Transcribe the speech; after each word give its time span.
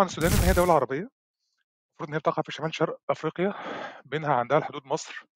عن 0.00 0.06
السودان 0.06 0.32
إن 0.32 0.38
هي 0.44 0.52
دولة 0.52 0.74
عربية، 0.74 1.10
المفروض 1.90 2.08
إن 2.08 2.12
هي 2.12 2.18
بتقع 2.18 2.42
في 2.42 2.52
شمال 2.52 2.74
شرق 2.74 3.00
أفريقيا، 3.10 3.54
بينها 4.04 4.34
عندها 4.34 4.58
الحدود 4.58 4.86
مصر 4.86 5.26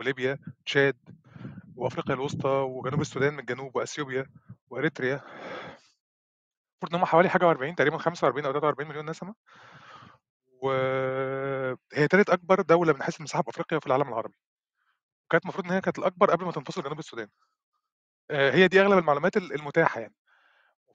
وليبيا، 0.00 0.38
تشاد 0.66 0.96
وأفريقيا 1.76 2.14
الوسطى 2.14 2.48
وجنوب 2.48 3.00
السودان 3.00 3.32
من 3.32 3.40
الجنوب 3.40 3.76
وأثيوبيا 3.76 4.26
وإريتريا. 4.70 5.14
المفروض 5.14 6.94
إن 6.94 6.94
هم 6.94 7.04
حوالي 7.04 7.28
حاجة 7.28 7.54
و40 7.54 7.74
تقريبًا 7.74 7.98
45 7.98 8.46
أو 8.46 8.52
43 8.52 8.88
مليون 8.88 9.10
نسمة. 9.10 9.34
وهي 10.62 12.08
تالت 12.10 12.30
أكبر 12.30 12.60
دولة 12.60 12.92
من 12.92 13.02
حيث 13.02 13.16
المساحة 13.18 13.42
في 13.42 13.50
أفريقيا 13.50 13.78
وفي 13.78 13.86
العالم 13.86 14.08
العربي. 14.08 14.34
وكانت 15.26 15.44
المفروض 15.44 15.66
إن 15.66 15.72
هي 15.72 15.80
كانت 15.80 15.98
الأكبر 15.98 16.30
قبل 16.30 16.44
ما 16.44 16.52
تنفصل 16.52 16.82
جنوب 16.82 16.98
السودان. 16.98 17.28
آآ 18.30 18.52
هي 18.54 18.68
دي 18.68 18.80
أغلب 18.80 18.98
المعلومات 18.98 19.36
ال 19.36 19.52
المتاحة 19.54 20.00
يعني. 20.00 20.14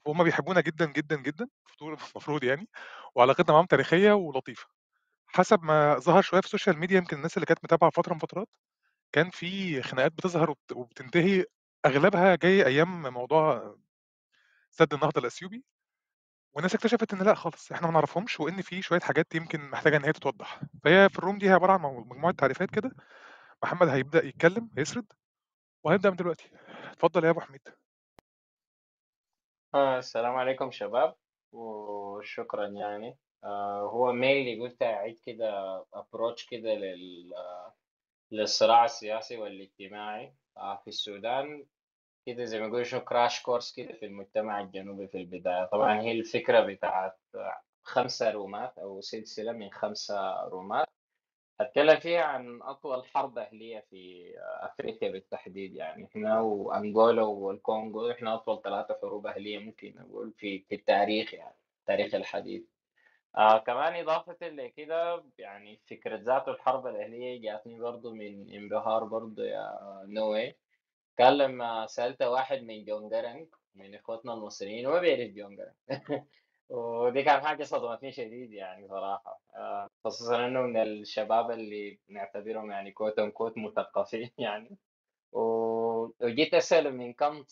وهُم 0.06 0.24
بيحبونا 0.24 0.60
جدًا، 0.60 0.86
جدًا، 0.86 1.16
جدًا 1.16 1.48
المفروض 1.80 1.98
المفروض 2.16 2.44
يعني، 2.44 2.68
وعلاقتنا 3.14 3.52
معاهم 3.54 3.66
تاريخية 3.66 4.12
ولطيفة. 4.12 4.66
حسب 5.28 5.62
ما 5.64 5.98
ظهر 6.00 6.22
شوية 6.22 6.40
في 6.40 6.46
السوشيال 6.46 6.78
ميديا 6.78 6.98
يمكن 6.98 7.16
الناس 7.18 7.36
اللي 7.36 7.46
كانت 7.46 7.64
متابعة 7.64 7.90
فترة 7.90 8.12
من 8.14 8.18
فترات، 8.20 8.48
كان 9.12 9.30
في 9.30 9.82
خناقات 9.82 10.12
بتظهر 10.12 10.50
وبت 10.50 10.72
وبتنتهي 10.72 11.44
أغلبها 11.86 12.36
جاي 12.36 12.66
أيام 12.66 13.02
موضوع 13.14 13.76
سد 14.70 14.94
النهضة 14.94 15.20
الأثيوبي. 15.20 15.64
والناس 16.56 16.74
اكتشفت 16.74 17.14
إن 17.14 17.22
لأ 17.22 17.34
خالص، 17.34 17.72
إحنا 17.72 17.86
ما 17.86 17.92
نعرفهمش 17.92 18.40
وإن 18.40 18.62
في 18.62 18.82
شوية 18.82 19.00
حاجات 19.00 19.34
يمكن 19.34 19.70
محتاجة 19.70 19.96
إن 19.96 20.04
هي 20.04 20.12
تتوضح. 20.12 20.60
فهي 20.84 21.08
في 21.08 21.18
ال 21.22 21.25
room 21.25 21.38
دي 21.38 21.50
عبارة 21.50 21.72
عن 21.72 21.80
مو 21.80 22.00
مجموعة 22.04 22.34
تعريفات 22.34 22.70
كده، 22.70 22.90
محمد 23.64 23.88
هيبدأ 23.88 24.26
يتكلم، 24.26 24.70
هيسرد، 24.78 25.06
وهنبدأ 25.84 26.10
من 26.10 26.16
دلوقتي. 26.16 26.50
اتفضل 26.92 27.24
يا 27.24 27.30
أبو 27.30 27.40
حميد. 27.40 27.62
آه 29.74 29.98
السلام 29.98 30.34
عليكم 30.36 30.70
شباب 30.70 31.14
وشكرا 31.52 32.66
يعني. 32.66 33.18
آه 33.44 33.80
هو 33.80 34.12
mainly 34.12 34.60
قلت 34.60 34.82
أعيد 34.82 35.18
كده 35.26 35.80
approach 35.96 36.48
كده 36.50 36.74
لل 36.74 37.32
للصراع 38.30 38.84
السياسي 38.84 39.36
والاجتماعي 39.36 40.34
آه 40.56 40.76
في 40.76 40.88
السودان. 40.88 41.66
كده 42.26 42.44
زي 42.44 42.60
ما 42.60 42.66
يقولوا 42.66 42.84
شنو 42.84 43.00
كراش 43.00 43.42
كورس 43.42 43.72
كده 43.76 43.92
في 43.94 44.06
المجتمع 44.06 44.60
الجنوبي 44.60 45.08
في 45.08 45.18
البداية. 45.18 45.64
طبعا 45.64 46.00
هي 46.00 46.12
الفكرة 46.12 46.60
بتاعت 46.60 47.18
خمسة 47.82 48.30
رومات 48.30 48.78
أو 48.78 49.00
سلسلة 49.00 49.52
من 49.52 49.70
خمسة 49.70 50.44
رومات. 50.48 50.88
هتكلم 51.60 51.96
فيها 51.96 52.22
عن 52.22 52.62
أطول 52.62 53.06
حرب 53.06 53.38
أهلية 53.38 53.84
في 53.90 54.32
أفريقيا 54.38 55.10
بالتحديد 55.10 55.74
يعني. 55.74 56.04
إحنا 56.04 56.40
وأنغولا 56.40 57.22
والكونغو 57.22 58.10
إحنا 58.10 58.34
أطول 58.34 58.62
ثلاثة 58.62 58.98
حروب 59.02 59.26
أهلية 59.26 59.58
ممكن 59.58 59.94
نقول 59.96 60.32
في 60.38 60.58
في 60.58 60.74
التاريخ 60.74 61.34
يعني 61.34 61.56
التاريخ 61.80 62.14
الحديث 62.14 62.62
آه 63.36 63.58
كمان 63.58 63.94
إضافة 63.94 64.48
لكده 64.48 65.24
يعني 65.38 65.80
فكرة 65.90 66.16
ذات 66.16 66.48
الحرب 66.48 66.86
الأهلية 66.86 67.40
جاتني 67.42 67.80
برضو 67.80 68.14
من 68.14 68.50
انبهار 68.54 69.04
برضو 69.04 69.42
يا 69.42 69.78
نوي. 70.08 70.54
كان 71.16 71.38
لما 71.38 71.86
سألت 71.86 72.22
واحد 72.22 72.62
من 72.62 72.84
جون 72.84 73.11
قرنق 73.11 73.48
من 73.74 73.94
إخوتنا 73.94 74.34
المصريين 74.34 74.86
وما 74.86 75.00
بيعرف 75.00 75.30
جون 75.30 75.49
قرنق 75.49 75.74
ودي 76.70 77.22
كان 77.24 77.40
حاجة 77.42 77.64
صدمتني 77.64 78.12
شديد 78.12 78.52
يعني 78.52 78.88
صراحة. 78.88 79.40
آه، 79.56 79.90
خصوصا 80.04 80.46
إنه 80.46 80.62
من 80.62 80.78
الشباب 80.82 81.52
اللي 81.52 82.00
نعتبرهم 82.08 82.72
يعني 82.72 82.92
كوت 82.92 83.20
أن 83.20 83.32
كوت 83.32 83.58
مثقفين 83.58 84.30
يعني. 84.38 84.78
وجيت 85.32 86.54
أسأله 86.54 86.90
من 86.90 87.14
كم 87.14 87.44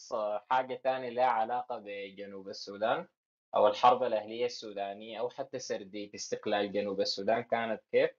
حاجة 0.51 0.75
تانية 0.85 1.11
لها 1.11 1.25
علاقة 1.27 1.79
بجنوب 1.87 2.49
السودان 2.49 3.09
أو 3.57 3.69
الحرب 3.69 4.03
الأهلية 4.03 4.47
السودانية 4.47 5.21
أو 5.21 5.31
حتى 5.31 5.59
سردية 5.59 6.11
استقلال 6.15 6.73
جنوب 6.73 7.01
السودان 7.01 7.43
كانت 7.43 7.83
كيف. 7.93 8.11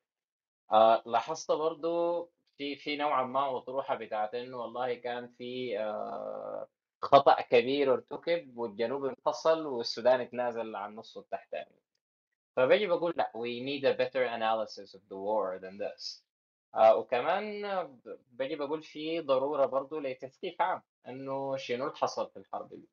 آه 0.71 1.03
لاحظت 1.05 1.51
برضو 1.51 2.23
في 2.57 2.75
في 2.75 2.97
نوعا 2.97 3.23
ما 3.23 3.57
أطروحة 3.57 3.95
بتاعت 3.95 4.35
إنه 4.35 4.57
والله 4.57 4.93
كان 4.95 5.27
في 5.37 5.79
آه 5.79 6.67
خطأ 7.01 7.41
كبير 7.41 7.93
ارتكب 7.93 8.57
والجنوب 8.57 9.05
انفصل 9.05 9.65
والسودان 9.65 10.21
اتنازل 10.21 10.75
عن 10.75 10.95
نصه 10.95 11.21
التحتاني. 11.21 11.75
فبجي 12.55 12.87
بقول 12.87 13.13
لأ 13.17 13.31
we 13.35 13.61
need 13.67 13.83
a 13.85 13.97
better 13.97 14.23
analysis 14.37 14.95
of 14.95 15.01
the 15.09 15.15
war 15.17 15.59
than 15.61 15.77
this. 15.77 16.23
آه 16.75 16.95
وكمان 16.97 17.61
ب- 17.87 18.19
بجي 18.31 18.55
بقول 18.55 18.83
في 18.83 19.19
ضرورة 19.19 19.65
برضو 19.65 19.99
لتثقيف 19.99 20.61
عام 20.61 20.81
إنه 21.07 21.57
شنو 21.57 21.85
اللي 21.85 21.95
حصل 21.97 22.29
في 22.29 22.37
الحرب 22.39 22.69
دي. 22.69 22.89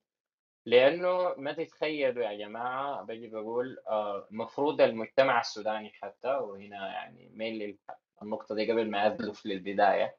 لأنه 0.66 1.34
ما 1.36 1.52
تتخيلوا 1.52 2.24
يا 2.24 2.38
جماعة 2.38 3.02
بجي 3.02 3.28
بقول 3.28 3.78
آه، 3.88 4.26
المفروض 4.30 4.80
المجتمع 4.80 5.40
السوداني 5.40 5.90
حتى 5.90 6.28
وهنا 6.28 6.92
يعني 6.92 7.30
ميل 7.34 7.78
النقطة 8.22 8.54
دي 8.54 8.72
قبل 8.72 8.90
ما 8.90 9.06
أذلف 9.06 9.46
للبداية 9.46 10.16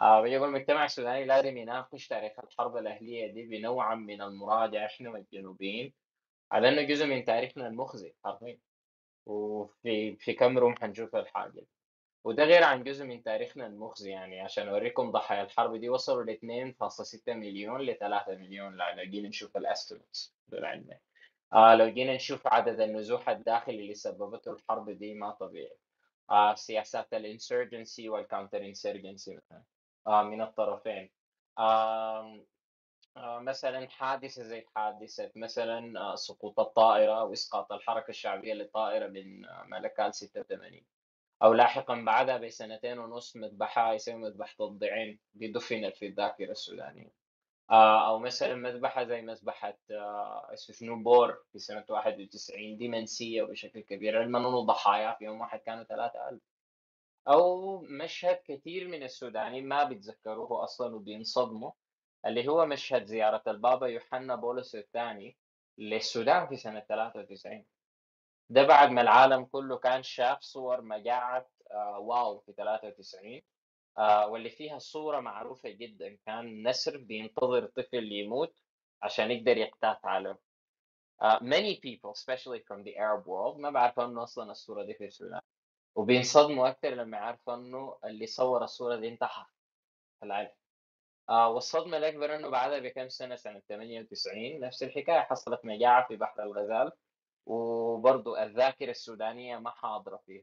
آه 0.00 0.22
بجي 0.22 0.38
بقول 0.38 0.48
المجتمع 0.48 0.84
السوداني 0.84 1.24
لازم 1.24 1.56
يناقش 1.56 2.08
تاريخ 2.08 2.32
الحرب 2.40 2.76
الأهلية 2.76 3.26
دي 3.32 3.42
بنوع 3.46 3.94
من 3.94 4.22
المراجعة 4.22 4.86
إحنا 4.86 5.10
والجنوبيين 5.10 5.92
على 6.52 6.68
إنه 6.68 6.82
جزء 6.82 7.06
من 7.06 7.24
تاريخنا 7.24 7.66
المخزي 7.66 8.14
حرفيا. 8.24 8.58
وفي 9.26 10.16
في 10.16 10.32
كم 10.34 10.58
room 10.58 10.74
حنشوف 10.76 11.16
الحاجة. 11.16 11.50
دي. 11.52 11.68
وده 12.24 12.44
غير 12.44 12.64
عن 12.64 12.84
جزء 12.84 13.04
من 13.04 13.22
تاريخنا 13.22 13.66
المخزي 13.66 14.10
يعني 14.10 14.40
عشان 14.40 14.68
أوريكم 14.68 15.10
ضحايا 15.10 15.42
الحرب 15.42 15.76
دي 15.76 15.88
وصلوا 15.88 16.24
ل 16.24 16.30
2.6 16.30 17.28
مليون 17.28 17.80
ل 17.80 17.96
3 17.98 18.34
مليون 18.34 18.76
لو 18.76 19.04
جينا 19.04 19.28
نشوف 19.28 19.56
ال 19.56 19.64
estimates 19.64 20.34
بالعلم 20.48 20.90
آه 21.52 21.74
لو 21.74 21.88
جينا 21.88 22.14
نشوف 22.14 22.46
عدد 22.46 22.80
النزوح 22.80 23.28
الداخلي 23.28 23.80
اللي 23.80 23.94
سببته 23.94 24.52
الحرب 24.52 24.90
دي 24.90 25.14
ما 25.14 25.30
طبيعي. 25.30 25.76
آه 26.30 26.54
سياسات 26.54 27.14
ال 27.14 27.22
insurgency 27.22 28.08
وال 28.08 28.20
counter 28.20 28.64
insurgency 28.64 29.36
مثلا. 29.36 29.62
من 30.08 30.42
الطرفين. 30.42 31.10
آه 31.58 32.40
آه 33.16 33.38
مثلا 33.40 33.88
حادثة 33.88 34.42
زي 34.42 34.66
حادثة 34.76 35.32
مثلا 35.36 36.00
آه 36.00 36.14
سقوط 36.14 36.60
الطائرة 36.60 37.24
وإسقاط 37.24 37.72
الحركة 37.72 38.10
الشعبية 38.10 38.54
للطائرة 38.54 39.06
من 39.08 39.44
آه، 39.44 39.64
ملكال 39.68 40.14
86 40.14 40.82
أو 41.42 41.52
لاحقا 41.54 41.94
بعدها 42.04 42.38
بسنتين 42.38 42.98
ونص 42.98 43.36
مذبحة 43.36 43.92
يسمى 43.92 44.14
مذبحة 44.16 44.64
الضعين 44.66 45.20
دي 45.34 45.48
دفنت 45.52 45.96
في 45.96 46.06
الذاكرة 46.06 46.50
السودانية. 46.52 47.12
آه، 47.70 48.08
أو 48.08 48.18
مثلا 48.18 48.54
مذبحة 48.54 49.04
زي 49.04 49.22
مذبحة 49.22 49.78
آه، 49.90 50.50
اسمه 50.54 50.96
بور 51.04 51.44
في 51.52 51.58
سنة 51.58 51.84
91 51.90 52.76
دي 52.78 52.88
منسية 52.88 53.42
بشكل 53.42 53.80
كبير 53.80 54.18
علما 54.18 54.38
أنه 54.38 54.60
ضحايا 54.66 55.14
في 55.14 55.24
يوم 55.24 55.40
واحد 55.40 55.60
كانوا 55.60 55.84
3000 55.84 56.40
أو 57.28 57.78
مشهد 57.80 58.36
كثير 58.44 58.88
من 58.88 59.02
السودانيين 59.02 59.68
ما 59.68 59.84
بيتذكروه 59.84 60.64
أصلا 60.64 60.94
وبينصدموا 60.96 61.72
اللي 62.26 62.48
هو 62.48 62.66
مشهد 62.66 63.04
زيارة 63.04 63.42
البابا 63.46 63.86
يوحنا 63.86 64.34
بولس 64.36 64.74
الثاني 64.74 65.36
للسودان 65.78 66.46
في 66.46 66.56
سنة 66.56 66.80
93 66.80 67.64
ده 68.50 68.62
بعد 68.62 68.90
ما 68.90 69.00
العالم 69.00 69.44
كله 69.44 69.78
كان 69.78 70.02
شاف 70.02 70.40
صور 70.40 70.80
مجاعة 70.82 71.48
آه، 71.70 71.98
واو 71.98 72.38
في 72.40 72.52
93 72.52 73.42
آه، 73.98 74.26
واللي 74.28 74.50
فيها 74.50 74.78
صورة 74.78 75.20
معروفة 75.20 75.68
جدا 75.70 76.18
كان 76.26 76.68
نسر 76.68 76.96
بينتظر 76.96 77.66
طفل 77.66 78.12
يموت 78.12 78.54
عشان 79.02 79.30
يقدر 79.30 79.56
يقتات 79.56 80.04
عليه. 80.04 80.38
آه، 81.22 81.38
many 81.38 81.74
people 81.76 82.12
especially 82.14 82.60
from 82.60 82.82
the 82.84 82.94
Arab 82.96 83.24
world 83.26 83.58
ما 83.60 83.70
بعرفوا 83.70 84.04
انه 84.04 84.22
أصلا 84.22 84.50
الصورة 84.50 84.82
دي 84.84 84.94
في 84.94 85.04
السودان. 85.04 85.40
وبينصدموا 85.98 86.68
أكثر 86.68 86.88
لما 86.90 87.16
يعرفوا 87.16 87.54
إنه 87.54 87.98
اللي 88.04 88.26
صور 88.26 88.64
الصورة 88.64 88.96
دي 88.96 89.08
انتحر 89.08 89.46
في 90.20 90.26
العالم. 90.26 90.50
آه 91.28 91.48
والصدمة 91.48 91.96
الأكبر 91.96 92.34
إنه 92.36 92.48
بعدها 92.48 92.78
بكم 92.78 93.08
سنة 93.08 93.36
سنة 93.36 93.62
98 93.68 94.60
نفس 94.60 94.82
الحكاية 94.82 95.20
حصلت 95.20 95.60
مجاعة 95.64 96.08
في 96.08 96.16
بحر 96.16 96.42
الغزال 96.42 96.92
وبرضو 97.46 98.36
الذاكرة 98.36 98.90
السودانية 98.90 99.58
ما 99.58 99.70
حاضرة 99.70 100.16
فيه 100.26 100.42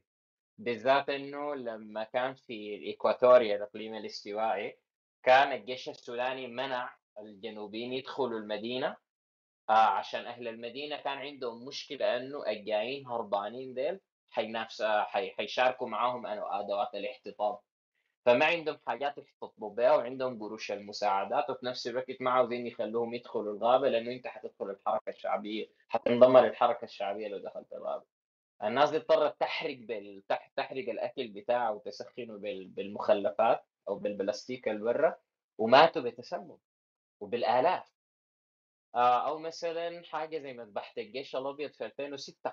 بالذات 0.58 1.08
إنه 1.08 1.54
لما 1.54 2.04
كان 2.04 2.34
في 2.34 2.74
الإكواتوريا 2.76 3.56
الإقليم 3.56 3.94
الاستوائي 3.94 4.78
كان 5.22 5.52
الجيش 5.52 5.88
السوداني 5.88 6.46
منع 6.46 6.96
الجنوبيين 7.18 7.92
يدخلوا 7.92 8.38
المدينة 8.38 8.96
آه 9.70 9.72
عشان 9.72 10.26
أهل 10.26 10.48
المدينة 10.48 10.96
كان 10.96 11.18
عندهم 11.18 11.64
مشكلة 11.66 12.16
إنه 12.16 12.46
الجايين 12.46 13.06
هربانين 13.06 13.74
ديل 13.74 14.00
حينافس 14.36 14.82
حي- 14.82 15.30
حيشاركوا 15.30 15.88
معاهم 15.88 16.26
أدوات 16.26 16.94
الاحتطاب 16.94 17.58
فما 18.26 18.44
عندهم 18.46 18.78
حاجات 18.86 19.18
يحتطبوا 19.18 19.70
بها 19.70 19.92
وعندهم 19.96 20.42
قروش 20.42 20.72
المساعدات 20.72 21.50
وفي 21.50 21.66
نفس 21.66 21.86
الوقت 21.86 22.20
ما 22.20 22.30
عاوزين 22.30 22.66
يخلوهم 22.66 23.14
يدخلوا 23.14 23.52
الغابة 23.52 23.88
لأنه 23.88 24.12
أنت 24.12 24.26
حتدخل 24.26 24.70
الحركة 24.70 25.08
الشعبية 25.10 25.66
حتنضم 25.88 26.38
للحركة 26.38 26.84
الشعبية 26.84 27.28
لو 27.28 27.38
دخلت 27.38 27.72
الغابة. 27.72 28.04
الناس 28.64 28.90
دي 28.90 28.96
اضطرت 28.96 29.40
تحرق 29.40 29.76
بال... 29.78 30.22
تح- 30.28 30.50
تحرق 30.56 30.88
الأكل 30.88 31.28
بتاعه 31.28 31.72
وتسخنه 31.72 32.38
بال... 32.38 32.68
بالمخلفات 32.68 33.64
أو 33.88 33.94
بالبلاستيك 33.98 34.68
اللي 34.68 34.80
برا 34.84 35.16
وماتوا 35.58 36.02
بتسمم 36.02 36.58
وبالآلاف. 37.20 37.92
آه، 38.94 39.28
أو 39.28 39.38
مثلا 39.38 40.02
حاجة 40.04 40.38
زي 40.38 40.52
مذبحة 40.52 40.94
الجيش 40.98 41.36
الأبيض 41.36 41.70
في 41.72 41.86
2006 41.86 42.52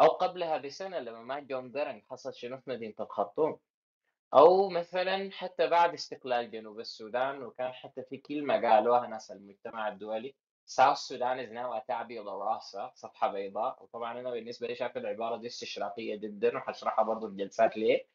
أو 0.00 0.06
قبلها 0.06 0.56
بسنة 0.58 0.98
لما 0.98 1.22
مات 1.22 1.42
جون 1.42 1.72
قرنق 1.72 2.02
حصل 2.10 2.34
شنو 2.34 2.58
في 2.58 2.70
مدينة 2.70 2.94
الخرطوم. 3.00 3.58
أو 4.34 4.68
مثلا 4.68 5.30
حتى 5.32 5.66
بعد 5.66 5.94
استقلال 5.94 6.50
جنوب 6.50 6.80
السودان 6.80 7.42
وكان 7.42 7.72
حتى 7.72 8.02
في 8.02 8.16
كلمة 8.18 8.54
قالوها 8.70 9.06
ناس 9.06 9.30
المجتمع 9.30 9.88
الدولي. 9.88 10.34
Sudan 10.66 11.38
is 11.38 11.50
now 11.52 11.72
a 11.72 11.80
tabula 11.86 12.34
rasa 12.36 12.90
صفحة 12.94 13.32
بيضاء. 13.32 13.82
وطبعا 13.82 14.20
أنا 14.20 14.30
بالنسبة 14.30 14.66
لي 14.66 14.74
شايف 14.74 14.96
العبارة 14.96 15.36
دي 15.36 15.46
استشراقية 15.46 16.16
جدا 16.16 16.56
وحشرحها 16.56 17.04
برضو 17.04 17.28
في 17.30 17.36
جلسات 17.36 17.76
ليه 17.76 18.06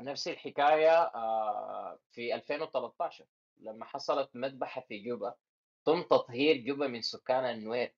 نفس 0.00 0.28
الحكاية 0.28 1.02
آه، 1.02 1.98
في 2.10 2.34
2013 2.34 3.24
لما 3.60 3.84
حصلت 3.84 4.30
مذبحة 4.34 4.80
في 4.80 4.98
جوبا 4.98 5.34
تم 5.84 6.02
تطهير 6.02 6.56
جوبا 6.56 6.86
من 6.86 7.02
سكان 7.02 7.44
النوير. 7.44 7.94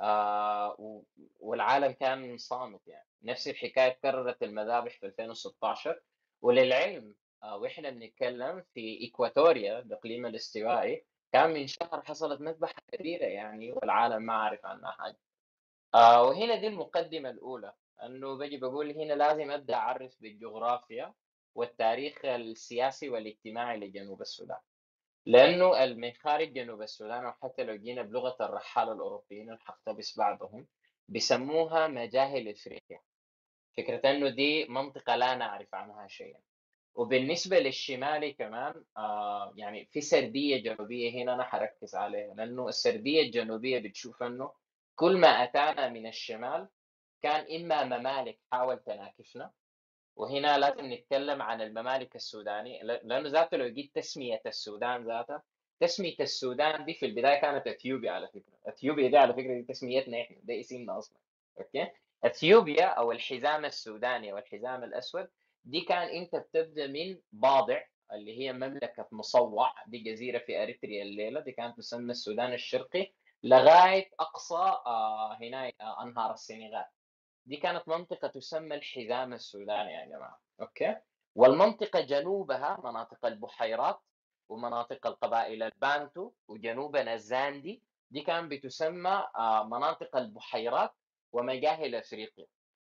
آه، 0.00 1.02
والعالم 1.40 1.92
كان 1.92 2.38
صامت 2.38 2.80
يعني. 2.88 3.08
نفس 3.22 3.48
الحكاية 3.48 3.98
كررت 4.02 4.42
المذابح 4.42 4.98
في 5.00 5.06
2016 5.06 6.02
وللعلم 6.42 7.14
آه، 7.42 7.56
وإحنا 7.56 7.90
بنتكلم 7.90 8.64
في 8.74 9.08
إكواتوريا 9.08 9.78
الإقليم 9.78 10.26
الاستوائي 10.26 11.04
كان 11.32 11.50
من 11.50 11.66
شهر 11.66 12.02
حصلت 12.02 12.40
مذبحة 12.40 12.82
كبيرة 12.92 13.24
يعني 13.24 13.72
والعالم 13.72 14.22
ما 14.22 14.32
عارف 14.34 14.66
عنها 14.66 14.90
حاجة. 14.90 15.18
آه 15.94 16.22
وهنا 16.22 16.54
دي 16.56 16.66
المقدمة 16.66 17.30
الأولى. 17.30 17.72
أنه 18.02 18.38
بجي 18.38 18.56
بقول 18.56 18.90
هنا 18.90 19.12
لازم 19.12 19.50
أبدأ 19.50 19.74
أعرف 19.74 20.16
بالجغرافيا 20.20 21.14
والتاريخ 21.54 22.24
السياسي 22.24 23.08
والاجتماعي 23.08 23.78
لجنوب 23.78 24.20
السودان. 24.20 24.58
لأنه 25.26 25.84
ال- 25.84 26.00
من 26.00 26.12
خارج 26.12 26.52
جنوب 26.52 26.82
السودان 26.82 27.24
أو 27.24 27.32
حتى 27.32 27.64
لو 27.64 27.74
جينا 27.76 28.02
بلغة 28.02 28.36
الرحالة 28.40 28.92
الأوروبيين 28.92 29.48
اللي 29.48 29.60
حقتبس 29.60 30.18
بعضهم 30.18 30.66
بيسموها 31.08 31.88
مجاهل 31.88 32.48
إفريقيا. 32.48 33.00
فكرة 33.76 34.10
أنه 34.10 34.28
دي 34.28 34.64
منطقة 34.68 35.16
لا 35.16 35.34
نعرف 35.34 35.74
عنها 35.74 36.06
شيئا. 36.08 36.40
وبالنسبة 36.94 37.58
للشمالي 37.58 38.32
كمان 38.32 38.84
آه 38.96 39.52
يعني 39.56 39.86
في 39.86 40.00
سردية 40.00 40.56
جنوبية 40.62 41.22
هنا 41.22 41.34
أنا 41.34 41.42
حركز 41.44 41.94
عليها 41.94 42.34
لأنه 42.34 42.68
السردية 42.68 43.22
الجنوبية 43.22 43.78
بتشوف 43.78 44.22
أنه 44.22 44.52
كل 44.94 45.16
ما 45.16 45.28
أتانا 45.28 45.88
من 45.88 46.06
الشمال 46.06 46.68
كان 47.22 47.54
إما 47.60 47.84
ممالك 47.98 48.38
حاول 48.52 48.78
تناكفنا 48.78 49.52
وهنا 50.20 50.58
لازم 50.58 50.92
نتكلم 50.92 51.42
عن 51.42 51.60
الممالك 51.62 52.16
السودانية 52.16 52.82
لأنه 52.82 53.28
ذاته 53.28 53.56
لو 53.56 53.68
جيت 53.68 53.94
تسمية 53.94 54.40
السودان 54.46 55.04
ذاتها 55.04 55.42
تسمية 55.80 56.16
السودان 56.20 56.84
دي 56.84 56.94
في 56.94 57.06
البداية 57.06 57.40
كانت 57.40 57.66
إثيوبيا 57.66 58.10
على 58.12 58.28
فكرة 58.28 58.52
إثيوبيا 58.68 59.08
دي 59.08 59.16
على 59.16 59.32
فكرة 59.32 59.54
دي 59.54 59.62
تسميتنا 59.62 60.20
إحنا 60.22 60.36
ده 60.42 60.60
اسمنا 60.60 60.98
أصلا 60.98 61.18
أوكي؟ 61.58 61.88
إثيوبيا 62.24 62.84
أو 62.86 63.12
الحزام 63.12 63.64
السوداني 63.64 64.32
أو 64.32 64.38
الحزام 64.38 64.84
الأسود 64.84 65.28
دي 65.64 65.80
كان 65.80 66.08
أنت 66.08 66.36
بتبدأ 66.36 66.86
من 66.86 67.18
باضع 67.32 67.80
اللي 68.12 68.38
هي 68.40 68.52
مملكة 68.52 69.08
مصوع 69.12 69.72
دي 69.86 69.98
جزيرة 69.98 70.38
في 70.38 70.62
أريتريا 70.62 71.02
الليلة 71.02 71.40
دي 71.40 71.52
كانت 71.52 71.76
تسمى 71.78 72.10
السودان 72.10 72.52
الشرقي 72.52 73.12
لغاية 73.42 74.10
أقصى 74.20 74.54
آه 74.86 75.38
هنا 75.40 75.72
آه 75.80 76.02
أنهار 76.02 76.32
السنغال. 76.34 76.84
دي 77.50 77.56
كانت 77.56 77.88
منطقة 77.88 78.28
تسمى 78.28 78.74
الحزام 78.74 79.32
السوداني 79.32 79.92
يا 79.92 80.06
جماعة. 80.06 80.40
أوكي؟ 80.60 80.96
والمنطقة 81.34 82.00
جنوبها 82.00 82.80
مناطق 82.84 83.26
البحيرات 83.26 84.00
ومناطق 84.48 85.06
القبائل 85.06 85.62
البانتو 85.62 86.32
وجنوبنا 86.48 87.14
الزاندي. 87.14 87.82
دي 88.10 88.20
كان 88.20 88.48
بتسمى 88.48 89.24
آه، 89.36 89.64
مناطق 89.64 90.16
البحيرات 90.16 90.90
ومجاهل 91.32 91.94
أفريقيا. 91.94 92.46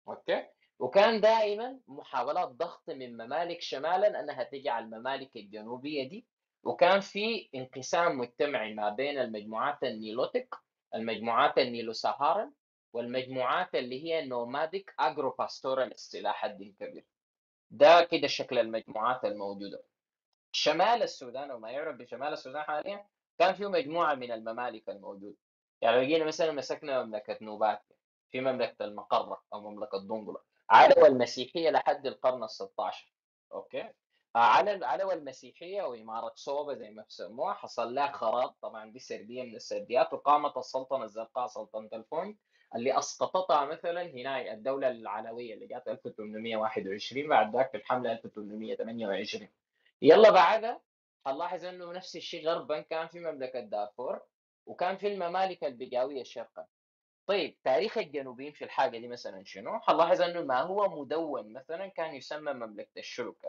أوكي؟ 0.07 0.47
وكان 0.79 1.21
دائما 1.21 1.79
محاولات 1.87 2.49
ضغط 2.49 2.89
من 2.89 3.13
ممالك 3.17 3.61
شمالا 3.61 4.19
أنها 4.19 4.43
تجعل 4.43 4.83
الممالك 4.83 5.35
الجنوبية 5.35 6.09
دي. 6.09 6.27
وكان 6.63 6.99
في 6.99 7.49
انقسام 7.55 8.17
مجتمعي 8.17 8.73
ما 8.73 8.89
بين 8.89 9.19
المجموعات 9.19 9.83
ال 9.83 9.92
Nilotic 9.92 10.55
المجموعات 10.95 11.57
ال 11.57 11.93
Nilo-Saharan 11.93 12.51
والمجموعات 12.93 13.75
اللي 13.75 14.03
هي 14.03 14.25
nomadic 14.25 14.93
agro-pastoralist 14.99 16.15
إلى 16.15 16.33
حد 16.33 16.63
كبير 16.79 17.05
ده 17.71 18.03
كده 18.03 18.27
شكل 18.27 18.59
المجموعات 18.59 19.25
الموجودة. 19.25 19.83
شمال 20.51 21.03
السودان 21.03 21.51
وما 21.51 21.71
يعرف 21.71 21.95
بشمال 21.95 22.33
السودان 22.33 22.61
حاليا 22.63 23.05
كان 23.39 23.53
فيه 23.53 23.67
مجموعة 23.69 24.13
من 24.15 24.31
الممالك 24.31 24.89
الموجودة. 24.89 25.37
يعني 25.81 25.97
لو 25.97 26.03
جينا 26.03 26.25
مثلا 26.25 26.51
مسكنا 26.51 27.03
مملكة 27.03 27.37
نوبات 27.41 27.83
في 28.31 28.41
مملكة 28.41 28.85
المقرة 28.85 29.43
أو 29.53 29.69
مملكة 29.71 29.97
دنقله 29.97 30.39
علوى 30.69 31.07
المسيحيه 31.07 31.69
لحد 31.69 32.07
القرن 32.07 32.43
ال 32.43 32.49
16 32.49 33.13
أوكي؟ 33.53 33.89
على 34.35 34.85
علوى 34.85 35.13
المسيحيه 35.13 35.81
وإمارة 35.81 36.31
صوبة 36.35 36.73
زي 36.73 36.89
ما 36.89 37.03
بسموها 37.09 37.53
حصل 37.53 37.95
لها 37.95 38.11
خراب. 38.11 38.49
طبعا 38.61 38.91
دي 38.91 38.99
سردية 38.99 39.43
من 39.43 39.55
السرديات 39.55 40.13
وقامت 40.13 40.57
السلطنة 40.57 41.03
الزرقاء 41.03 41.47
سلطنة 41.47 41.89
الفونج 41.93 42.35
اللي 42.75 42.97
أسقطتها 42.97 43.65
مثلا 43.65 44.01
هنا 44.01 44.53
الدولة 44.53 44.87
العلوية 44.87 45.53
اللي 45.53 45.67
جات 45.67 45.87
1821 45.87 47.27
بعد 47.27 47.55
ذاك 47.55 47.75
الحملة 47.75 48.11
1828 48.11 49.47
يلا 50.01 50.29
بعدها 50.31 50.81
حنلاحظ 51.25 51.65
إنه 51.65 51.91
نفس 51.91 52.15
الشيء 52.15 52.47
غربا 52.47 52.81
كان 52.81 53.07
في 53.07 53.19
مملكة 53.19 53.59
دارفور 53.59 54.21
وكان 54.65 54.97
في 54.97 55.07
الممالك 55.07 55.63
البقاويه 55.63 56.23
شرقا. 56.23 56.65
طيب 57.27 57.57
تاريخ 57.63 57.97
الجنوبيين 57.97 58.51
في 58.53 58.65
الحاجة 58.65 58.97
دي 58.97 59.07
مثلا 59.07 59.43
شنو؟ 59.43 59.79
حنلاحظ 59.79 60.21
إنه 60.21 60.41
ما 60.41 60.61
هو 60.61 61.01
مدون 61.01 61.53
مثلا 61.53 61.87
كان 61.87 62.15
يسمى 62.15 62.53
مملكة 62.53 62.99
الشلوك. 62.99 63.45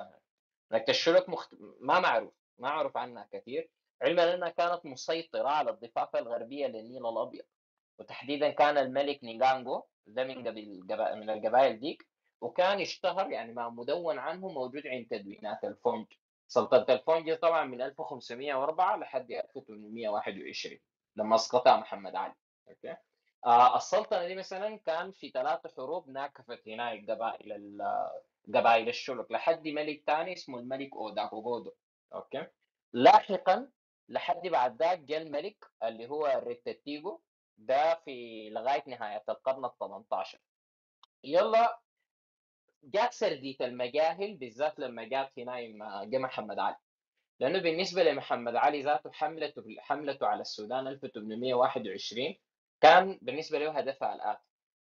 مملكة 0.71 0.91
الشلوك 0.91 1.29
مخت... 1.29 1.55
ما 1.81 2.01
معروف 2.01 2.33
ما 2.59 2.69
معروف 2.69 2.97
عنها 2.97 3.29
كثير. 3.33 3.71
علما 4.03 4.35
إنها 4.35 4.49
كانت 4.49 4.87
مسيطرة 4.87 5.49
على 5.49 5.71
الضفاف 5.71 6.17
الغربية 6.17 6.67
للنيل 6.67 7.07
الأبيض. 7.07 7.45
وتحديدا 7.99 8.51
كان 8.51 8.79
الملك 8.79 9.25
نيغانجو 9.25 9.83
ده 10.07 10.25
من 10.25 10.49
قبل 10.49 10.81
من 11.17 11.31
القبائل 11.31 11.81
ديك 11.81 12.09
وكان 12.41 12.81
اشتهر 12.81 13.31
يعني 13.31 13.53
ما 13.53 13.69
مدون 13.69 14.19
عنه 14.19 14.49
موجود 14.49 14.87
عند 14.87 15.07
تدوينات 15.11 15.65
الفونج. 15.65 16.07
سلطنة 16.49 16.87
الفونج 16.97 17.35
طبعا 17.35 17.65
من 17.65 17.83
1504 17.83 18.97
لحد 18.97 19.31
1821 19.33 20.79
لما 21.17 21.35
اسقطها 21.35 21.77
محمد 21.77 22.15
علي. 22.17 22.35
أوكي؟ 22.69 22.97
آه 23.47 23.77
السلطنة 23.77 24.27
دي 24.27 24.35
مثلا 24.35 24.77
كان 24.87 25.13
في 25.13 25.31
ثلاث 25.31 25.77
حروب 25.77 26.09
ناكفت 26.11 26.69
هناك 26.69 27.11
قبائل 27.11 27.53
ال- 27.53 28.11
قبائل 28.55 28.89
الشلوك 28.89 29.33
لحد 29.33 29.69
ملك 29.69 30.03
ثاني 30.07 30.33
اسمه 30.33 30.59
الملك 30.59 30.97
اوداكوغودو 30.97 31.73
أوكي؟ 32.15 32.47
لاحقا 32.93 33.69
لحد 34.09 34.43
بعد 34.49 34.83
ذاك 34.83 34.99
جاء 34.99 35.23
الملك 35.23 35.65
اللي 35.83 36.07
هو 36.09 36.41
ريتاتيجو 36.47 37.21
ده 37.59 37.95
في 38.05 38.49
لغاية 38.51 38.83
نهاية 38.87 39.25
القرن 39.29 39.65
ال 39.65 39.79
18 39.79 40.39
يلا 41.25 41.79
جات 42.85 43.13
سرديه 43.13 43.57
المجاهل 43.61 44.37
بالذات 44.37 44.79
لما 44.79 45.05
جات 45.05 45.39
هنا 45.39 45.61
لما 45.61 46.05
جاء 46.05 46.21
محمد 46.21 46.59
علي. 46.59 46.77
لأنه 47.41 47.59
بالنسبة 47.59 48.03
لمحمد 48.03 48.57
علي 48.57 48.81
ذاته 48.83 49.13
حملته 49.13 49.65
حملته 49.79 50.27
على 50.27 50.41
السودان 50.41 50.87
1821 50.87 52.37
كان 52.81 53.19
بالنسبة 53.23 53.59
له 53.59 53.79
هدفها 53.79 54.15
الاتي 54.15 54.43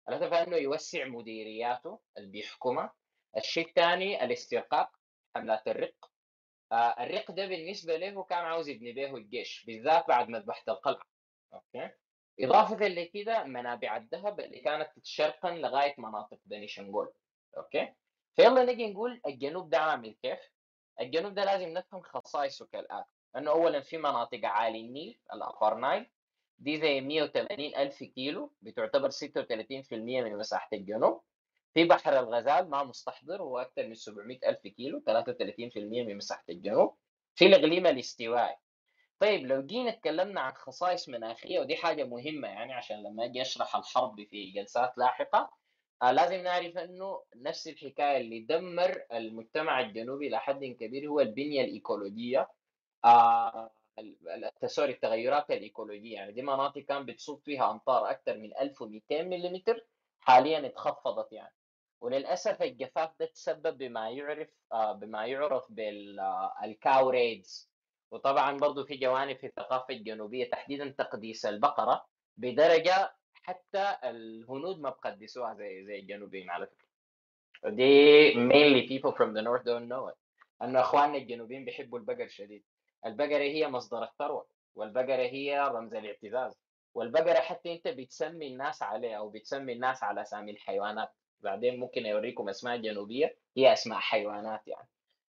الهدف 0.10 0.34
أنه 0.34 0.58
يوسع 0.58 1.06
مديرياته 1.06 2.00
اللي 2.18 2.30
بيحكمها 2.32 2.94
الشيء 3.38 3.68
الثاني 3.68 4.24
الاسترقاق 4.26 4.92
حملات 5.36 5.68
الرق. 5.68 6.12
آه 6.72 7.04
الرق 7.04 7.32
ده 7.32 7.46
بالنسبة 7.46 7.98
له 7.98 8.24
كان 8.24 8.38
عاوز 8.40 8.68
يبني 8.70 8.92
به 8.94 9.16
الجيش 9.18 9.66
بالذات 9.66 10.08
بعد 10.08 10.30
مذبحة 10.30 10.64
القلعة. 10.68 11.04
أوكي؟ 11.54 11.90
إضافة 12.42 12.88
لكده 12.88 13.44
منابع 13.44 13.98
الذهب 13.98 14.40
اللي 14.40 14.60
كانت 14.60 14.90
شرقا 15.04 15.52
لغاية 15.52 15.96
مناطق 15.98 16.40
بني 16.46 16.68
شنغول 16.68 17.12
أوكي؟ 17.58 17.94
فيلا 18.36 18.64
نجي 18.66 18.88
نقول 18.94 19.22
الجنوب 19.28 19.70
ده 19.70 19.78
عامل 19.78 20.16
كيف؟ 20.24 20.40
الجنوب 21.02 21.34
ده 21.34 21.44
لازم 21.46 21.70
نفهم 21.70 22.02
خصائصه 22.02 22.68
كالاتي 22.72 23.10
إنه 23.38 23.52
اولا 23.52 23.82
في 23.82 23.98
مناطق 23.98 24.40
عالي 24.44 24.82
النيل 24.82 25.20
ال 25.34 25.41
Upper 25.41 25.76
Nile 25.76 26.10
دي 26.60 26.80
زي 26.82 27.02
180 27.02 27.76
ألف 27.76 28.04
كيلو 28.04 28.54
بتعتبر 28.62 29.10
36% 29.10 29.14
من 29.94 30.38
مساحة 30.38 30.70
الجنوب. 30.74 31.22
في 31.74 31.84
بحر 31.84 32.20
الغزال 32.20 32.70
ما 32.70 32.84
مستحضر 32.84 33.42
هو 33.42 33.58
أكثر 33.60 33.88
من 33.88 33.96
700 33.96 34.40
ألف 34.50 34.68
كيلو 34.68 35.00
33% 35.10 35.78
من 35.78 36.18
مساحة 36.18 36.44
الجنوب. 36.50 36.98
في 37.36 37.46
الإقليم 37.46 37.88
الاستوائي. 37.88 38.56
طيب 39.22 39.48
لو 39.48 39.62
جينا 39.66 39.90
اتكلمنا 39.90 40.42
عن 40.42 40.54
خصائص 40.54 41.10
مناخية 41.10 41.60
ودي 41.60 41.76
حاجة 41.76 42.04
مهمة 42.04 42.48
يعني 42.48 42.74
عشان 42.74 43.04
لما 43.04 43.26
أجي 43.26 43.42
أشرح 43.42 43.76
الحرب 43.76 44.24
في 44.30 44.52
جلسات 44.52 44.98
لاحقة 44.98 45.52
آه 46.02 46.12
لازم 46.12 46.36
نعرف 46.44 46.78
إنه 46.78 47.24
نفس 47.36 47.68
الحكاية 47.68 48.18
اللي 48.22 48.40
دمر 48.40 49.06
المجتمع 49.14 49.80
الجنوبي 49.80 50.28
إلى 50.28 50.40
حد 50.40 50.66
كبير 50.66 51.08
هو 51.10 51.20
البنية 51.20 51.62
الإيكولوجية 51.62 52.50
آه 53.06 53.72
سوري 54.66 54.92
التغيرات 54.92 55.52
الإيكولوجية. 55.52 56.14
يعني 56.16 56.32
دي 56.32 56.42
مناطق 56.42 56.82
كان 56.82 57.06
بتصب 57.06 57.40
فيها 57.46 57.72
أمطار 57.72 58.10
أكثر 58.10 58.38
من 58.38 58.58
1200 58.58 59.22
ملم 59.24 59.62
حاليا 60.20 60.66
اتخفضت 60.66 61.34
يعني. 61.34 61.56
وللأسف 62.02 62.62
الجفاف 62.62 63.10
ده 63.20 63.26
تسبب 63.26 63.78
بما 63.78 64.10
يعرف 64.10 64.50
آه، 64.72 64.92
بما 64.92 65.26
يعرف 65.26 65.72
بالكاو 65.72 67.10
ريدز 67.10 67.71
وطبعا 68.12 68.58
برضو 68.58 68.86
في 68.86 68.98
جوانب 68.98 69.38
في 69.38 69.48
الثقافة 69.48 69.94
الجنوبية 69.94 70.50
تحديدا 70.50 70.90
تقديس 70.98 71.46
البقرة 71.46 72.06
بدرجة 72.38 73.16
حتى 73.34 73.98
الهنود 74.04 74.80
ما 74.80 74.90
بقدسوها 74.90 75.54
زي 75.54 75.86
زي 75.86 76.00
الجنوبيين 76.00 76.50
على 76.50 76.68
فكرة. 76.68 76.92
دي 77.70 78.34
mainly 78.34 78.88
people 78.90 79.12
from 79.12 79.34
the 79.34 79.42
north 79.42 79.64
don't 79.64 79.88
know 79.90 80.12
it. 80.12 80.16
أنه 80.62 80.80
إخواننا 80.80 81.18
الجنوبيين 81.18 81.66
بيحبوا 81.66 82.00
البقر 82.00 82.28
شديد 82.28 82.64
البقرة 83.06 83.44
هي 83.44 83.68
مصدر 83.68 84.04
الثروة 84.04 84.48
والبقرة 84.76 85.22
هي 85.22 85.60
رمز 85.60 85.94
الاعتزاز. 85.94 86.60
والبقرة 86.94 87.40
حتى 87.40 87.74
أنت 87.74 87.88
بتسمي 87.88 88.48
الناس 88.48 88.84
عليه 88.84 89.16
أو 89.16 89.30
بتسمي 89.30 89.74
الناس 89.74 90.04
على 90.04 90.22
أسامي 90.22 90.52
الحيوانات. 90.52 91.12
بعدين 91.42 91.80
ممكن 91.80 92.06
أوريكم 92.06 92.50
أسماء 92.50 92.78
جنوبية 92.78 93.38
هي 93.58 93.74
أسماء 93.74 94.00
حيوانات 94.00 94.68
يعني. 94.68 94.88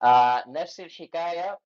آه 0.02 0.44
نفس 0.48 0.80
الحكاية 0.80 1.58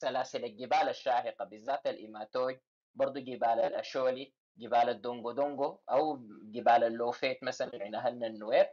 سلاسل 0.00 0.44
الجبال 0.44 0.88
الشاهقة 0.88 1.44
بالذات 1.44 1.86
الإيماتونج 1.86 2.60
برضو 2.94 3.20
جبال 3.20 3.60
الأشولي 3.60 4.32
جبال 4.58 4.88
الدونغو 4.88 5.30
دونغو 5.32 5.80
أو 5.90 6.16
جبال 6.42 6.84
اللوفيت 6.84 7.42
مثلا 7.44 7.70
عند 7.98 8.24
النوير. 8.24 8.66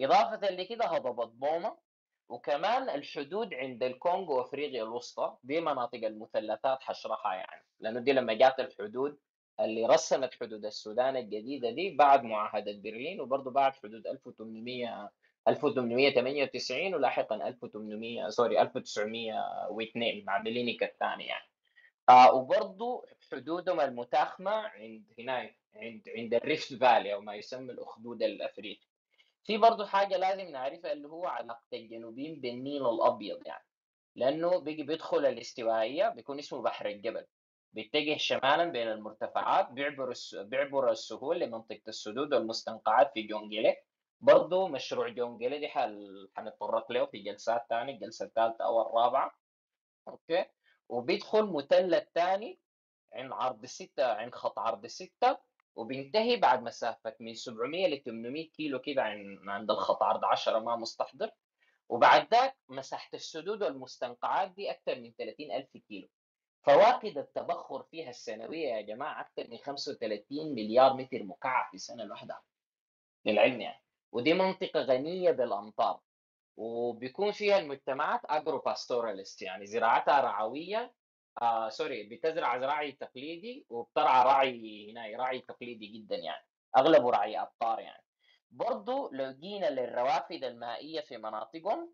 إضافة 0.00 0.50
لكده 0.50 0.84
هضبه 0.84 1.24
بوما 1.24 1.76
وكمان 2.28 2.90
الحدود 2.90 3.54
عند 3.54 3.82
الكونغو 3.82 4.38
وأفريقيا 4.38 4.82
الوسطى 4.82 5.36
دي 5.44 5.60
مناطق 5.60 6.04
المثلثات 6.04 6.82
حشرحها 6.82 7.34
يعني 7.34 7.64
لأنه 7.80 8.00
دي 8.00 8.12
لما 8.12 8.34
جات 8.34 8.60
الحدود 8.60 9.18
اللي 9.60 9.86
رسمت 9.86 10.34
حدود 10.34 10.64
السودان 10.64 11.16
الجديدة 11.16 11.70
دي 11.70 11.96
بعد 11.96 12.22
معاهدة 12.24 12.72
برلين 12.72 13.20
وبرضه 13.20 13.50
بعد 13.50 13.72
حدود 13.76 14.06
1800 14.06 15.10
1898 15.48 16.94
ولاحقا 16.94 17.48
1800 17.48 18.28
sorry 18.28 18.60
1902 18.62 20.24
مع 20.24 20.42
ميلينيكا 20.42 20.86
الثاني 20.86 21.26
يعني 21.26 21.48
آه 22.08 22.34
وبرضه 22.34 23.04
حدودهم 23.32 23.80
المتاخمة 23.80 24.50
عند 24.50 25.04
هناك 25.18 25.56
عند 25.76 26.08
عند 26.16 26.34
ال 26.34 26.42
Rift 26.42 26.74
Valley 26.74 27.14
أو 27.14 27.20
ما 27.20 27.34
يسمى 27.34 27.72
الأخدود 27.72 28.22
الأفريقي. 28.22 28.86
في 29.44 29.58
برضه 29.58 29.86
حاجة 29.86 30.16
لازم 30.16 30.48
نعرفها 30.50 30.92
اللي 30.92 31.08
هو 31.08 31.26
علاقة 31.26 31.66
الجنوبيين 31.72 32.40
بالنيل 32.40 32.86
الأبيض 32.86 33.46
يعني. 33.46 33.64
لأنه 34.16 34.58
بيجي 34.58 34.82
بيدخل 34.82 35.26
الاستوائية 35.26 36.08
بيكون 36.08 36.38
اسمه 36.38 36.62
بحر 36.62 36.86
الجبل. 36.86 37.26
بيتجه 37.72 38.16
شمالا 38.16 38.64
بين 38.64 38.88
المرتفعات 38.88 39.70
بيعبر. 39.70 40.12
بيعبر 40.34 40.90
السهول 40.90 41.40
لمنطقة 41.40 41.82
السدود 41.88 42.34
والمستنقعات 42.34 43.10
في 43.14 43.22
جونجيلي 43.22 43.76
برضه 44.20 44.68
مشروع 44.68 45.08
جونجيلي 45.08 45.58
دي 45.58 45.68
حل... 45.68 46.28
حنتطرق 46.36 46.92
له 46.92 47.06
في 47.06 47.18
جلسات 47.18 47.66
ثانية 47.70 47.94
الجلسه 47.94 48.26
الثالثه 48.26 48.64
أو 48.64 48.82
الرابعة. 48.82 49.34
okay؟ 50.08 50.44
وبيدخل 50.88 51.42
مثلث 51.42 52.08
ثاني 52.14 52.60
عند 53.12 53.32
عرض 53.32 53.66
ستة 53.66 54.12
عند 54.12 54.34
خط 54.34 54.58
عرض 54.58 54.86
ستة 54.86 55.38
وبينتهي 55.76 56.36
بعد 56.36 56.62
مسافة 56.62 57.16
من 57.20 57.34
700 57.34 57.86
ل 57.86 58.02
800 58.02 58.50
كيلو 58.50 58.78
كده 58.80 59.02
عند 59.46 59.70
الخط 59.70 60.02
عرض 60.02 60.24
10 60.24 60.58
ما 60.58 60.76
مستحضر. 60.76 61.30
وبعد 61.88 62.28
ذاك 62.34 62.56
مساحة 62.68 63.10
السدود 63.14 63.62
والمستنقعات 63.62 64.50
دي 64.50 64.70
أكثر 64.70 65.00
من 65.00 65.12
30 65.18 65.52
ألف 65.52 65.76
كيلو. 65.88 66.08
فواقد 66.62 67.18
التبخر 67.18 67.82
فيها 67.82 68.10
السنوية 68.10 68.68
يا 68.68 68.80
جماعة 68.80 69.20
أكثر 69.20 69.50
من 69.50 69.58
35 69.58 70.54
مليار 70.54 70.94
متر 70.94 71.22
مكعب 71.22 71.68
في 71.70 71.74
السنة 71.74 72.02
الواحدة. 72.02 72.40
للعلم 73.24 73.60
يعني. 73.60 73.83
ودي 74.14 74.34
منطقة 74.34 74.80
غنية 74.80 75.30
بالأمطار 75.30 76.00
وبيكون 76.56 77.32
فيها 77.32 77.58
المجتمعات 77.58 78.20
agro-pastoralist 78.24 79.42
يعني 79.42 79.66
زراعتها 79.66 80.20
رعوية 80.20 80.94
آه 81.42 81.68
sorry 81.68 82.02
بتزرع 82.02 82.58
زراعي 82.58 82.92
تقليدي 82.92 83.66
وبترعى 83.70 84.24
راعي 84.24 84.92
هنا 84.92 85.16
راعي 85.18 85.40
تقليدي 85.40 85.86
جدا 85.86 86.16
يعني 86.16 86.44
أغلبه 86.76 87.10
راعي 87.10 87.40
ابقار 87.42 87.80
يعني. 87.80 88.04
برضو 88.50 89.10
لو 89.12 89.32
جينا 89.32 89.66
للروافد 89.70 90.44
المائية 90.44 91.00
في 91.00 91.16
مناطقهم 91.16 91.92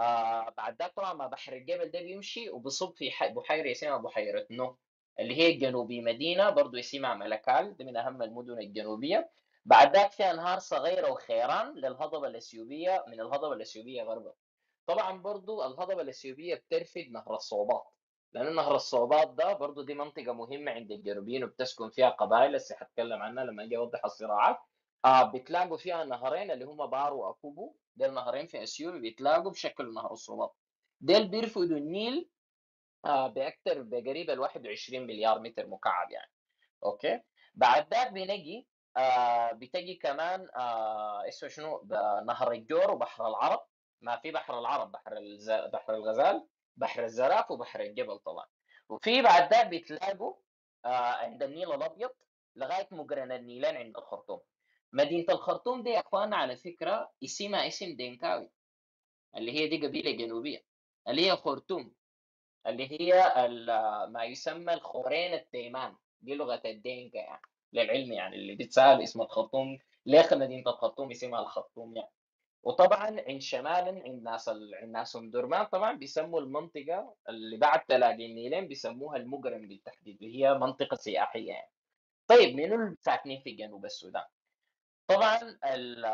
آه 0.00 0.48
بعد 0.56 0.76
ذاك 0.82 0.94
طبعا 0.94 1.12
ما 1.12 1.26
بحر 1.26 1.52
الجبل 1.52 1.90
ده 1.90 2.00
بيمشي 2.00 2.50
وبصب 2.50 2.94
في 2.96 3.10
بحيرة 3.22 3.70
اسمها 3.70 3.96
بحيرة 3.96 4.46
نو 4.50 4.76
اللي 5.20 5.36
هي 5.36 5.52
جنوبي 5.52 6.00
مدينة 6.00 6.50
برضو 6.50 6.78
اسمها 6.78 7.14
ملكال 7.14 7.76
دي 7.76 7.84
من 7.84 7.96
أهم 7.96 8.22
المدن 8.22 8.58
الجنوبية. 8.58 9.30
بعد 9.68 9.96
ذاك 9.96 10.12
في 10.12 10.24
أنهار 10.30 10.58
صغيرة 10.58 11.10
وخيران 11.10 11.74
للهضبة 11.74 12.26
الأثيوبية 12.26 13.04
من 13.08 13.20
الهضبة 13.20 13.52
الأثيوبية 13.52 14.02
غربا. 14.02 14.32
طبعا 14.86 15.22
برضو 15.22 15.62
الهضبة 15.62 16.02
الأثيوبية 16.02 16.54
بترفد 16.54 17.06
نهر 17.10 17.34
الصوبات 17.34 17.84
لأنه 18.32 18.50
نهر 18.50 18.74
الصوبات 18.76 19.30
ده 19.30 19.52
برضو 19.52 19.82
دي 19.82 19.94
منطقة 19.94 20.32
مهمة 20.32 20.72
عند 20.72 20.92
الجنوبيين 20.92 21.44
وبتسكن 21.44 21.90
فيها 21.90 22.08
قبائل. 22.10 22.54
هسه 22.54 22.76
حتكلم 22.76 23.22
عنها 23.22 23.44
لما 23.44 23.64
أجي 23.64 23.76
أوضح 23.76 24.04
الصراعات. 24.04 24.58
آه 25.04 25.22
بتلاقوا 25.22 25.76
فيها 25.76 26.04
نهرين 26.04 26.50
اللي 26.50 26.64
هم 26.64 26.86
بارو 26.86 27.20
وأكوبو. 27.26 27.74
دول 27.96 28.14
نهرين 28.14 28.46
في 28.46 28.62
أثيوبيا 28.62 29.00
بيتلاقوا 29.00 29.50
بشكل 29.50 29.94
نهر 29.94 30.12
الصوبات. 30.12 30.54
دول 31.00 31.28
بيرفدوا 31.28 31.76
النيل 31.76 32.30
آه 33.04 33.26
باكثر 33.26 33.82
بقريب 33.82 34.30
ال 34.30 34.40
21 34.40 35.06
مليار 35.06 35.38
متر 35.40 35.66
مكعب 35.66 36.10
يعني. 36.10 36.30
okay؟ 36.84 37.20
بعد 37.54 37.94
ذاك 37.94 38.12
بنجي 38.12 38.68
آه 38.96 39.52
بتجي 39.52 39.94
كمان 39.94 40.48
آه 40.56 41.28
اسمه 41.28 41.48
شنو؟ 41.48 41.82
نهر 42.26 42.52
الجور 42.52 42.90
وبحر 42.90 43.28
العرب. 43.28 43.60
ما 44.00 44.16
في 44.16 44.30
بحر 44.30 44.58
العرب 44.58 44.92
بحر 44.92 45.16
الز... 45.16 45.50
بحر 45.50 45.94
الغزال 45.94 46.46
بحر 46.76 47.04
الزراف 47.04 47.50
وبحر 47.50 47.80
الجبل 47.80 48.18
طبعا. 48.18 48.46
وفي 48.88 49.22
بعد 49.22 49.50
ذاك 49.54 49.66
بتلاقوا 49.66 50.34
آه 50.84 50.88
عند 51.12 51.42
النيل 51.42 51.72
الأبيض 51.72 52.10
لغاية 52.56 52.88
مقرن 52.90 53.32
النيلين 53.32 53.76
عند 53.76 53.96
الخرطوم. 53.96 54.40
مدينة 54.92 55.26
الخرطوم 55.34 55.82
دي 55.82 55.90
يا 55.90 56.00
اخواننا 56.00 56.36
على 56.36 56.56
فكرة 56.56 57.12
اسمها 57.24 57.66
اسم 57.66 57.96
دينكاوي 57.96 58.50
اللي 59.36 59.52
هي 59.52 59.68
دي 59.68 59.86
قبيلة 59.86 60.10
جنوبية 60.10 60.64
اللي 61.08 61.30
هي 61.30 61.36
خرطوم 61.36 61.94
اللي 62.66 62.92
هي 63.00 63.32
ما 64.08 64.24
يسمى 64.24 64.74
الخورين 64.74 65.34
التيمان 65.34 65.96
دي 66.20 66.34
لغة 66.34 66.62
الدينكا 66.64 67.18
يعني. 67.18 67.42
للعلم 67.72 68.12
يعني 68.12 68.36
اللي 68.36 68.54
بتسال 68.54 69.02
اسم 69.02 69.22
الخرطوم 69.22 69.78
ليه 70.06 70.28
مدينه 70.32 70.70
الخرطوم 70.70 71.10
اسمها 71.10 71.40
الخرطوم 71.40 71.96
يعني 71.96 72.10
وطبعا 72.62 73.20
عند 73.28 73.40
شمالا 73.40 74.02
عند 74.06 74.22
ناس 74.22 74.48
ال... 74.48 74.74
عند 74.74 74.90
ناس 74.90 75.16
درمان 75.16 75.64
طبعا 75.66 75.92
بيسموا 75.92 76.40
المنطقة 76.40 77.14
اللي 77.28 77.56
بعد 77.56 77.80
تلاقي 77.84 78.26
النيلين 78.26 78.68
بيسموها 78.68 79.16
المقرن 79.16 79.68
بالتحديد 79.68 80.22
اللي 80.22 80.44
هي 80.44 80.54
منطقة 80.54 80.94
سياحية 80.94 81.48
يعني 81.48 81.70
طيب 82.28 82.56
منو 82.56 82.96
ساكنين 83.00 83.40
في 83.40 83.50
جنوب 83.50 83.84
السودان؟ 83.84 84.24
طبعا 85.06 85.38
ال 85.64 86.04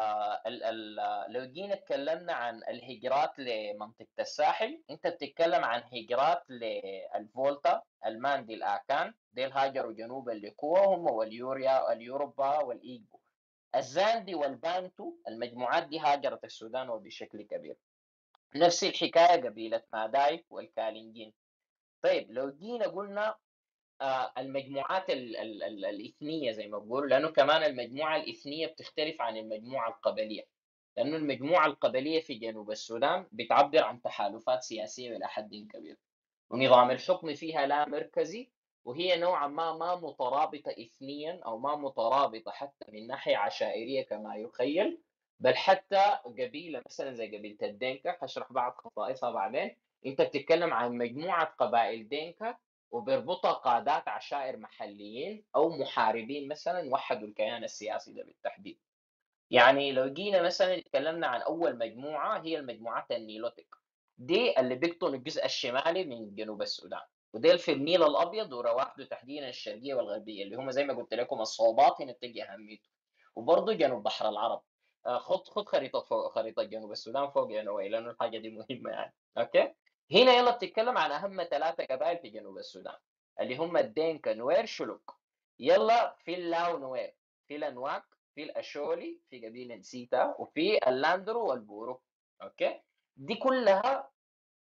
ال 0.46 0.62
ال 0.62 1.32
لو 1.32 1.44
جينا 1.44 1.74
اتكلمنا 1.74 2.32
عن 2.32 2.56
الهجرات 2.68 3.38
لمنطقة 3.38 4.06
الساحل 4.20 4.82
انت 4.90 5.06
بتتكلم 5.06 5.64
عن 5.64 5.82
هجرات 5.92 6.42
للفولتا 6.50 7.82
الماندي 8.06 8.54
الاكان 8.54 9.14
ديل 9.32 9.52
هاجروا 9.52 9.92
جنوبا 9.92 10.30
لكوا 10.30 10.78
هم 10.78 11.06
واليوريا 11.06 11.92
اليوروبا 11.92 12.58
والإيجو. 12.58 13.18
الزاندي 13.76 14.34
والبانتو 14.34 15.12
المجموعات 15.28 15.88
دي 15.88 15.98
هاجرت 15.98 16.44
السودان 16.44 16.88
وبشكل 16.88 17.42
كبير. 17.42 17.76
نفس 18.56 18.84
الحكاية 18.84 19.42
قبيلة 19.42 19.82
ماداي 19.92 20.44
والكالينجين. 20.50 21.32
طيب 22.02 22.30
لو 22.30 22.50
جينا 22.50 22.86
قلنا 22.86 23.36
آه، 24.00 24.32
المجموعات 24.38 25.10
ال 25.10 25.36
ال 25.36 25.62
ال 25.62 25.84
الإثنية 25.84 26.52
زي 26.52 26.68
ما 26.68 26.78
بقول 26.78 27.10
لأنه 27.10 27.28
كمان 27.28 27.62
المجموعة 27.62 28.16
الإثنية 28.16 28.66
بتختلف 28.66 29.20
عن 29.20 29.36
المجموعة 29.36 29.88
القبلية. 29.88 30.46
لأنه 30.96 31.16
المجموعة 31.16 31.66
القبلية 31.66 32.20
في 32.20 32.34
جنوب 32.34 32.70
السودان 32.70 33.26
بتعبر 33.32 33.84
عن 33.84 34.02
تحالفات 34.02 34.62
سياسية 34.62 35.16
إلى 35.16 35.28
حد 35.28 35.54
كبير. 35.72 35.96
ونظام 36.54 36.90
الحكم 36.90 37.34
فيها 37.34 37.66
لا 37.66 37.88
مركزي 37.88 38.50
وهي 38.84 39.16
نوعا 39.16 39.46
ما 39.46 39.72
ما 39.72 39.94
مترابطة 39.96 40.70
إثنيا 40.70 41.40
أو 41.46 41.58
ما 41.58 41.76
مترابطة 41.76 42.50
حتى 42.52 42.84
من 42.92 43.06
ناحية 43.06 43.36
عشائرية 43.36 44.02
كما 44.02 44.36
يخيل 44.36 45.02
بل 45.40 45.54
حتى 45.56 46.18
قبيلة 46.24 46.82
مثلا 46.86 47.12
زي 47.14 47.36
قبيلة 47.36 47.58
الدينكا 47.62 48.16
هشرح 48.22 48.52
بعض 48.52 48.72
خصائصها 48.72 49.30
بعدين. 49.30 49.76
أنت 50.06 50.20
بتتكلم 50.22 50.74
عن 50.74 50.98
مجموعة 50.98 51.44
قبائل 51.44 52.08
دينكا 52.08 52.56
وبيربطها 52.90 53.52
قادات 53.52 54.08
عشائر 54.08 54.56
محليين 54.56 55.44
أو 55.56 55.68
محاربين 55.68 56.48
مثلا 56.48 56.92
وحدوا 56.92 57.28
الكيان 57.28 57.64
السياسي 57.64 58.12
ده 58.12 58.22
بالتحديد. 58.24 58.78
يعني 59.50 59.92
لو 59.92 60.08
جينا 60.08 60.42
مثلا 60.42 60.78
اتكلمنا 60.78 61.26
عن 61.26 61.40
أول 61.40 61.78
مجموعة 61.78 62.38
هي 62.44 62.58
المجموعات 62.58 63.12
ال 63.12 63.19
Nilotic. 63.19 63.74
دي 64.18 64.60
اللي 64.60 64.74
بيقطن 64.74 65.14
الجزء 65.14 65.44
الشمالي 65.44 66.04
من 66.04 66.34
جنوب 66.34 66.62
السودان 66.62 67.00
وديل 67.34 67.58
في 67.58 67.72
النيل 67.72 68.02
الابيض 68.02 68.52
وروافده 68.52 69.04
تحديدا 69.04 69.48
الشرقية 69.48 69.94
والغربية 69.94 70.44
اللي 70.44 70.56
هم 70.56 70.70
زي 70.70 70.84
ما 70.84 70.94
قلت 70.94 71.14
لكم 71.14 71.40
الصوبات 71.40 71.96
تجي 72.22 72.44
أهميته. 72.44 72.88
وبرضه 73.36 73.72
جنوب 73.72 74.02
بحر 74.02 74.28
العرب. 74.28 74.62
آه، 75.06 75.18
خد 75.18 75.48
خد 75.48 75.68
خريطة 75.68 76.00
فوق 76.00 76.34
خريطة 76.34 76.62
جنوب 76.62 76.92
السودان 76.92 77.30
فوق 77.30 77.52
يا 77.52 77.62
نوي 77.62 77.88
لأنه 77.88 78.10
الحاجة 78.10 78.38
دي 78.38 78.50
مهمة 78.50 78.90
يعني. 78.90 79.14
okay؟ 79.38 79.74
هنا 80.12 80.32
يلا 80.32 80.50
بتتكلم 80.50 80.98
عن 80.98 81.10
أهم 81.12 81.44
ثلاثة 81.44 81.84
قبائل 81.84 82.18
في 82.18 82.28
جنوب 82.30 82.58
السودان 82.58 82.96
اللي 83.40 83.56
هم 83.56 83.76
الدينكا 83.76 84.34
نوير 84.34 84.66
شلوك. 84.66 85.16
يلا 85.58 86.16
في 86.24 86.34
اللاو 86.34 86.78
نوير 86.78 87.14
في 87.48 87.56
الأنواك 87.56 88.04
في 88.34 88.42
الأشولي 88.42 89.20
في 89.30 89.46
قبيلة 89.46 89.80
سيتا 89.82 90.34
وفي 90.38 90.88
اللاندرو 90.88 91.50
والبورو. 91.50 92.02
okay؟ 92.42 92.80
دي 93.16 93.34
كلها 93.34 94.10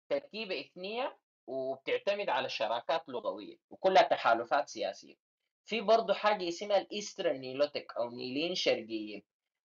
تركيبه 0.09 0.61
إثنية 0.61 1.18
وبتعتمد 1.47 2.28
على 2.28 2.49
شراكات 2.49 3.09
لغوية 3.09 3.56
وكلها 3.71 4.02
تحالفات 4.02 4.68
سياسية. 4.68 5.14
في 5.64 5.80
برضه 5.80 6.14
حاجة 6.14 6.49
اسمها 6.49 6.78
ال 6.78 6.86
Eastern 6.86 7.40
Nilotic 7.40 7.92
أو 7.97 8.11
نيليين 8.11 8.54
شرقيين. 8.54 9.23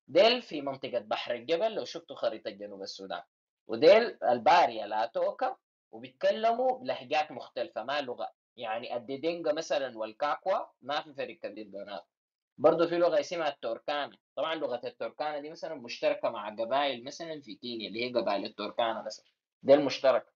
ديل 0.08 0.42
في 0.42 0.60
منطقة 0.60 0.98
بحر 0.98 1.34
الجبل 1.34 1.74
لو 1.74 1.84
شفتوا 1.84 2.16
خريطة 2.16 2.50
جنوب 2.50 2.82
السودان. 2.82 3.22
وديل 3.66 4.18
الباريا 4.24 4.86
لاتوكا 4.86 5.56
وبيتكلموا 5.92 6.78
بلهجات 6.78 7.32
مختلفة 7.32 7.82
ما 7.84 8.00
لغة. 8.00 8.32
يعني 8.56 8.96
الديدينجا 8.96 9.52
مثلا 9.52 9.98
والكاكوا 9.98 10.58
ما 10.82 11.00
في 11.02 11.14
فرق 11.14 11.36
كبير 11.36 11.68
بيناتهم 11.68 12.17
برضه 12.58 12.86
في 12.86 12.98
لغة 12.98 13.20
اسمها 13.20 13.48
التوركانا 13.48 14.16
طبعا 14.36 14.54
لغة 14.54 14.80
التوركانا 14.84 15.38
دي 15.38 15.50
مثلا 15.50 15.74
مشتركة 15.74 16.30
مع 16.30 16.48
قبائل 16.50 17.04
مثلا 17.04 17.40
في 17.40 17.54
كينيا 17.54 17.88
اللي 17.88 18.04
هي 18.04 18.12
قبائل 18.12 18.44
التوركانا 18.44 19.02
مثلا. 19.02 19.24
ده 19.62 19.74
المشترك 19.74 20.26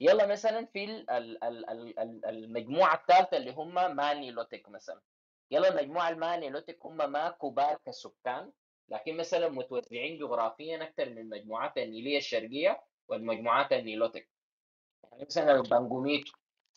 يلا 0.00 0.26
مثلا 0.26 0.66
في 0.66 0.84
ال- 0.84 1.10
ال- 1.10 1.44
ال- 1.44 1.70
ال- 1.70 1.98
ال- 1.98 2.24
المجموعة 2.26 2.94
الثالثة 2.94 3.36
اللي 3.36 3.50
هم 3.52 3.96
مانيلوتيك 3.96 4.68
مثلا. 4.68 5.00
يلا 5.50 5.68
المجموعة 5.80 6.08
المانيلوتيك 6.08 6.86
هم 6.86 7.12
ما 7.12 7.30
كبار 7.30 7.78
كسكان 7.86 8.52
لكن 8.88 9.16
مثلا 9.16 9.48
متوزعين 9.48 10.18
جغرافيا 10.18 10.82
أكثر 10.82 11.10
من 11.10 11.18
المجموعات 11.18 11.78
النيلية 11.78 12.18
الشرقية 12.18 12.80
والمجموعات 13.08 13.72
النيلوتيك. 13.72 14.30
يعني 15.04 15.24
مثلا 15.24 15.52
البانجوميتو 15.56 16.32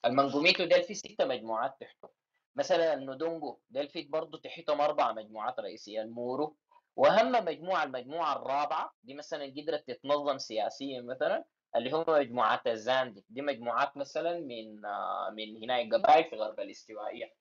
المانجوميتو 0.06 0.66
ده 0.66 0.82
في 0.82 0.94
ستة 0.94 1.26
مجموعات 1.26 1.76
تحته 1.80 2.10
مثلا 2.56 2.94
الندونجو 2.94 3.60
ده 3.70 3.86
في 3.88 4.02
برضه 4.04 4.38
تحتهم 4.38 4.82
أربع 4.82 5.12
مجموعات 5.12 5.60
رئيسية 5.60 6.02
المورو. 6.02 6.58
وأهم 6.96 7.32
مجموعة 7.32 7.84
المجموعة 7.84 8.36
الرابعة 8.36 8.94
دي 9.04 9.14
مثلا 9.14 9.46
قدرت 9.46 9.88
تتنظم 9.88 10.38
سياسيا 10.38 11.02
مثلا 11.02 11.46
اللي 11.76 11.92
هم 11.92 12.06
مجموعات 12.08 12.68
الزاندي. 12.68 13.26
دي 13.30 13.42
مجموعات 13.42 13.98
مثلا 13.98 14.40
من 14.40 14.86
آه، 14.86 15.30
من 15.38 15.64
هنا 15.64 15.98
قبائل 15.98 16.30
في 16.30 16.36
غرب 16.36 16.60
الاستوائية. 16.60 17.34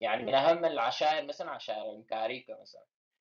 يعني 0.00 0.22
من 0.24 0.34
أهم 0.34 0.64
العشائر 0.64 1.26
مثلا 1.26 1.50
عشائر 1.50 1.96
الكاريكا 1.96 2.60
مثلا. 2.60 2.84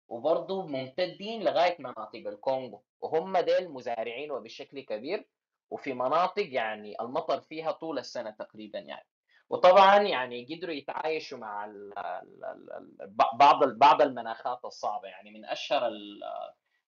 وبرضه 0.07 0.67
ممتدين 0.67 1.43
لغاية 1.43 1.75
مناطق 1.79 2.15
الكونغو. 2.27 2.83
وهم 3.01 3.37
ديل 3.37 3.69
مزارعين 3.69 4.31
وبشكل 4.31 4.79
كبير. 4.81 5.29
وفي 5.71 5.93
مناطق 5.93 6.47
يعني 6.53 6.95
المطر 7.01 7.41
فيها 7.41 7.71
طول 7.71 7.99
السنة 7.99 8.31
تقريبا 8.31 8.79
يعني. 8.79 9.07
وطبعا 9.49 10.01
يعني 10.01 10.47
قدروا 10.55 10.73
يتعايشوا 10.75 11.37
مع 11.37 11.65
ال 11.65 11.97
ال 11.97 12.45
ال 12.45 12.71
ال 13.01 13.13
بعض 13.37 13.63
ال- 13.63 13.77
بعض 13.77 14.01
المناخات 14.01 14.65
الصعبة. 14.65 15.07
يعني 15.07 15.31
من 15.31 15.45
أشهر 15.45 15.87
ال- 15.87 16.21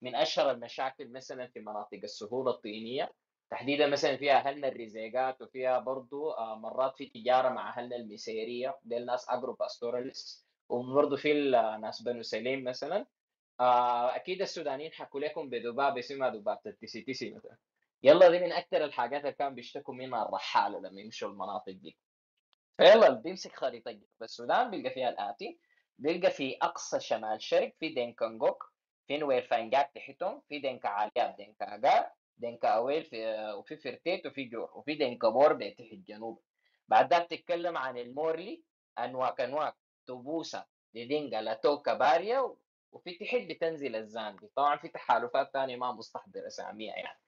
من 0.01 0.15
أشهر 0.15 0.51
المشاكل 0.51 1.11
مثلا 1.11 1.47
في 1.47 1.59
مناطق 1.59 1.99
السهول 2.03 2.49
الطينية 2.49 3.13
تحديدا 3.49 3.87
مثلا 3.87 4.17
فيها 4.17 4.33
أهلنا 4.37 4.67
الريزيقات 4.67 5.41
وفيها 5.41 5.79
برضو 5.79 6.31
آه، 6.31 6.55
مرات 6.55 6.95
في 6.97 7.05
تجارة 7.05 7.49
مع 7.49 7.69
أهلنا 7.77 7.95
الميسيرية 7.95 8.79
دي 8.83 8.97
الناس 8.97 9.29
agro-pastoralist 9.29 10.47
وبرضو 10.69 11.17
في 11.17 11.31
ال- 11.31 11.81
ناس 11.81 12.01
بنو 12.01 12.21
سليم 12.21 12.63
مثلا. 12.63 13.05
آه، 13.59 14.15
أكيد 14.15 14.41
السودانيين 14.41 14.91
حكوا 14.93 15.19
لكم 15.19 15.49
بذبابة 15.49 15.99
اسمها 15.99 16.29
ذبابة 16.29 16.61
التسي 16.65 17.01
تسي 17.01 17.31
مثلا. 17.33 17.57
يلا 18.03 18.29
دي 18.29 18.39
من 18.39 18.51
أكثر 18.51 18.83
الحاجات 18.83 19.21
اللي 19.21 19.31
كانوا 19.33 19.53
بيشتكوا 19.53 19.93
منها 19.93 20.25
الرحالة 20.25 20.79
لما 20.79 21.01
يمشوا 21.01 21.29
المناطق 21.29 21.71
دي. 21.71 21.97
فيلا 22.77 23.09
بيمسك 23.09 23.55
خريطة 23.55 23.91
جنوب 23.91 24.23
السودان 24.23 24.71
بيلقى 24.71 24.93
فيها 24.93 25.09
الآتي 25.09 25.59
بيلقى 25.99 26.31
في 26.31 26.57
أقصى 26.61 26.99
شمال 26.99 27.41
شرق 27.41 27.73
في 27.79 27.89
دينكا 27.89 28.30
نجوك 28.30 28.71
في 29.07 29.17
نوير 29.17 29.41
فانجاك 29.41 29.91
تحتهم 29.95 30.41
في 30.49 30.59
دينكا 30.59 30.89
علياب 30.89 31.35
دينكا 31.37 31.75
أجار 31.75 32.09
دينكا 32.37 32.67
أويل 32.67 33.03
في 33.03 33.51
وفي 33.57 33.77
فرتيت 33.77 34.25
وفي 34.25 34.43
جور 34.43 34.71
وفي 34.75 34.95
دينكا 34.95 35.29
بور 35.29 35.53
تحت 35.69 35.93
جنوب 36.07 36.41
بعد 36.87 37.13
ذاك 37.13 37.29
تتكلم 37.29 37.77
عن 37.77 37.97
المورلي 37.97 38.63
أنواك 38.99 39.41
أنواك 39.41 39.75
توبوسا 40.07 40.65
ديدينجا 40.93 41.41
لاتوكا 41.41 41.93
باريا 41.93 42.55
وفي 42.91 43.11
تحت 43.17 43.41
بتنزل 43.41 43.95
الزاندي 43.95 44.47
طبعا 44.55 44.77
في 44.77 44.87
تحالفات 44.87 45.49
ثانية 45.53 45.75
ما 45.75 45.91
مستحضر 45.91 46.47
أساميها 46.47 46.95
يعني. 46.95 47.19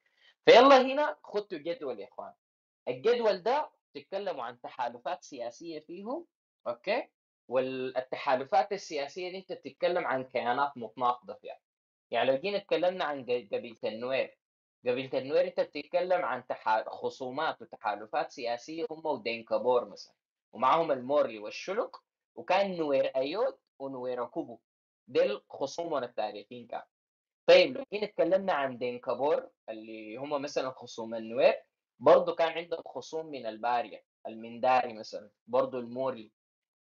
فيلا 0.46 0.82
هنا 0.82 1.18
خدتوا 1.24 1.58
جدول 1.58 2.00
يا 2.00 2.08
إخوان. 2.08 2.34
الجدول 2.88 3.44
ده 3.44 3.70
تتكلموا 3.94 4.44
عن 4.44 4.62
تحالفات 4.62 5.24
سياسية 5.24 5.80
فيهم 5.80 6.26
أوكي؟ 6.68 7.10
والتحالفات 7.48 8.72
السياسية 8.74 9.30
دي 9.32 9.38
أنت 9.38 9.52
بتتكلم 9.54 10.08
عن 10.08 10.24
كيانات 10.24 10.72
متناقضة 10.76 11.34
فيها. 11.34 11.60
يعني 12.12 12.32
لو 12.32 12.38
جينا 12.38 12.58
اتكلمنا 12.58 13.04
عن 13.06 13.24
ق- 13.26 13.48
قبيلة 13.56 13.78
النوير 13.84 14.38
قبيلة 14.88 15.20
النوير 15.20 15.48
أنت 15.48 15.60
بتتكلم 15.60 16.22
عن. 16.26 16.44
خصومات 16.88 17.62
وتحالفات 17.62 18.32
سياسية 18.32 18.86
هم 18.92 19.06
ودينكا 19.06 19.58
بور 19.58 19.90
مثلا 19.90 20.14
ومعهم 20.54 20.92
المورلي 20.92 21.40
والشلك 21.40 21.92
وكان 22.36 22.78
نوير 22.78 23.06
ايود 23.06 23.58
ونوير 23.80 24.26
كوبو 24.26 24.60
دول 25.08 25.44
خصومهم 25.50 26.04
التاريخيين 26.04 26.68
كان. 26.68 26.82
طيب 27.48 27.78
لو 27.78 27.84
جينا 27.94 28.06
اتكلمنا 28.06 28.54
عن 28.54 28.78
دينكا 28.78 29.19
بور 29.19 29.50
اللي 29.70 30.16
هم 30.18 30.42
مثلا 30.42 30.70
خصوم 30.72 31.16
النوير 31.16 31.64
برضه 32.00 32.36
كان 32.36 32.50
عندهم 32.52 32.84
خصوم 32.86 33.26
من 33.26 33.46
البارية 33.46 34.04
المنداري 34.28 34.94
مثلا 34.94 35.30
برضه 35.48 35.80
المورلي. 35.80 36.32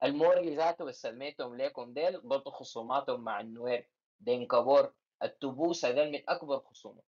المورلي 0.04 0.56
ذاته 0.56 0.86
بس 0.86 1.02
سميتهم 1.02 1.56
ليكم 1.58 1.94
ديل 1.94 2.22
برضه 2.22 2.52
خصوماتهم 2.52 3.22
مع 3.22 3.40
النوير 3.40 3.90
دينكا 4.20 4.57
بور. 4.57 4.94
التبوسا 5.24 5.92
ديل 5.92 6.12
من 6.12 6.22
أكبر 6.30 6.60
خصومهم. 6.60 7.04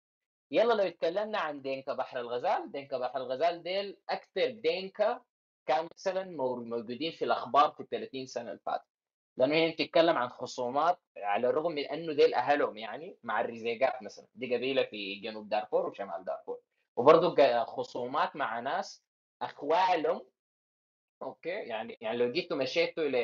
يلا 0.51 0.73
لو 0.73 0.83
اتكلمنا 0.87 1.37
عن 1.37 1.61
دينكا 1.61 1.93
بحر 1.93 2.19
الغزال 2.19 2.71
دينكا 2.71 2.97
بحر 2.97 3.17
الغزال 3.17 3.63
ديل 3.63 3.97
أكثر 4.09 4.51
دينكا 4.51 5.21
كان 5.65 5.87
مثلا 5.95 6.23
مو- 6.23 6.55
موجودين 6.55 7.11
في 7.11 7.25
الأخبار 7.25 7.71
في 7.71 7.79
ال 7.83 7.89
30 7.89 8.25
سنة 8.25 8.49
اللي 8.49 8.61
فاتت. 8.65 8.83
لأنه 9.37 9.55
هي 9.55 9.71
بتتكلم 9.71 10.17
عن 10.17 10.29
خصومات 10.29 10.99
على 11.17 11.49
الرغم 11.49 11.71
من 11.71 11.85
أنه 11.85 12.13
ديل 12.13 12.33
أهلهم 12.33 12.77
يعني 12.77 13.17
مع 13.23 13.41
الريزيقات 13.41 14.03
مثلا. 14.03 14.27
دي 14.35 14.55
قبيلة 14.55 14.83
في 14.83 15.15
جنوب 15.15 15.49
دارفور 15.49 15.85
وشمال 15.85 16.25
دارفور. 16.25 16.59
وبرضه 16.95 17.63
خصومات 17.63 18.35
مع 18.35 18.59
ناس 18.59 19.03
أخوالهم 19.41 20.21
okay؟ 21.21 21.49
يعني 21.49 21.97
يعني 22.01 22.17
لو 22.17 22.31
جيتوا 22.31 22.57
مشيتوا 22.57 23.03
ل 23.03 23.15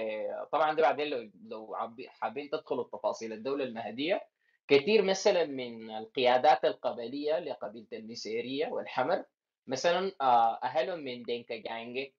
طبعا 0.52 0.74
ده 0.74 0.82
بعدين 0.82 1.08
لو 1.08 1.30
لو 1.44 1.76
حابين 2.08 2.50
تدخلوا 2.50 2.84
التفاصيل 2.84 3.34
الدولة 3.34 3.64
المهدية 3.64 4.28
كثير 4.68 5.02
مثلا 5.02 5.46
من 5.46 5.92
القيادات 5.92 6.66
القبلية 6.66 7.40
لقبيلة 7.40 7.88
المسيريه 7.94 8.68
والحمر 8.68 9.24
مثلا 9.68 10.12
آه، 10.22 10.60
أهلهم 10.64 11.00
من 11.00 11.24
دينكا 11.24 11.56
جانجي. 11.58 12.16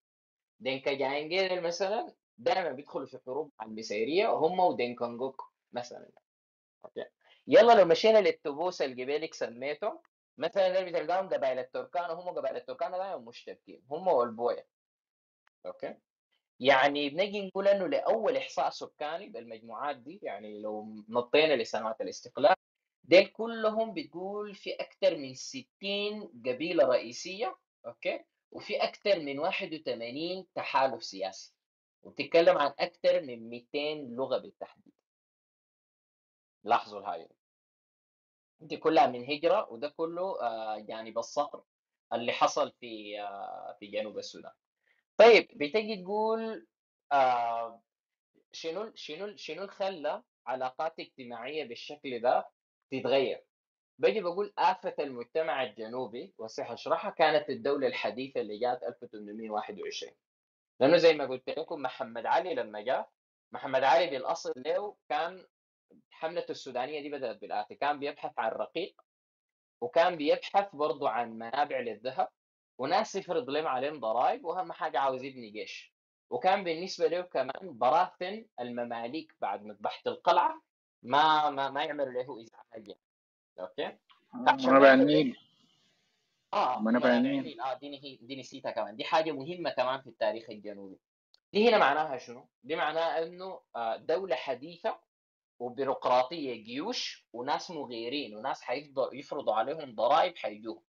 دينكا 0.61 0.93
جانجي 0.93 1.61
مثلا 1.61 2.15
دائما 2.39 2.73
بيدخلوا 2.73 3.07
في 3.07 3.19
حروب 3.27 3.53
مع 3.61 3.67
المسيريه 3.67 4.29
هم 4.31 4.61
ودينكانجوك 4.61 5.53
مثلا. 5.73 6.09
أوكي؟ 6.85 7.05
يلا 7.47 7.73
لو 7.73 7.85
مشينا 7.85 8.19
للتبوس 8.19 8.83
القبيلك 8.83 9.35
سميته 9.35 10.01
مثلا 10.39 10.79
اللي 10.79 10.91
بتلقاهم 10.91 11.29
قبائل 11.29 11.59
التركان 11.59 12.11
وهم 12.11 12.35
قبائل 12.35 12.57
التركان 12.57 12.91
دائما 12.91 13.17
مشتركين 13.17 13.83
هم 13.91 14.09
والبويا 14.09 14.65
أوكي؟ 15.67 15.95
يعني 16.61 17.11
بنجي 17.11 17.47
نقول 17.47 17.69
إنه 17.69 17.87
لأول 17.87 18.37
إحصاء 18.37 18.71
سكاني 18.71 19.29
بالمجموعات 19.29 19.97
دي 19.97 20.21
يعني 20.23 20.61
لو 20.61 21.05
نطينا 21.09 21.55
لسنوات 21.55 22.01
الاستقلال 22.01 22.55
ديل 23.05 23.27
كلهم 23.27 23.95
بتقول 23.95 24.55
في 24.55 24.75
أكثر 24.75 25.17
من 25.17 25.35
60 25.35 25.67
قبيلة 26.47 26.85
رئيسية 26.85 27.59
أوكي؟ 27.87 28.25
وفي 28.51 28.77
أكثر 28.77 29.21
من 29.21 29.39
81 29.39 30.47
تحالف 30.55 31.05
سياسي. 31.05 31.55
وبتتكلم 32.03 32.59
عن 32.59 32.75
أكثر 32.79 33.21
من 33.21 33.51
200 33.51 33.69
لغة 33.95 34.39
بالتحديد. 34.39 34.93
لاحظوا 36.65 37.01
الهاي. 37.01 37.29
دي 38.61 38.77
كلها 38.77 39.07
من 39.07 39.25
هجرة 39.31 39.73
وده 39.73 39.89
كله 39.89 40.43
آه، 40.43 40.85
يعني 40.89 41.11
بالصقر 41.11 41.63
اللي 42.13 42.33
حصل 42.33 42.73
في 42.81 43.21
آه، 43.21 43.77
في 43.81 43.87
جنوب 43.87 44.19
السودان. 44.19 44.53
طيب 45.17 45.49
بتجي 45.55 45.97
تقول 46.03 46.67
آه، 47.13 47.83
شنو 48.53 48.93
شنو 48.95 49.37
شنو 49.37 49.57
اللي 49.63 49.73
خلى 49.73 50.23
علاقات 50.47 50.95
اجتماعية 51.01 51.65
بالشكل 51.65 52.21
ده 52.21 52.49
تتغير؟ 52.91 53.45
باجي 53.99 54.21
بقول 54.21 54.53
آفة 54.59 54.95
المجتمع 54.99 55.63
الجنوبي 55.63 56.35
وسيح 56.39 56.71
أشرحها 56.71 57.11
كانت 57.11 57.51
الدولة 57.51 57.87
الحديثة 57.87 58.41
اللي 58.41 58.59
جات 58.59 58.83
1821 58.83 60.13
لأنه 60.81 60.97
زي 60.97 61.15
ما 61.15 61.27
قلت 61.27 61.51
لكم 61.51 61.83
محمد 61.83 62.27
علي 62.27 62.55
لما 62.55 62.81
جاء 62.81 63.11
محمد 63.53 63.83
علي 63.85 64.07
بالأصل 64.11 64.53
له 64.57 64.97
كان 65.09 65.47
حملة 66.11 66.47
السودانية 66.51 67.01
دي 67.01 67.09
بدأت 67.09 67.41
بالآتي 67.41 67.75
كان 67.75 67.99
بيبحث 67.99 68.33
عن 68.39 68.51
رقيق 68.51 69.01
وكان 69.81 70.17
بيبحث 70.17 70.77
برضه 70.77 71.09
عن 71.11 71.33
منابع 71.33 71.79
للذهب 71.81 72.29
وناس 72.79 73.15
يفرض 73.15 73.51
لهم 73.51 73.67
عليهم 73.67 74.01
ضرائب 74.01 74.45
واهم 74.45 74.73
حاجة 74.73 74.99
عاوز 74.99 75.25
يبني 75.25 75.51
جيش. 75.51 75.95
وكان 76.31 76.65
بالنسبة 76.65 77.07
له 77.09 77.21
كمان 77.21 77.79
براثن 77.79 78.47
المماليك 78.61 79.35
بعد 79.41 79.65
مذبحه 79.65 80.03
القلعة 80.07 80.63
ما 81.03 81.51
ما 81.51 81.71
ما 81.71 81.85
يعملوا 81.85 82.13
له 82.13 82.43
إزعاج 82.43 82.89
يعني. 82.89 83.01
أوكي؟ 83.61 83.99
فعشان 84.47 84.71
منابع 84.71 84.89
يعمل 84.89 85.01
النيل. 85.01 85.37
آه 86.53 86.81
منابع 86.81 87.09
منابع 87.09 87.17
النيل. 87.17 87.61
آه 87.61 87.75
دي 87.75 88.19
دي 88.23 88.41
نسيتها 88.41 88.71
كمان. 88.71 88.97
دي 88.97 89.05
حاجة 89.05 89.33
مهمة 89.33 89.71
كمان 89.71 90.01
في 90.01 90.07
التاريخ 90.07 90.51
الجنوبي. 90.51 90.99
دي 91.53 91.69
هنا 91.69 91.79
معناها 91.79 92.19
شنو؟ 92.19 92.49
دي 92.65 92.77
معناها 92.77 93.23
إنه 93.23 93.61
آه، 93.77 93.97
دولة 93.97 94.37
حديثة 94.37 94.99
وبيروقراطية 95.59 96.55
جيوش 96.65 97.27
وناس 97.33 97.71
مغيرين 97.71 98.37
وناس 98.37 98.63
حيفضلوا 98.63 99.15
يفرضوا 99.15 99.55
عليهم 99.55 99.95
ضرائب 99.95 100.37
حيجوهم 100.37 100.83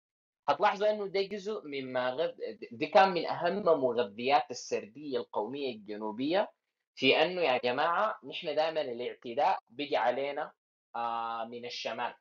هتلاحظوا 0.49 0.89
إنه 0.89 1.07
ده 1.07 1.21
جزء 1.21 1.61
مما 1.67 2.09
غذ... 2.09 2.31
دي 2.71 2.85
كان 2.87 3.09
من 3.09 3.25
أهم 3.25 3.63
مغذيات 3.65 4.51
السردية 4.51 5.17
القومية 5.17 5.75
الجنوبية 5.75 6.51
في 6.95 7.21
إنه 7.21 7.41
يا 7.41 7.57
جماعة 7.57 8.19
نحن 8.29 8.55
دائما 8.55 8.81
الاعتداء 8.81 9.59
بيجي 9.69 9.97
علينا 9.97 10.51
آه 10.95 11.45
من 11.45 11.65
الشمال. 11.65 12.13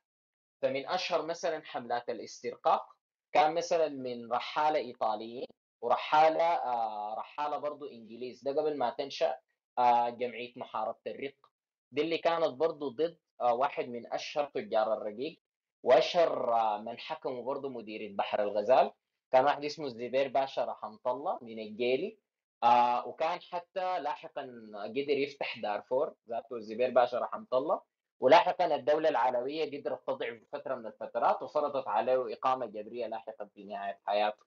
فمن 0.61 0.87
أشهر 0.87 1.25
مثلا 1.25 1.61
حملات 1.65 2.09
الاسترقاق 2.09 2.85
كان 3.31 3.53
مثلا 3.53 3.87
من 3.89 4.31
رحالة 4.33 4.79
ايطاليين 4.79 5.47
ورحالة 5.81 6.43
آه 6.43 7.15
رحالة 7.17 7.57
برضو 7.57 7.85
إنجليز. 7.85 8.43
ده 8.43 8.51
قبل 8.61 8.77
ما 8.77 8.89
تنشأ 8.89 9.35
آه 9.77 10.09
جمعية 10.09 10.53
محاربة 10.55 10.99
الرق. 11.07 11.46
دي 11.91 12.01
اللي 12.01 12.17
كانت 12.17 12.45
برضو 12.53 12.89
ضد 12.89 13.17
آه 13.41 13.53
واحد 13.53 13.87
من 13.89 14.13
أشهر 14.13 14.45
تجار 14.45 14.93
الرقيق 14.93 15.39
وأشهر 15.83 16.53
آه، 16.53 16.77
من 16.81 16.99
حكموا 16.99 17.43
برضه 17.43 17.69
مديريه 17.69 18.15
بحر 18.15 18.43
الغزال. 18.43 18.91
كان 19.31 19.45
واحد 19.45 19.65
اسمه 19.65 19.85
الزبير 19.85 20.27
باشا 20.27 20.65
رحمة 20.65 20.99
الله 21.07 21.39
من 21.41 21.59
الجيلي 21.59 22.17
آه 22.63 23.07
وكان 23.07 23.39
حتى 23.41 23.99
لاحقا 23.99 24.41
قدر 24.83 25.17
يفتح 25.17 25.59
دارفور 25.59 26.13
ذاته 26.29 26.55
الزبير 26.55 26.89
باشا 26.89 27.19
رحمة 27.19 27.47
الله 27.53 27.81
ولاحقا 28.19 28.75
الدولة 28.75 29.09
العلوية 29.09 29.79
قدرت 29.79 30.07
تضعف 30.07 30.39
فترة 30.51 30.75
من 30.75 30.85
الفترات 30.85 31.41
وفرضت 31.43 31.87
عليه 31.87 32.33
إقامة 32.33 32.65
جبرية 32.65 33.07
لاحقا 33.07 33.45
في 33.45 33.63
نهاية 33.63 33.99
حياته. 34.05 34.43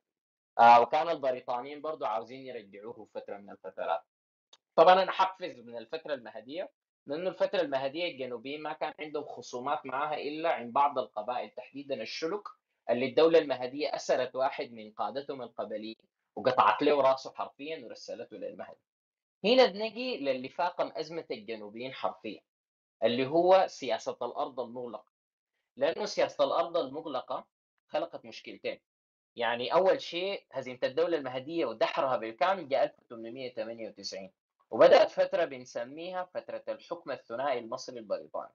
آه 0.59 0.81
وكان 0.81 1.09
البريطانيين 1.09 1.81
برضو 1.83 2.05
عاوزين 2.05 2.47
يرجعوه 2.47 3.09
فترة 3.15 3.37
من 3.37 3.51
الفترات. 3.51 4.01
طبعا 4.77 5.03
أنا 5.03 5.13
حقفز 5.13 5.59
من 5.61 5.77
الفترة 5.77 6.15
المهدية 6.15 6.71
لأنه 7.07 7.31
الفترة 7.31 7.61
المهدية 7.61 8.13
الجنوبية 8.13 8.59
ما 8.59 8.73
كان 8.73 8.95
عندهم 9.01 9.25
خصومات 9.25 9.87
معها 9.87 10.17
إلا 10.17 10.53
عند 10.53 10.73
بعض 10.73 10.99
القبائل 10.99 11.51
تحديدا 11.51 12.03
الشلك 12.03 12.43
اللي 12.91 13.07
الدولة 13.07 13.39
المهدية 13.39 13.95
أسرت 13.97 14.37
واحد 14.37 14.73
من 14.73 14.93
قادتهم 14.93 15.43
القبليين 15.43 15.97
وقطعت 16.37 16.83
له 16.83 17.01
راسه 17.01 17.33
حرفيا 17.35 17.85
ورسلته 17.85 18.37
للمهدي. 18.37 18.81
هنا 19.45 19.67
بنجي 19.67 20.19
للي 20.19 20.49
فاقم 20.49 20.93
أزمة 20.97 21.25
الجنوبيين 21.31 21.93
حرفيا 21.93 22.41
اللي 23.05 23.27
هو 23.27 23.65
سياسة 23.69 24.17
الأرض 24.23 24.61
المغلقة. 24.61 25.13
لأنه 25.77 26.05
سياسة 26.05 26.45
الأرض 26.45 26.77
المغلقة 26.77 27.47
خلقت 27.89 28.25
مشكلتين. 28.25 28.81
يعني 29.37 29.75
أول 29.75 30.01
شيء 30.01 30.45
هزيمة 30.53 30.79
الدولة 30.83 31.17
المهدية 31.19 31.67
ودحرها 31.67 32.17
بالكامل 32.17 32.69
جاء 32.69 32.85
1898 32.85 34.33
وبدأت 34.71 35.11
فترة 35.11 35.45
بنسميها 35.45 36.25
فترة 36.35 36.65
الحكم 36.69 37.11
الثنائي 37.11 37.59
المصري 37.59 37.99
البريطاني. 37.99 38.53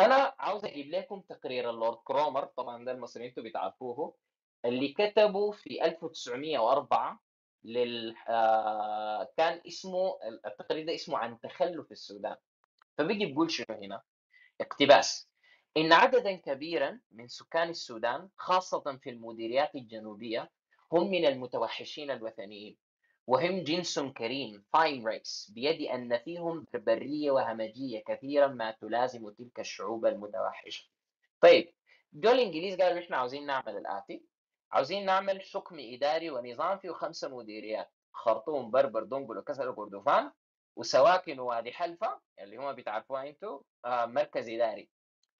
أنا 0.00 0.34
عاوز 0.38 0.64
أجيب 0.64 0.90
لكم 0.90 1.20
تقرير 1.20 1.70
اللورد 1.70 1.96
كرومر 2.04 2.44
طبعا 2.44 2.84
ده 2.84 2.92
المصريين 2.92 3.28
أنتوا 3.28 3.42
بتعرفوه 3.44 4.16
اللي 4.64 4.88
كتبه 4.92 5.50
في 5.50 5.84
1904 5.84 7.20
لل 7.64 8.14
آه، 8.28 9.28
كان 9.36 9.60
اسمه 9.66 10.18
التقرير 10.46 10.86
ده 10.86 10.94
اسمه 10.94 11.18
عن 11.18 11.40
تخلف 11.40 11.92
السودان. 11.92 12.36
فبيجي 12.98 13.26
بيقول 13.26 13.50
شنو 13.50 13.66
هنا؟ 13.82 14.02
اقتباس 14.60 15.30
إن 15.76 15.92
عددا 15.92 16.36
كبيرا 16.36 17.00
من 17.10 17.28
سكان 17.28 17.68
السودان 17.68 18.28
خاصة 18.36 18.98
في 19.02 19.10
المديريات 19.10 19.74
الجنوبية 19.74 20.50
هم 20.92 21.10
من 21.10 21.26
المتوحشين 21.26 22.10
الوثنيين. 22.10 22.76
وهم 23.30 23.64
جنس 23.64 23.98
كريم 23.98 24.64
fine 24.72 25.06
race 25.08 25.50
بيد 25.54 25.80
أن 25.82 26.18
فيهم 26.18 26.66
بربرية 26.72 27.30
وهمجية 27.30 28.02
كثيرا 28.06 28.46
ما 28.46 28.70
تلازم 28.70 29.30
تلك 29.30 29.60
الشعوب 29.60 30.06
المتوحشة. 30.06 30.88
طيب 31.40 31.74
دول 32.12 32.32
الإنجليز 32.32 32.76
قالوا 32.76 32.98
إحنا 32.98 33.16
عاوزين 33.16 33.46
نعمل 33.46 33.76
الآتي. 33.76 34.24
عاوزين 34.72 35.06
نعمل 35.06 35.42
حكم 35.42 35.76
إداري 35.80 36.30
ونظام 36.30 36.78
فيه 36.78 36.90
خمسة 36.90 37.28
مديريات 37.28 37.90
خرطوم 38.12 38.70
بربر 38.70 39.02
دنقلا 39.04 39.38
وكسلا 39.38 39.68
وكردفان 39.68 40.32
وسواكن 40.76 41.38
ووادي 41.40 41.72
حلفة 41.72 42.20
اللي 42.40 42.56
هم 42.56 42.72
بتعرفوها 42.72 43.28
أنتوا 43.28 43.60
آه 43.84 44.06
مركز 44.06 44.48
إداري. 44.48 44.90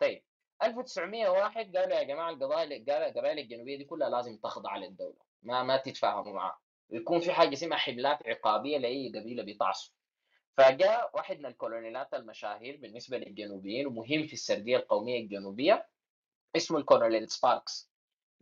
طيب 0.00 0.22
1901 0.62 1.76
قالوا 1.76 1.94
يا 1.96 2.02
جماعة 2.02 2.30
القبائل 2.30 2.72
القبائل 2.72 3.38
الجنوبية 3.38 3.76
دي 3.78 3.84
كلها 3.84 4.08
لازم 4.08 4.36
تخضع 4.36 4.76
للدولة 4.76 5.18
ما 5.42 5.62
ما 5.62 5.76
تتفاهموا 5.76 6.32
معها 6.32 6.60
ويكون 6.92 7.20
في 7.20 7.32
حاجة 7.32 7.52
اسمها 7.52 7.78
حملات 7.78 8.26
عقابية 8.26 8.78
لأي 8.78 9.08
قبيلة 9.08 9.42
بيطعسوا 9.42 9.94
فجاء 10.56 11.10
واحد 11.16 11.38
من 11.38 11.46
الكولونيلات 11.46 12.14
المشاهير 12.14 12.76
بالنسبة 12.76 13.18
للجنوبيين 13.18 13.86
ومهم 13.86 14.26
في 14.26 14.32
السردية 14.32 14.76
القومية 14.76 15.20
الجنوبية 15.20 15.88
اسمه 16.56 16.78
الكولونيل 16.78 17.28
سباركس. 17.28 17.90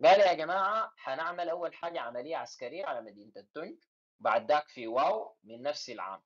قال 0.05 0.21
يا 0.21 0.33
جماعة 0.33 0.93
حنعمل 0.97 1.49
أول 1.49 1.75
حاجة 1.75 2.01
عملية 2.01 2.37
عسكرية 2.37 2.85
على 2.85 3.01
مدينة 3.01 3.33
التونج 3.37 3.77
بعد 4.19 4.49
ذاك 4.49 4.69
في 4.69 4.87
واو 4.87 5.37
من 5.45 5.63
نفس 5.63 5.91
العام. 5.91 6.23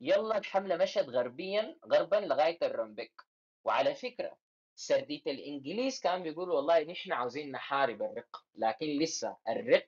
يلا 0.00 0.38
الحمله 0.38 0.76
مشت 0.76 0.98
غربيا 1.08 1.78
غربا 1.86 2.16
لغاية 2.16 2.58
الرمبك 2.62 3.22
وعلى 3.64 3.94
فكرة 3.94 4.36
سرديه 4.80 5.22
الإنجليز 5.26 6.00
كان 6.00 6.22
بيقولوا 6.22 6.56
والله 6.56 6.82
نحن 6.82 7.12
عاوزين 7.12 7.50
نحارب 7.52 8.02
الرق 8.02 8.44
لكن 8.54 8.86
لسه 8.86 9.36
الرق 9.48 9.86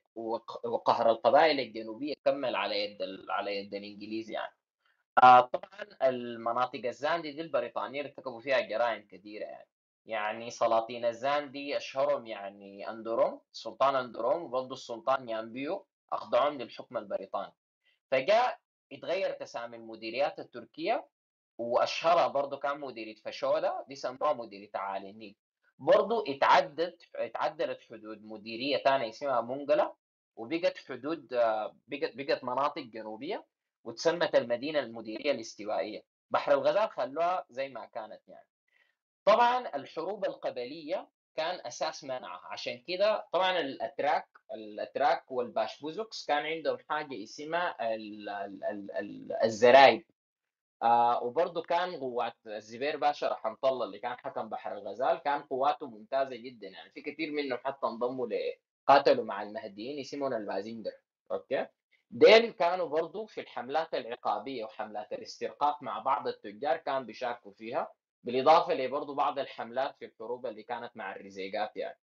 وقهر 0.65 1.11
القبائل 1.11 1.61
الجنوبية 1.61 2.15
كمل 2.25 2.57
على 2.57 2.85
يد 2.85 2.99
على 3.31 3.57
يد 3.57 3.75
الإنجليز 3.75 4.31
يعني. 4.31 4.55
آه 5.23 5.41
طبعا 5.41 5.87
المناطق 6.03 6.81
الزاندي 6.85 7.33
دي 7.33 7.41
البريطانيين 7.41 8.05
ارتكبوا 8.05 8.41
فيها 8.41 8.61
جرائم 8.61 9.07
كثيرة 9.11 9.45
يعني. 9.45 9.69
يعني 10.07 10.51
سلاطين 10.51 11.05
الزاندي 11.05 11.77
أشهرهم 11.77 12.27
يعني 12.27 12.91
أندروم 12.91 13.41
سلطان 13.53 13.97
أندروم 13.97 14.43
وبرضه 14.43 14.73
السلطان 14.75 15.29
يامبيو 15.29 15.87
أخضعهم 16.13 16.59
للحكم 16.59 16.97
البريطاني. 16.97 17.53
فجاء 18.11 18.59
اتغير 18.93 19.31
تسامي 19.33 19.77
المديريات 19.77 20.39
التركية 20.39 21.07
وأشهرها 21.59 22.27
برضه 22.27 22.57
كان 22.59 22.81
مديرية 22.81 23.15
فشولة 23.25 23.85
دي 23.89 23.95
سموها 23.97 24.33
مديرية 24.33 24.71
عالي 24.75 25.11
النيل 25.11 25.37
برضه 25.79 26.25
اتعدت 26.29 27.03
اتعدلت 27.17 27.81
حدود 27.91 28.25
مديرية 28.25 28.77
ثانية 28.77 29.09
اسمها 29.09 29.41
منقله 29.41 29.95
وبقت 30.37 30.79
حدود 30.79 31.27
بقت 31.89 32.17
بقت 32.17 32.45
مناطق 32.45 32.83
جنوبية 32.83 33.45
وتسمت 33.85 34.35
المدينة 34.35 34.79
المديرية 34.79 35.31
الاستوائية. 35.31 36.05
بحر 36.31 36.53
الغزال 36.53 36.91
خلوها 36.91 37.45
زي 37.51 37.69
ما 37.69 37.85
كانت 37.87 38.21
يعني. 38.29 38.47
طبعا 39.25 39.77
الحروب 39.77 40.25
القبلية 40.25 41.09
كان 41.37 41.61
أساس 41.67 42.05
منعها. 42.05 42.49
عشان 42.53 42.83
كده 42.89 43.27
طبعا 43.33 43.61
الأتراك 43.61 44.29
الأتراك 44.55 45.31
والباشبوزوكس 45.33 46.27
كان 46.27 46.47
عندهم 46.47 46.79
حاجة 46.89 47.23
اسمها 47.23 47.77
الزرايب. 49.45 50.05
آه 50.83 51.25
وبرضه 51.25 51.63
كان 51.63 51.97
قوات 51.97 52.35
الزبير 52.47 52.97
باشا 52.97 53.29
رحمه 53.29 53.57
الله 53.65 53.87
اللي 53.87 53.99
كان 53.99 54.17
حكم 54.17 54.49
بحر 54.49 54.73
الغزال 54.73 55.19
كان 55.19 55.43
قواته 55.43 55.87
ممتازة 55.87 56.37
جدا 56.37 56.69
يعني 56.69 56.91
في 56.91 57.01
كثير 57.03 57.33
منهم 57.33 57.59
حتى 57.65 57.87
انضموا 57.87 58.29
قاتلوا 58.87 59.25
مع 59.25 59.43
المهديين 59.43 59.99
يسمون 59.99 60.35
البازينجر 60.35 60.93
okay؟ 61.33 61.67
ديل 62.11 62.51
كانوا 62.51 62.87
برضو 62.87 63.27
في 63.27 63.41
الحملات 63.41 63.95
العقابية 63.95 64.65
وحملات 64.65 65.13
الاسترقاق 65.13 65.83
مع 65.83 65.99
بعض 65.99 66.29
التجار 66.29 66.77
كانوا 66.77 67.01
بيشاركوا 67.01 67.53
فيها 67.53 67.93
بالإضافة 68.25 68.75
لبرضو 68.75 69.15
بعض 69.15 69.39
الحملات 69.39 69.97
في 69.97 70.05
الحروب 70.05 70.47
اللي 70.47 70.63
كانت 70.63 70.97
مع 70.97 71.17
الرزيقات 71.17 71.77
يعني 71.77 71.99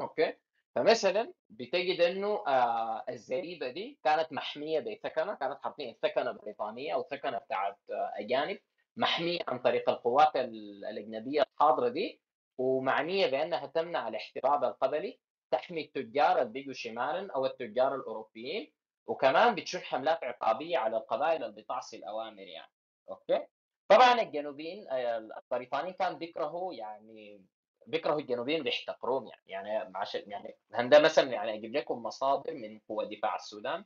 أوكي؟ 0.00 0.34
فمثلا 0.74 1.32
بتجد 1.50 2.00
إنه 2.00 2.44
آه 2.46 3.04
الزريبة 3.08 3.68
دي 3.68 3.98
كانت 4.04 4.32
محمية 4.32 4.80
بثكنة 4.80 5.34
كانت 5.34 5.58
حاطين 5.62 5.96
ثكنة 6.02 6.32
بريطانية 6.32 6.94
أو 6.94 7.02
ثكنة 7.10 7.38
بتاعت 7.38 7.78
آه 7.90 8.12
أجانب 8.16 8.58
محمية 8.96 9.38
عن 9.48 9.58
طريق 9.58 9.90
القوات 9.90 10.36
الأجنبية 10.36 11.42
الحاضرة 11.42 11.88
دي 11.88 12.20
ومعنية 12.58 13.26
بأنها 13.26 13.66
تمنع 13.66 14.08
الاحتراب 14.08 14.64
القبلي 14.64 15.20
تحمي 15.50 15.80
التجار 15.84 16.40
اللي 16.42 16.52
بيجوا 16.52 16.72
شمالا 16.72 17.32
أو 17.34 17.46
التجار 17.46 17.94
الأوروبيين 17.94 18.72
وكمان 19.06 19.54
بتشن 19.54 19.78
حملات 19.80 20.24
عقابية 20.24 20.78
على 20.78 20.96
القبائل 20.96 21.44
اللي 21.44 21.62
بتعصي 21.62 21.96
الأوامر 21.96 22.42
يعني. 22.42 22.72
أوكي؟ 23.10 23.46
طبعا 23.88 24.20
الجنوبيين 24.22 24.88
آه، 24.88 25.18
البريطانيين 25.52 25.94
كان 25.94 26.18
بيكرهوا 26.18 26.74
يعني 26.74 27.44
بيكرهوا 27.86 28.20
الجنوبيين 28.20 28.62
بيحتقروهم 28.62 29.26
يعني. 29.26 29.70
يعني 29.70 29.92
عشان 29.96 30.22
يعني 30.26 30.56
هندا 30.74 30.98
مثلا 30.98 31.32
يعني 31.32 31.54
أجيب 31.54 31.76
لكم 31.76 32.02
مصادر 32.02 32.54
من 32.54 32.78
قوى 32.88 33.16
دفاع 33.16 33.34
السودان. 33.36 33.84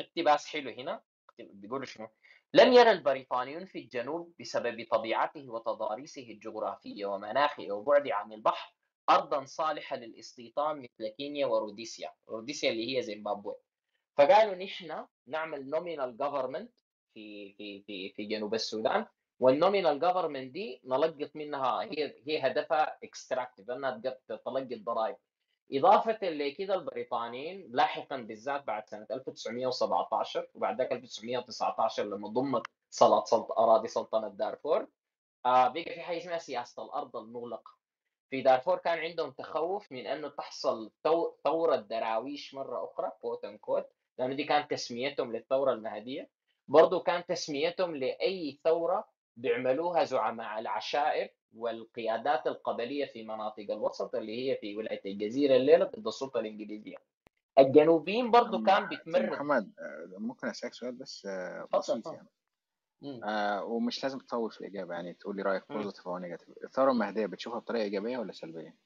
اقتباس 0.00 0.46
حلو 0.46 0.70
هنا. 0.70 1.02
بيقولوا 1.38 1.86
شنو؟ 1.86 2.08
لم 2.54 2.72
يرى 2.72 2.90
البريطانيون 2.90 3.66
في 3.66 3.78
الجنوب 3.78 4.32
بسبب 4.40 4.86
طبيعته 4.90 5.50
وتضاريسه 5.50 6.22
الجغرافية 6.22 7.06
ومناخه 7.06 7.72
وبعده 7.72 8.14
عن 8.14 8.32
البحر 8.32 8.74
أرضا 9.10 9.44
صالحة 9.44 9.96
للاستيطان 9.96 10.76
مثل 10.82 11.08
كينيا 11.08 11.46
وروديسيا. 11.46 12.12
روديسيا 12.28 12.70
اللي 12.70 12.96
هي 12.96 13.02
زيمبابوي. 13.02 13.54
فقالوا 14.16 14.54
نحن 14.54 15.06
نعمل 15.26 15.70
nominal 15.70 16.16
government 16.16 16.72
في 17.14 17.52
في 17.52 17.82
في 17.82 18.10
في 18.10 18.24
جنوب 18.24 18.54
السودان. 18.54 19.06
وال 19.44 19.56
nominal 19.56 20.00
government 20.00 20.52
دي 20.52 20.80
نلقط 20.84 21.30
منها 21.36 21.80
هي 21.82 22.14
هي 22.26 22.46
هدفها 22.46 22.98
extractive 23.04 23.70
انها 23.70 24.00
تلقط 24.28 24.72
ضرائب. 24.72 25.16
إضافة 25.72 26.18
لكده 26.22 26.74
البريطانيين 26.74 27.68
لاحقا 27.72 28.16
بالذات 28.16 28.64
بعد 28.64 28.88
سنة 28.88 29.06
1917 29.10 30.48
وبعد 30.54 30.78
ذاك 30.78 30.92
1919 30.92 32.04
لما 32.04 32.28
ضمت 32.28 33.24
سلط 33.24 33.38
سلط 33.38 33.52
أراضي 33.52 33.88
سلطنة 33.88 34.28
دارفور 34.28 34.88
آه 35.46 35.68
بقى 35.68 35.84
في 35.84 36.00
حاجة 36.00 36.18
اسمها 36.18 36.38
سياسة 36.38 36.84
الأرض 36.84 37.16
المغلقة. 37.16 37.72
في 38.30 38.42
دارفور 38.42 38.78
كان 38.78 38.98
عندهم 38.98 39.30
تخوف 39.30 39.92
من 39.92 40.06
أنه 40.06 40.28
تحصل 40.28 40.90
ثورة 41.44 41.76
دراويش 41.76 42.54
مرة 42.54 42.84
أخرى 42.84 43.10
quote 43.20 43.44
unquote 43.44 43.86
لأنه 44.18 44.34
دي 44.34 44.44
كانت 44.44 44.70
تسميتهم 44.70 45.32
للثورة 45.36 45.72
المهدية. 45.72 46.30
برضو 46.68 47.00
كان 47.00 47.26
تسميتهم 47.26 47.96
لأي 47.96 48.60
ثورة 48.64 49.13
بيعملوها 49.36 50.04
زعماء 50.04 50.58
العشائر 50.60 51.28
والقيادات 51.56 52.46
القبلية 52.46 53.06
في 53.06 53.22
مناطق 53.22 53.66
الوسط 53.70 54.14
اللي 54.14 54.50
هي 54.50 54.56
في 54.56 54.76
ولاية 54.76 55.00
الجزيرة 55.12 55.56
الليلة 55.56 55.84
ضد 55.84 56.06
السلطة 56.06 56.40
الإنجليزية. 56.40 56.96
الجنوبيين 57.58 58.30
برضو 58.30 58.62
كان 58.62 58.86
بيتمردوا. 58.88 59.30
محمد 59.30 59.72
آه، 59.78 60.18
ممكن 60.18 60.48
أسألك 60.48 60.74
سؤال 60.74 60.92
بس 60.92 61.26
آه، 61.26 61.68
بسيط 61.74 62.06
يعني. 62.06 62.28
آه 63.24 63.64
ومش 63.64 64.02
لازم 64.02 64.18
تطول 64.18 64.50
في 64.50 64.60
الإجابة 64.60 64.94
يعني 64.94 65.14
تقول 65.14 65.36
لي 65.36 65.42
رأيك 65.42 65.72
positive 65.72 66.08
أو 66.08 66.18
negative 66.18 66.48
الثورة 66.64 66.90
المهدية 66.92 67.26
بتشوفها 67.26 67.58
بطريقة 67.58 67.82
إيجابية 67.82 68.18
ولا 68.18 68.32
سلبية؟ 68.32 68.76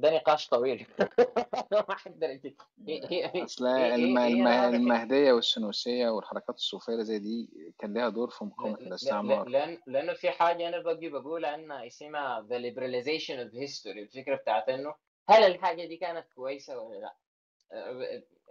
ده 0.00 0.16
نقاش 0.16 0.48
طويل. 0.48 0.86
ما 1.72 1.96
أقدر 2.06 2.38
أصل 3.44 3.66
المهدية 3.66 5.32
والسنوسيه 5.32 6.08
والحركات 6.08 6.56
الصوفية 6.56 6.92
اللي 6.92 7.04
زي 7.04 7.18
دي 7.18 7.50
كان 7.78 7.94
لها 7.94 8.08
دور 8.08 8.30
في 8.30 8.44
مقاومة 8.44 8.78
الاستعمار. 8.78 9.48
لأن 9.48 9.78
لأنه 9.86 10.12
في 10.12 10.30
حاجة 10.30 10.68
أنا 10.68 10.78
باجي 10.78 11.08
بقولها 11.08 11.54
انها 11.54 11.86
اسمها 11.86 12.46
the 12.50 12.58
liberalization 12.58 13.40
of 13.40 13.54
history 13.54 14.02
الفكرة 14.02 14.36
بتاعت 14.36 14.68
إنه 14.68 14.94
هل 15.28 15.42
الحاجة 15.42 15.84
دي 15.86 15.96
كانت 15.96 16.26
كويسة 16.34 16.78
ولا 16.78 16.98
لا؟ 16.98 17.14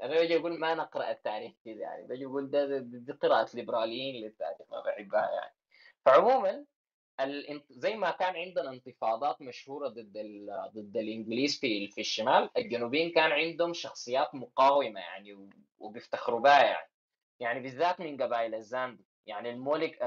أنا 0.04 0.14
باجي 0.14 0.36
أقول 0.38 0.60
ما 0.60 0.76
نقرأ 0.76 1.12
التاريخ 1.12 1.54
كذا 1.66 1.74
يعني. 1.74 2.08
باجي 2.08 2.26
أقول 2.26 2.50
ده 2.52 2.78
دي 2.78 3.14
قراءة 3.14 3.50
ليبراليين 3.54 4.26
للتاريخ 4.26 4.62
ما 4.72 4.82
بحبها 4.82 5.32
يعني. 5.32 5.56
فعموما 6.06 6.66
زي 7.70 7.96
ما 7.96 8.12
كان 8.12 8.36
عندنا 8.36 8.70
انتفاضات 8.70 9.42
مشهورة 9.42 9.88
ضد 9.88 10.14
ضد 10.74 10.98
الإنجليز 10.98 11.60
في 11.60 11.88
في 11.88 12.02
الشمال 12.02 12.50
الجنوبيين 12.58 13.12
كان 13.12 13.32
عندهم 13.32 13.74
شخصيات 13.74 14.36
مقاومة 14.36 15.00
يعني 15.00 15.50
وبيفتخروا 15.80 16.40
بها 16.40 16.64
يعني. 16.64 16.90
يعني 17.40 17.60
بالذات 17.60 18.00
من 18.00 18.22
قبائل 18.22 18.56
الزاندي 18.56 19.06
يعني 19.26 19.50
الملك 19.50 19.98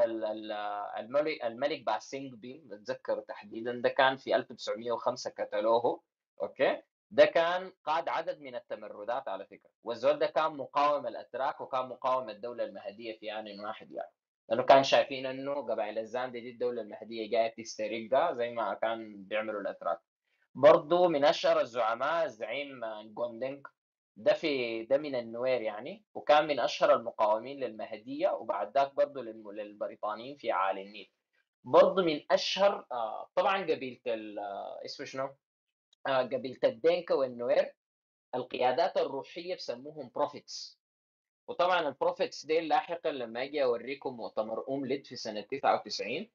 الملك 0.99 1.45
الملك 1.45 1.83
باسينغبي 1.87 2.63
بتذكره 2.67 3.21
تحديدا 3.21 3.73
ده 3.73 3.89
كان 3.89 4.17
في 4.17 4.37
1905 4.37 5.31
قتلوه 5.31 6.03
okay؟ 6.43 6.83
ده 7.11 7.25
كان 7.25 7.73
قاد 7.85 8.09
عدد 8.09 8.41
من 8.41 8.55
التمردات 8.55 9.29
على 9.29 9.47
فكرة. 9.47 9.71
والزول 9.85 10.19
ده 10.19 10.27
كان 10.27 10.57
مقاوم 10.57 11.07
الأتراك 11.07 11.61
وكان 11.61 11.89
مقاوم 11.89 12.31
الدولة 12.31 12.65
المهدية 12.65 13.19
في 13.19 13.33
آن 13.33 13.61
واحد 13.61 13.91
يعني. 13.93 14.11
لأنه 14.49 14.63
كان 14.63 14.83
شايفين 14.85 15.27
إنه 15.27 15.55
قبائل 15.55 15.99
الزاندي 15.99 16.41
دي 16.41 16.51
الدولة 16.51 16.83
المهدية 16.83 17.31
جاية 17.31 17.55
تسترقها 17.55 18.33
زي 18.35 18.51
ما 18.51 18.75
كان 18.75 19.25
بيعملوا 19.25 19.61
الأتراك. 19.61 20.01
برضه 20.55 21.09
من 21.09 21.25
أشهر 21.25 21.61
الزعماء 21.61 22.25
الزعيم 22.25 22.81
جوندينج 23.15 23.67
ده 24.17 24.33
في 24.33 24.83
ده 24.85 24.99
من 24.99 25.15
النوير 25.15 25.61
يعني. 25.63 26.05
وكان 26.15 26.47
من 26.47 26.61
أشهر 26.61 26.95
المقاومين 26.95 27.61
للمهدية. 27.65 28.29
وبعد 28.31 28.79
ذاك 28.79 28.95
برضه 28.95 29.23
للبريطانيين 29.23 30.37
في 30.37 30.51
أعالي 30.51 30.83
النيل. 30.83 31.11
برضه 31.65 32.03
من 32.03 32.21
أشهر 32.31 32.87
آه، 32.93 33.31
طبعا 33.35 33.63
قبيلة 33.63 34.01
آه، 34.09 34.81
اسمه 34.85 35.07
شنو؟ 35.07 35.37
آه، 36.07 36.23
قبيلة 36.23 36.59
الدينكا 36.65 37.15
والنوير. 37.15 37.75
القيادات 38.35 38.97
الروحية 38.97 39.55
بسموهم 39.55 40.11
prophets 40.15 40.78
وطبعا 41.49 41.89
ال 41.89 41.95
prophets 41.95 42.47
دي 42.47 42.61
لاحقا 42.61 43.11
لما 43.11 43.43
أجي 43.43 43.65
أوريكم 43.65 44.17
مؤتمر 44.17 44.65
ونليت 44.69 45.07
في 45.07 45.17
سنة 45.17 45.41
99 45.41 46.29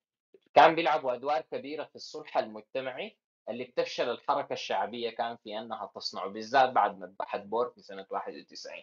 كان 0.53 0.75
بيلعبوا 0.75 1.13
أدوار 1.13 1.41
كبيرة 1.41 1.83
في 1.83 1.95
الصلح 1.95 2.37
المجتمعي 2.37 3.17
اللي 3.49 3.63
بتفشل 3.63 4.09
الحركة 4.09 4.53
الشعبية 4.53 5.09
كان 5.09 5.37
في 5.37 5.57
أنها 5.57 5.91
تصنعه 5.95 6.27
بالذات 6.27 6.69
بعد 6.69 6.99
مذبحة 6.99 7.37
بور 7.37 7.69
في 7.69 7.81
سنة 7.81 8.05
91 8.09 8.75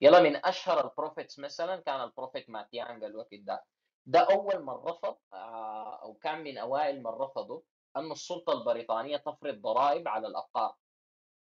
يلا 0.00 0.20
من 0.20 0.36
أشهر 0.46 0.84
ال 0.84 0.90
prophets 0.90 1.38
مثلا 1.38 1.76
كان 1.80 2.00
ال 2.00 2.06
prophet 2.06 2.50
ماتيانج 2.50 3.04
الوقت 3.04 3.34
ده. 3.34 3.64
ده 4.06 4.20
أول 4.20 4.62
من 4.62 4.70
رفض 4.72 5.16
آه، 5.32 6.00
أو 6.02 6.14
كان 6.14 6.44
من 6.44 6.58
أوائل 6.58 6.98
من 7.02 7.06
رفضوا 7.06 7.60
أن 7.96 8.12
السلطة 8.12 8.52
البريطانية 8.52 9.16
تفرض 9.16 9.60
ضرائب 9.60 10.08
على 10.08 10.26
الابقار 10.26 10.74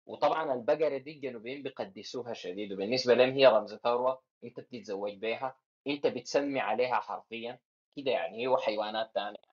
وطبعا 0.07 0.55
البقرة 0.55 0.99
دي 0.99 1.13
الجنوبيين 1.13 1.63
بيقدسوها 1.63 2.33
شديد 2.33 2.73
وبالنسبة 2.73 3.15
لهم 3.15 3.31
هي 3.31 3.47
رمز 3.47 3.75
ثروة 3.75 4.23
انت 4.45 4.61
بتتزوج 4.61 5.13
بها 5.15 5.57
انت 5.87 6.07
بتسمي 6.07 6.61
عليها 6.61 6.95
حرفيا 7.01 7.59
كده 7.97 8.11
يعني 8.11 8.47
هي 8.49 8.57
حيوانات 8.57 9.11
ثانية 9.15 9.51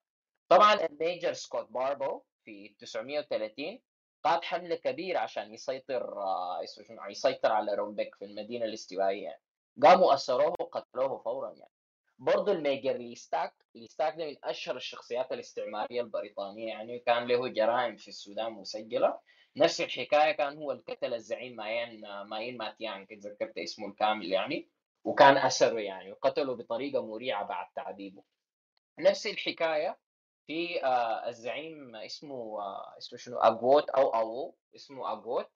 طبعا 0.49 0.73
ال 0.73 0.83
major 0.83 1.33
سكوت 1.33 1.67
باربو 1.71 2.21
في 2.45 2.75
930 2.79 3.79
قاد 4.23 4.43
حمله 4.43 4.75
كبيره 4.75 5.19
عشان 5.19 5.53
يسيطر 5.53 6.21
آه، 6.21 6.61
يسيطر 7.09 7.51
على 7.51 7.73
رومبيك 7.75 8.15
في 8.15 8.25
المدينة 8.25 8.65
الاستوائية 8.65 9.23
يعني. 9.23 9.41
قاموا 9.83 10.13
اسروه 10.13 10.55
وقتلوه 10.59 11.17
فورا 11.17 11.51
يعني. 11.53 11.71
برضه 12.19 12.51
ال 12.51 12.59
major 12.59 12.97
لي 12.97 13.19
ستاك 13.19 13.53
لي 13.75 13.91
ستاك 13.91 14.15
ده 14.17 14.25
من 14.25 14.35
أشهر 14.43 14.75
الشخصيات 14.75 15.31
الاستعمارية 15.31 16.01
البريطانية 16.01 16.67
يعني 16.67 16.99
كان 16.99 17.27
له 17.27 17.47
جرائم 17.47 17.95
في 17.97 18.07
السودان 18.07 18.51
مسجلة. 18.51 19.19
نفس 19.57 19.81
الحكاية 19.81 20.31
كان 20.31 20.57
هو 20.57 20.71
القتل 20.71 21.13
الزعيم 21.13 21.55
ماين 21.55 22.01
ماين 22.23 22.57
ماتيان 22.57 23.07
تذكرت 23.07 23.57
اسمه 23.57 23.87
الكامل 23.87 24.31
يعني 24.31 24.69
وكان 25.03 25.37
أسره 25.37 25.79
يعني 25.79 26.11
وقتله 26.11 26.55
بطريقة 26.55 27.05
مريعة 27.05 27.43
بعد 27.47 27.67
تعذيبه. 27.75 28.23
نفس 28.99 29.27
الحكاية 29.27 29.99
في 30.47 30.83
آه 30.83 31.29
الزعيم 31.29 31.95
اسمه 31.95 32.61
آه 32.61 32.97
اسمه 32.97 33.17
شنو 33.19 33.37
أغوت 33.37 33.89
أو 33.89 34.09
أو 34.15 34.55
اسمه 34.75 35.11
أغوت. 35.11 35.49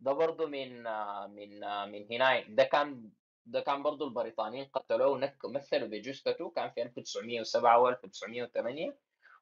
ده 0.00 0.12
برضه 0.12 0.46
من 0.46 0.86
آه 0.86 1.26
من 1.26 1.64
آه 1.64 1.86
من 1.86 2.06
هنا 2.12 2.40
ده 2.48 2.64
كان 2.64 3.10
ده 3.46 3.60
كان 3.60 3.82
برضه 3.82 4.04
البريطانيين 4.06 4.64
قتلوه 4.64 5.34
مثلوا 5.44 5.88
بجثته. 5.88 6.50
كان 6.50 6.70
في 6.70 6.82
1907 6.82 7.78
و 7.78 7.88
1908 7.88 8.98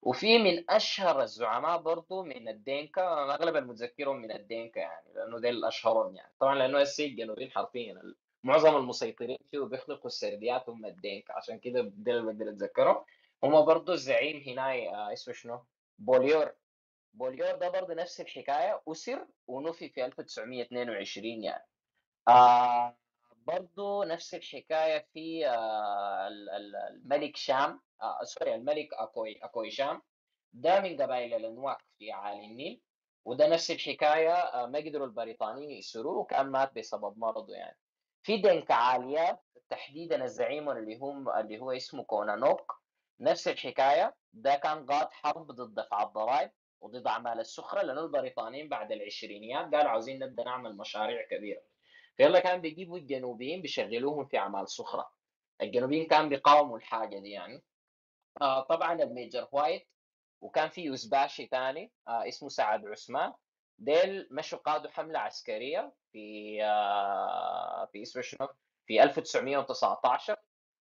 وفي 0.07 0.39
من 0.39 0.71
أشهر 0.71 1.23
الزعماء 1.23 1.79
برضو 1.83 2.23
من 2.23 2.49
الدينكا 2.49 3.03
أغلب 3.35 3.57
المتذكرهم 3.57 4.17
من 4.17 4.33
الدينكا 4.33 4.81
يعني 4.81 5.13
لأنه 5.15 5.39
ديل 5.41 5.65
أشهرهم 5.65 6.17
يعني. 6.17 6.33
طبعا 6.41 6.55
لأنه 6.55 6.81
السي 6.81 7.07
الجنوبيين 7.07 7.51
حرفيا 7.51 8.03
معظم 8.45 8.77
المسيطرين 8.77 9.39
فيه 9.51 9.59
بيخلقوا 9.59 10.07
السرديات 10.07 10.69
هم 10.69 10.87
الدينكا 10.87 11.35
عشان 11.35 11.59
كده 11.59 11.83
ديل 11.83 12.23
بقدر 12.27 12.49
أتذكرهم. 12.51 13.05
هم 13.45 13.65
برضو 13.65 13.93
الزعيم 13.93 14.43
هنا 14.47 14.73
آه، 14.73 15.13
اسمه 15.13 15.35
شنو؟ 15.35 15.65
بوليور. 15.99 16.53
بوليور 17.15 17.55
ده 17.55 17.69
برضه 17.69 17.95
نفس 17.95 18.21
الحكاية 18.21 18.83
أسر 18.89 19.27
ونفي 19.47 19.89
في 19.89 20.05
1922 20.05 21.45
يعني. 21.45 21.67
آه 22.29 22.97
برضو 23.47 24.03
نفس 24.03 24.35
الحكاية 24.35 25.07
في 25.15 25.49
آه 25.49 26.29
الملك 26.29 27.37
شام. 27.37 27.86
آه 28.03 28.25
sorry 28.25 28.55
الملك 28.55 28.89
أكوي 28.95 29.39
اكوي 29.43 29.71
شام 29.71 30.03
ده 30.53 30.81
من 30.81 31.03
قبائل 31.03 31.35
الأنواك 31.35 31.79
في 31.99 32.13
عالي 32.13 32.45
النيل 32.47 32.83
وده 33.25 33.49
نفس 33.49 33.71
الحكاية 33.71 34.33
آه 34.35 34.67
ما 34.67 34.79
قدروا 34.79 35.07
البريطانيين 35.07 35.71
يسروه 35.71 36.19
وكان 36.19 36.47
مات 36.51 36.73
بسبب 36.79 37.19
مرضه 37.19 37.55
يعني. 37.55 37.79
في 38.23 38.37
دنك 38.37 38.71
عاليات 38.71 39.43
تحديدا 39.71 40.25
الزعيم 40.25 40.71
اللي 40.71 40.97
هم 40.97 41.29
اللي 41.29 41.59
هو 41.59 41.71
اسمه 41.73 42.05
كونانوك 42.05 42.73
نفس 43.21 43.49
الحكاية. 43.49 44.15
ده 44.33 44.55
كان 44.55 44.87
قاد 44.87 45.09
حرب 45.13 45.47
ضد 45.53 45.75
دفع 45.75 46.03
الضرائب 46.03 46.51
وضد 46.81 47.07
أعمال 47.07 47.41
السخرة 47.41 47.83
لأنه 47.83 48.01
البريطانيين 48.01 48.69
بعد 48.69 48.93
العشرينيات 48.93 49.75
قالوا 49.75 49.91
عاوزين 49.91 50.19
نبدأ 50.19 50.45
نعمل 50.45 50.77
مشاريع 50.77 51.23
كبيرة. 51.31 51.61
فيلا 52.17 52.41
كان 52.41 52.61
بيجيبوا 52.61 52.99
الجنوبيين 52.99 53.63
بيشغلوهم 53.63 54.27
في 54.27 54.39
أعمال 54.39 54.69
صخره 54.69 55.11
الجنوبيين 55.63 56.07
كان 56.07 56.29
بيقاوموا 56.29 56.77
الحاجة 56.79 57.19
دي 57.19 57.31
يعني. 57.31 57.63
آه 58.43 58.61
طبعا 58.63 59.03
ال 59.03 59.10
major 59.10 59.49
وايت 59.53 59.89
وكان 60.41 60.69
في 60.69 60.81
يوزباشي 60.83 61.47
ثاني 61.47 61.93
آه 62.09 62.29
اسمه 62.29 62.49
سعد 62.49 62.87
عثمان. 62.87 63.33
ديل 63.79 64.29
مشوا 64.31 64.59
قادوا 64.59 64.91
حملة 64.91 65.19
عسكرية 65.19 65.93
في 66.13 66.59
آه 66.65 67.89
في 67.93 68.03
اسمه 68.03 68.23
شنو؟ 68.23 68.49
في 68.87 69.03
1919 69.03 70.37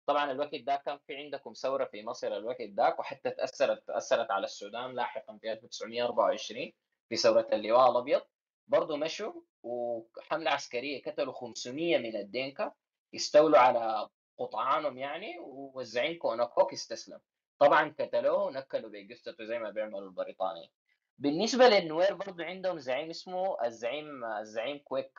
طبعا 0.07 0.31
الوقت 0.31 0.55
ده 0.55 0.77
كان 0.87 0.99
في 1.07 1.17
عندكم 1.17 1.53
ثورة 1.53 1.85
في 1.85 2.03
مصر 2.03 2.27
الوقت 2.37 2.61
ذاك 2.63 2.99
وحتى 2.99 3.31
تأثرت 3.31 3.87
تأثرت 3.87 4.31
على 4.31 4.45
السودان 4.45 4.95
لاحقا 4.95 5.39
في 5.39 5.53
1924 5.53 6.73
في 7.09 7.17
ثوره 7.17 7.49
اللواء 7.53 7.91
الأبيض. 7.91 8.23
برضه 8.67 8.97
مشوا 8.97 9.33
وحملة 9.63 10.51
عسكرية 10.51 11.03
قتلوا 11.03 11.33
500 11.33 11.99
من 11.99 12.17
الدينكا 12.17 12.73
استولوا 13.15 13.59
على 13.59 14.09
قطعانهم 14.39 14.99
يعني 14.99 15.39
والزعيم 15.41 16.19
كوناكوك 16.19 16.73
استسلم 16.73 17.21
طبعا 17.59 17.95
قتلوه 18.01 18.43
ونكلوا 18.45 18.91
بجثته 18.91 19.45
زي 19.45 19.59
ما 19.59 19.71
بيعملوا 19.71 20.01
البريطانيين 20.09 20.71
بالنسبة 21.19 21.69
للنوير 21.69 22.15
برضه 22.15 22.45
عندهم 22.45 22.79
زعيم 22.79 23.11
اسمه 23.11 23.65
الزعيم 23.65 24.25
الزعيم 24.25 24.79
كويك. 24.79 25.19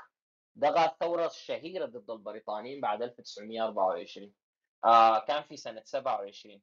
ده 0.55 0.69
قاد 0.69 0.89
الثوره 0.89 1.25
الشهيره 1.25 1.85
ضد 1.85 2.11
البريطانيين 2.11 2.81
بعد 2.81 3.01
1924 3.01 4.33
آه 4.85 5.19
كان 5.19 5.43
في 5.43 5.57
سنة 5.57 5.81
27 5.85 6.61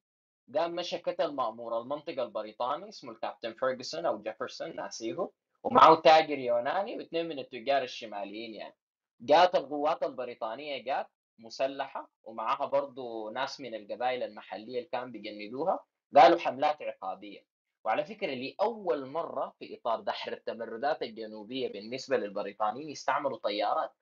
قام 0.56 0.74
مشى 0.74 0.96
قتل 0.96 1.32
مأمور 1.34 1.78
المنطقة 1.80 2.22
البريطاني 2.22 2.88
اسمه 2.88 3.12
الكابتن 3.12 3.54
فيرجسون 3.54 4.06
أو 4.06 4.22
جيفرسون 4.22 4.76
ناسيه. 4.76 5.30
ومعه 5.62 6.00
تاجر 6.00 6.38
يوناني 6.38 6.96
واثنين 6.96 7.28
من 7.28 7.38
التجار 7.38 7.82
الشماليين 7.82 8.54
يعني. 8.54 8.74
جات 9.20 9.54
القوات 9.54 10.02
البريطانية 10.02 10.84
جات 10.84 11.06
مسلحة 11.38 12.10
ومعها 12.24 12.66
برضو 12.66 13.30
ناس 13.30 13.60
من 13.60 13.74
القبائل 13.74 14.22
المحلية 14.22 14.78
اللي 14.78 14.88
كان 14.92 15.12
بيجندوها 15.12 15.84
قالوا 16.16 16.38
حملات 16.38 16.82
عقابية. 16.82 17.46
وعلى 17.84 18.04
فكرة 18.04 18.34
لأول 18.34 19.06
مرة 19.06 19.54
في 19.58 19.78
إطار 19.78 20.00
دحر 20.00 20.32
التمردات 20.32 21.02
الجنوبية 21.02 21.72
بالنسبة 21.72 22.16
للبريطانيين 22.16 22.90
يستعملوا 22.90 23.38
طيارات. 23.38 23.92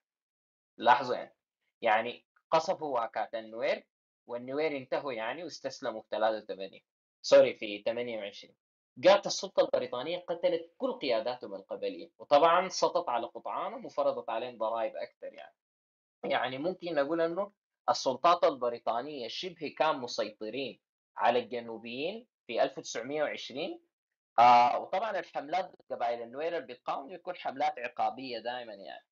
لاحظوا 0.78 1.16
يعني؟ 1.16 1.34
يعني 1.82 2.26
قصفوا 2.50 3.00
واكات 3.00 3.34
النوير 3.34 3.86
والنوير 4.26 4.76
انتهوا 4.76 5.12
يعني 5.12 5.44
واستسلموا 5.44 6.02
في 6.02 6.08
83 6.10 6.80
sorry 7.22 7.54
في 7.54 7.82
28 7.82 8.54
جات 8.98 9.26
السلطة 9.26 9.60
البريطانية 9.64 10.18
قتلت 10.18 10.74
كل 10.78 10.92
قياداتهم 10.92 11.54
القبلية 11.54 12.10
وطبعا 12.18 12.68
سطت 12.68 13.08
على 13.08 13.26
قطعانهم 13.26 13.84
وفرضت 13.86 14.30
عليهم 14.30 14.58
ضرائب 14.58 14.96
أكثر 14.96 15.34
يعني. 15.34 15.54
يعني 16.24 16.58
ممكن 16.58 16.94
نقول 16.94 17.20
أنه 17.20 17.52
السلطات 17.90 18.44
البريطانية 18.44 19.28
شبه 19.28 19.74
كان 19.78 19.98
مسيطرين 19.98 20.80
على 21.16 21.38
الجنوبيين 21.38 22.26
في 22.46 22.62
1920 22.62 23.80
آه 24.38 24.78
وطبعا 24.78 25.18
الحملات 25.18 25.64
ضد 25.70 25.96
قبائل 25.96 26.22
النوير 26.22 26.56
اللي 26.56 26.74
بتقاوم 26.74 27.08
بتكون 27.14 27.34
حملات 27.36 27.78
عقابية 27.78 28.38
دائما 28.38 28.74
يعني. 28.74 29.06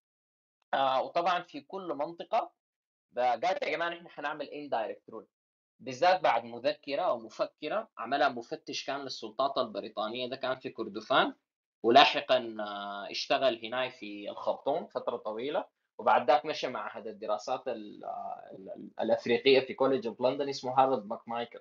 آه 0.74 1.02
وطبعا 1.02 1.42
في 1.42 1.60
كل 1.60 1.88
منطقة 1.94 2.52
قالت 3.16 3.62
يا 3.62 3.70
جماعة 3.70 3.88
نحن 3.88 4.08
حنعمل 4.08 4.46
indirect 4.46 5.14
rule. 5.14 5.26
بالذات 5.80 6.20
بعد 6.20 6.44
مذكرة 6.44 7.02
أو 7.02 7.18
مفكرة 7.18 7.90
عملها 7.98 8.28
مفتش 8.28 8.84
كان 8.86 9.00
للسلطات 9.00 9.58
البريطانية 9.58 10.28
ده 10.28 10.36
كان 10.36 10.58
في 10.58 10.70
كردفان. 10.70 11.34
ولاحقا 11.82 12.56
اشتغل 13.10 13.64
هنا 13.66 13.88
في 13.88 14.30
الخرطوم 14.30 14.86
فترة 14.86 15.16
طويلة. 15.16 15.64
وبعد 15.98 16.30
ذاك 16.30 16.44
مشى 16.44 16.68
معهد 16.68 17.06
الدراسات 17.06 17.62
الأفريقية 19.00 19.60
في 19.60 19.74
college 19.74 20.06
of 20.06 20.20
London 20.20 20.48
اسمه 20.48 20.80
هارولد 20.80 21.06
ماك 21.06 21.28
مايكل 21.28 21.60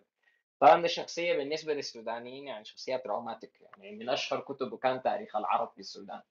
طبعا 0.59 0.81
ده 0.81 0.87
شخصية 0.87 1.33
بالنسبة 1.37 1.73
للسودانيين 1.73 2.47
يعني 2.47 2.65
شخصية 2.65 2.97
traumatic 2.97 3.61
يعني 3.61 3.91
من 3.95 4.09
أشهر 4.09 4.39
كتبه 4.39 4.77
كان 4.77 5.01
تاريخ 5.01 5.35
العرب 5.35 5.71
في 5.73 5.79
السودان. 5.79 6.21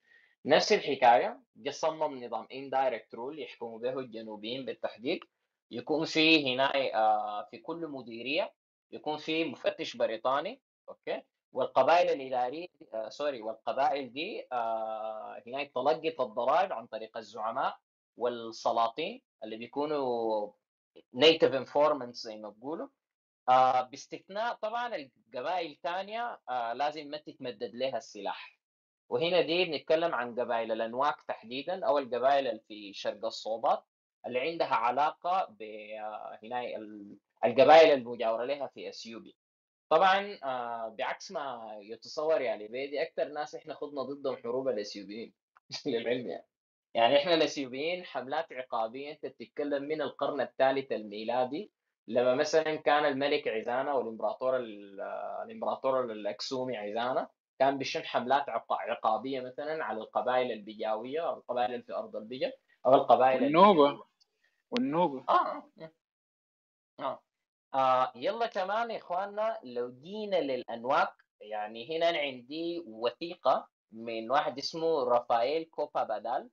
نفس 0.45 0.73
الحكاية 0.73 1.39
صمم 1.69 2.23
نظام 2.23 2.47
indirect 2.53 3.15
rule 3.15 3.39
يحكموا 3.39 3.79
به 3.79 3.99
الجنوبيين 3.99 4.65
بالتحديد. 4.65 5.19
يكون 5.71 6.05
في 6.05 6.53
هنا 6.55 6.71
آه، 6.95 7.47
في 7.51 7.57
كل 7.57 7.87
مديرية 7.87 8.53
يكون 8.91 9.17
في 9.17 9.43
مفتش 9.45 9.97
بريطاني 9.97 10.61
okay؟ 10.89 11.21
والقبائل 11.53 12.21
الإدارية 12.21 12.67
آه 12.93 13.09
sorry 13.09 13.41
والقبائل 13.41 14.13
دي 14.13 14.47
آه 14.51 15.43
هنا 15.47 15.63
تلقط 15.63 16.21
الضرائب 16.21 16.73
عن 16.73 16.87
طريق 16.87 17.17
الزعماء. 17.17 17.77
والسلاطين 18.17 19.21
اللي 19.43 19.57
بيكونوا 19.57 20.51
native 21.13 21.53
informants 21.53 22.19
زي 22.23 22.37
ما 22.37 22.49
بيقولوا. 22.49 22.87
آه 23.49 23.81
باستثناء 23.81 24.53
طبعا 24.55 24.95
القبائل 24.95 25.71
الثانية 25.71 26.39
آه 26.49 26.73
لازم 26.73 27.07
ما 27.07 27.17
تتمدد 27.17 27.71
لها 27.75 27.97
السلاح. 27.97 28.57
وهنا 29.09 29.41
دي 29.41 29.65
بنتكلم 29.65 30.15
عن 30.15 30.39
قبائل 30.39 30.71
الانواك 30.71 31.15
تحديدا 31.27 31.85
أو 31.85 31.97
القبائل 31.97 32.47
اللي 32.47 32.61
في 32.67 32.93
شرق 32.93 33.25
الصوبات 33.25 33.83
اللي 34.27 34.39
عندها 34.39 34.67
علاقة 34.75 35.47
ب 35.59 35.63
هنا 36.43 36.61
القبائل 37.45 37.93
المجاوره 37.93 38.43
لها 38.45 38.67
في 38.67 38.89
إثيوبيا. 38.89 39.33
طبعا 39.89 40.39
آه، 40.43 40.95
بعكس 40.97 41.31
ما 41.31 41.77
يتصور 41.81 42.41
يا 42.41 42.55
ليبيدي 42.55 43.01
أكثر 43.01 43.27
ناس 43.27 43.55
إحنا 43.55 43.73
خضنا 43.73 44.01
ضدهم 44.01 44.37
حروب 44.37 44.67
الإثيوبيين. 44.67 45.33
للعلم 45.85 46.27
يعني. 46.27 46.47
يعني 46.97 47.17
إحنا 47.17 47.33
الاثيوبيين 47.33 48.05
حملات 48.05 48.53
عقابية 48.53 49.11
أنت 49.11 49.25
بتتكلم 49.25 49.83
من 49.83 50.01
القرن 50.01 50.41
الثالث 50.41 50.91
الميلادي 50.91 51.71
لما 52.07 52.35
مثلا 52.35 52.75
كان 52.75 53.05
الملك 53.05 53.47
عزانه 53.47 53.95
والإمبراطور 53.95 54.57
الإمبراطور 55.45 56.03
الأكسومي 56.03 56.77
عزانه 56.77 57.27
كان 57.59 57.77
بيشن 57.77 58.03
حملات 58.03 58.45
عقابية 58.69 59.41
مثلا 59.41 59.83
على 59.83 59.97
القبائل 59.97 60.51
البيجاوية 60.51 61.27
أو 61.27 61.37
القبائل 61.37 61.73
اللي 61.73 61.83
في 61.83 61.93
أرض 61.93 62.15
البيجا 62.15 62.51
أو 62.85 62.93
القبائل 62.93 63.43
النوبه 63.43 64.03
والنوبة 64.71 65.25
آه. 65.29 65.63
آه. 66.99 67.19
آه. 67.73 68.11
يلا 68.15 68.47
كمان 68.47 68.91
يا 68.91 68.97
إخواننا 68.97 69.59
لو 69.63 69.91
جينا 69.91 70.35
للأنواق 70.35 71.13
يعني 71.41 71.97
هنا 71.97 72.17
عندي 72.17 72.83
وثيقة 72.87 73.67
من 73.91 74.31
واحد 74.31 74.57
اسمه 74.57 75.03
رافائيل 75.03 75.63
كوبا 75.65 76.03
بدال 76.03 76.49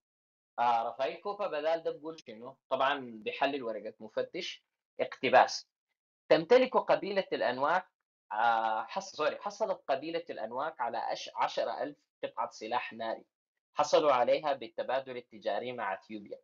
آه 0.59 0.83
رافائيل 0.83 1.21
كوبا 1.21 1.47
بدال 1.47 1.83
ده 1.83 1.91
بقول 1.91 2.21
شنو؟ 2.21 2.57
طبعا 2.71 3.11
بيحلل 3.25 3.63
ورقة 3.63 3.95
مفتش. 4.01 4.65
اقتباس. 5.01 5.69
تمتلك 6.29 6.77
قبيلة 6.77 7.27
الأنواق 7.33 7.87
آه 8.33 8.83
حص... 8.85 9.17
سوري 9.17 9.37
حصلت 9.41 9.81
قبيلة 9.89 10.25
الأنواق 10.31 10.83
على 10.83 11.13
أش... 11.13 11.31
عشر 11.37 11.71
ألف 11.71 11.97
قطعة 12.25 12.51
سلاح 12.51 12.93
ناري. 12.93 13.25
حصلوا 13.75 14.13
عليها 14.13 14.53
بالتبادل 14.53 15.17
التجاري 15.17 15.73
مع 15.73 15.95
أثيوبيا. 15.95 16.39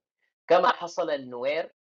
كما 0.46 0.68
حصل 0.68 1.11
النوير 1.11 1.75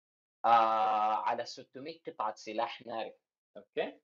آه 0.45 1.15
على 1.15 1.45
600 1.45 1.99
قطعة 2.07 2.35
سلاح 2.35 2.85
ناري. 2.85 3.13
okay؟ 3.57 3.99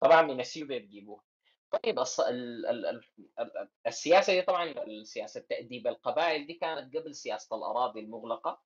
طبعا 0.00 0.22
من 0.22 0.40
إثيوبيا 0.40 0.78
بيجيبوها. 0.78 1.22
طيب 1.70 1.98
الص... 1.98 2.20
ال... 2.20 2.66
ال... 2.66 2.86
ال... 2.86 3.68
السياسة 3.86 4.32
دي 4.32 4.42
طبعا 4.42 4.64
السياسة 4.64 5.40
تاديب 5.40 5.86
القبائل 5.86 6.46
دي 6.46 6.54
كانت 6.54 6.96
قبل 6.96 7.14
سياسة 7.14 7.56
الأراضي 7.56 8.00
المغلقة. 8.00 8.62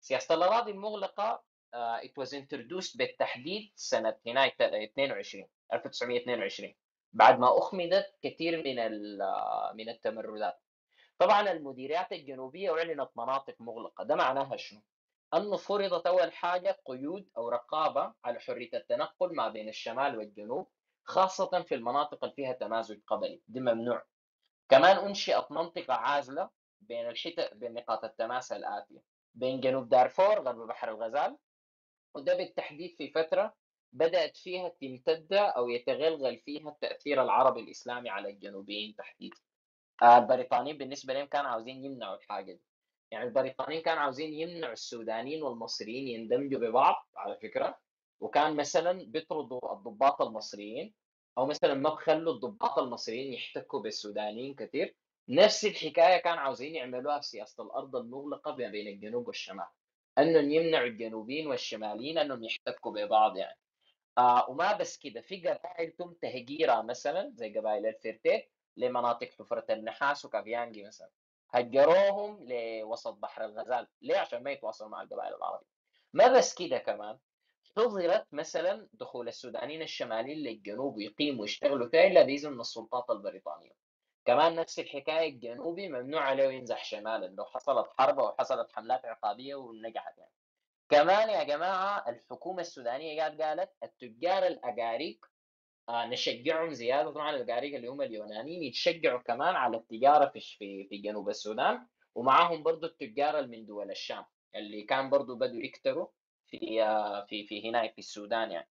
سياسة 0.00 0.34
الأراضي 0.34 0.70
المغلقة 0.70 1.42
it 2.02 2.22
was 2.22 2.28
introduced 2.32 2.96
بالتحديد 2.96 3.72
سنة 3.74 4.16
هنا 4.26 4.46
22 4.46 5.46
1922 5.72 6.74
بعد 7.12 7.38
ما 7.38 7.58
أخمدت 7.58 8.14
كثير 8.22 8.56
من 8.64 8.76
من 9.76 9.88
التمردات. 9.88 10.60
طبعا 11.18 11.50
المديريات 11.52 12.12
الجنوبية 12.12 12.70
أعلنت 12.70 13.10
مناطق 13.16 13.54
مغلقة. 13.60 14.04
ده 14.04 14.14
معناها 14.14 14.56
شنو؟ 14.56 14.80
انه 15.34 15.56
فرضت 15.56 16.06
أول 16.06 16.32
حاجة 16.32 16.80
قيود 16.84 17.28
أو 17.36 17.48
رقابة 17.48 18.14
على 18.24 18.40
حرية 18.40 18.70
التنقل 18.74 19.34
ما 19.34 19.48
بين 19.48 19.68
الشمال 19.68 20.18
والجنوب. 20.18 20.68
خاصة 21.04 21.62
في 21.62 21.74
المناطق 21.74 22.24
اللي 22.24 22.36
فيها 22.36 22.52
تمازج 22.52 23.00
قبلي 23.06 23.42
دي 23.48 23.60
ممنوع. 23.60 24.04
كمان 24.68 24.96
أنشئت 24.96 25.52
منطقة 25.52 25.94
عازلة 25.94 26.50
بين 26.80 27.08
الحتة 27.08 27.48
بين 27.54 27.74
نقاط 27.74 28.04
التماس 28.04 28.52
الآتية 28.52 29.02
بين 29.34 29.60
جنوب 29.60 29.88
دارفور 29.88 30.40
غرب 30.40 30.66
بحر 30.66 30.88
الغزال 30.90 31.36
وده 32.14 32.34
بالتحديد 32.36 32.94
في 32.98 33.10
فترة 33.10 33.54
بدأت 33.92 34.36
فيها 34.36 34.68
تمتد 34.68 35.32
أو 35.32 35.68
يتغلغل 35.68 36.38
فيها 36.38 36.68
التأثير 36.70 37.22
العربي 37.22 37.60
الإسلامي 37.60 38.10
على 38.10 38.30
الجنوبيين 38.30 38.94
تحديدا. 38.96 39.36
آه، 40.02 40.18
البريطانيين 40.18 40.78
بالنسبة 40.78 41.14
لهم 41.14 41.26
كانوا 41.26 41.50
عاوزين 41.50 41.84
يمنعوا 41.84 42.16
الحاجة 42.16 42.52
دي. 42.52 42.62
يعني 43.10 43.24
البريطانيين 43.24 43.82
كانوا 43.82 44.02
عاوزين 44.02 44.32
يمنعوا 44.32 44.72
السودانيين 44.72 45.42
والمصريين 45.42 46.08
يندمجوا 46.08 46.60
ببعض 46.60 46.94
على 47.16 47.38
فكرة. 47.42 47.78
وكان 48.20 48.56
مثلا 48.56 48.92
بيطردوا 49.04 49.72
الضباط 49.72 50.22
المصريين 50.22 50.94
أو 51.38 51.46
مثلا 51.46 51.74
ما 51.74 51.90
بخلوا 51.90 52.32
الضباط 52.32 52.78
المصريين 52.78 53.32
يحتكوا 53.32 53.80
بالسودانيين 53.80 54.54
كثير 54.54 54.96
نفس 55.28 55.64
الحكاية 55.64 56.16
كان 56.16 56.38
عاوزين 56.38 56.74
يعملوها 56.74 57.20
في 57.20 57.26
سياسة 57.26 57.62
الأرض 57.64 57.96
المغلقة 57.96 58.50
ما 58.56 58.68
بين 58.68 58.88
الجنوب 58.88 59.26
والشمال 59.26 59.66
إنهم 60.18 60.50
يمنعوا 60.50 60.86
الجنوبيين 60.86 61.46
والشماليين 61.46 62.18
إنهم 62.18 62.44
يحتكوا 62.44 62.92
ببعض 62.92 63.36
يعني. 63.36 63.58
آه 64.18 64.50
وما 64.50 64.72
بس 64.76 64.98
كده 64.98 65.20
في 65.20 65.48
قبائل 65.48 65.90
تم 65.90 66.12
تهجيرها 66.22 66.82
مثلا 66.82 67.32
زي 67.34 67.58
قبائل 67.58 67.86
الفرتيت 67.86 68.50
لمناطق 68.76 69.28
حفرة 69.38 69.66
النحاس 69.70 70.24
وكافيانجي 70.24 70.84
مثلا. 70.84 71.10
هجروهم 71.50 72.46
لوسط 72.48 73.14
بحر 73.14 73.44
الغزال. 73.44 73.86
ليه؟ 74.02 74.18
عشان 74.18 74.42
ما 74.42 74.50
يتواصلوا 74.50 74.90
مع 74.90 75.02
القبائل 75.02 75.34
العربية. 75.34 75.66
ما 76.12 76.38
بس 76.38 76.54
كده 76.54 76.78
كمان 76.78 77.18
حظرت 77.76 78.26
مثلا 78.32 78.88
دخول 78.92 79.28
السودانيين 79.28 79.82
الشماليين 79.82 80.38
للجنوب 80.38 80.96
ويقيموا 80.96 81.42
ويشتغلوا 81.42 81.88
فيها 81.88 82.06
إلا 82.06 82.22
بإذن 82.22 82.52
من 82.52 82.60
السلطات 82.60 83.10
البريطانية. 83.10 83.72
كمان 84.24 84.54
نفس 84.54 84.78
الحكاية 84.78 85.28
الجنوبي 85.30 85.88
ممنوع 85.88 86.20
عليه 86.22 86.44
ينزح 86.44 86.84
شمالا 86.84 87.26
لو 87.26 87.44
حصلت 87.44 87.88
حرب 87.98 88.20
أو 88.20 88.34
حصلت 88.38 88.72
حملات 88.72 89.04
عقابية 89.04 89.54
ونجحت 89.54 90.18
يعني. 90.18 90.32
كمان 90.88 91.28
يا 91.30 91.44
جماعة 91.44 92.08
الحكومة 92.08 92.60
السودانية 92.60 93.22
قالت 93.22 93.42
قالت 93.42 93.70
التجار 93.82 94.46
الأقاريق 94.46 95.26
آه 95.88 96.06
نشجعهم 96.06 96.72
زيادة. 96.72 97.10
طبعا 97.10 97.30
الأقاريق 97.36 97.74
اللي 97.74 97.88
هم 97.88 98.02
اليونانيين 98.02 98.62
يتشجعوا 98.62 99.20
كمان 99.20 99.54
على 99.56 99.76
التجارة 99.76 100.28
في 100.28 100.40
في, 100.88 100.98
جنوب 100.98 101.28
السودان 101.28 101.86
ومعاهم 102.14 102.62
برضه 102.62 102.86
التجار 102.86 103.46
من 103.46 103.66
دول 103.66 103.90
الشام 103.90 104.24
اللي 104.54 104.82
كان 104.82 105.10
برضه 105.10 105.36
بدوا 105.36 105.60
يكتروا 105.62 106.06
في 106.50 106.58
في 107.28 107.46
في 107.46 107.68
هنا 107.70 107.88
في 107.88 107.98
السودان 107.98 108.50
يعني. 108.50 108.68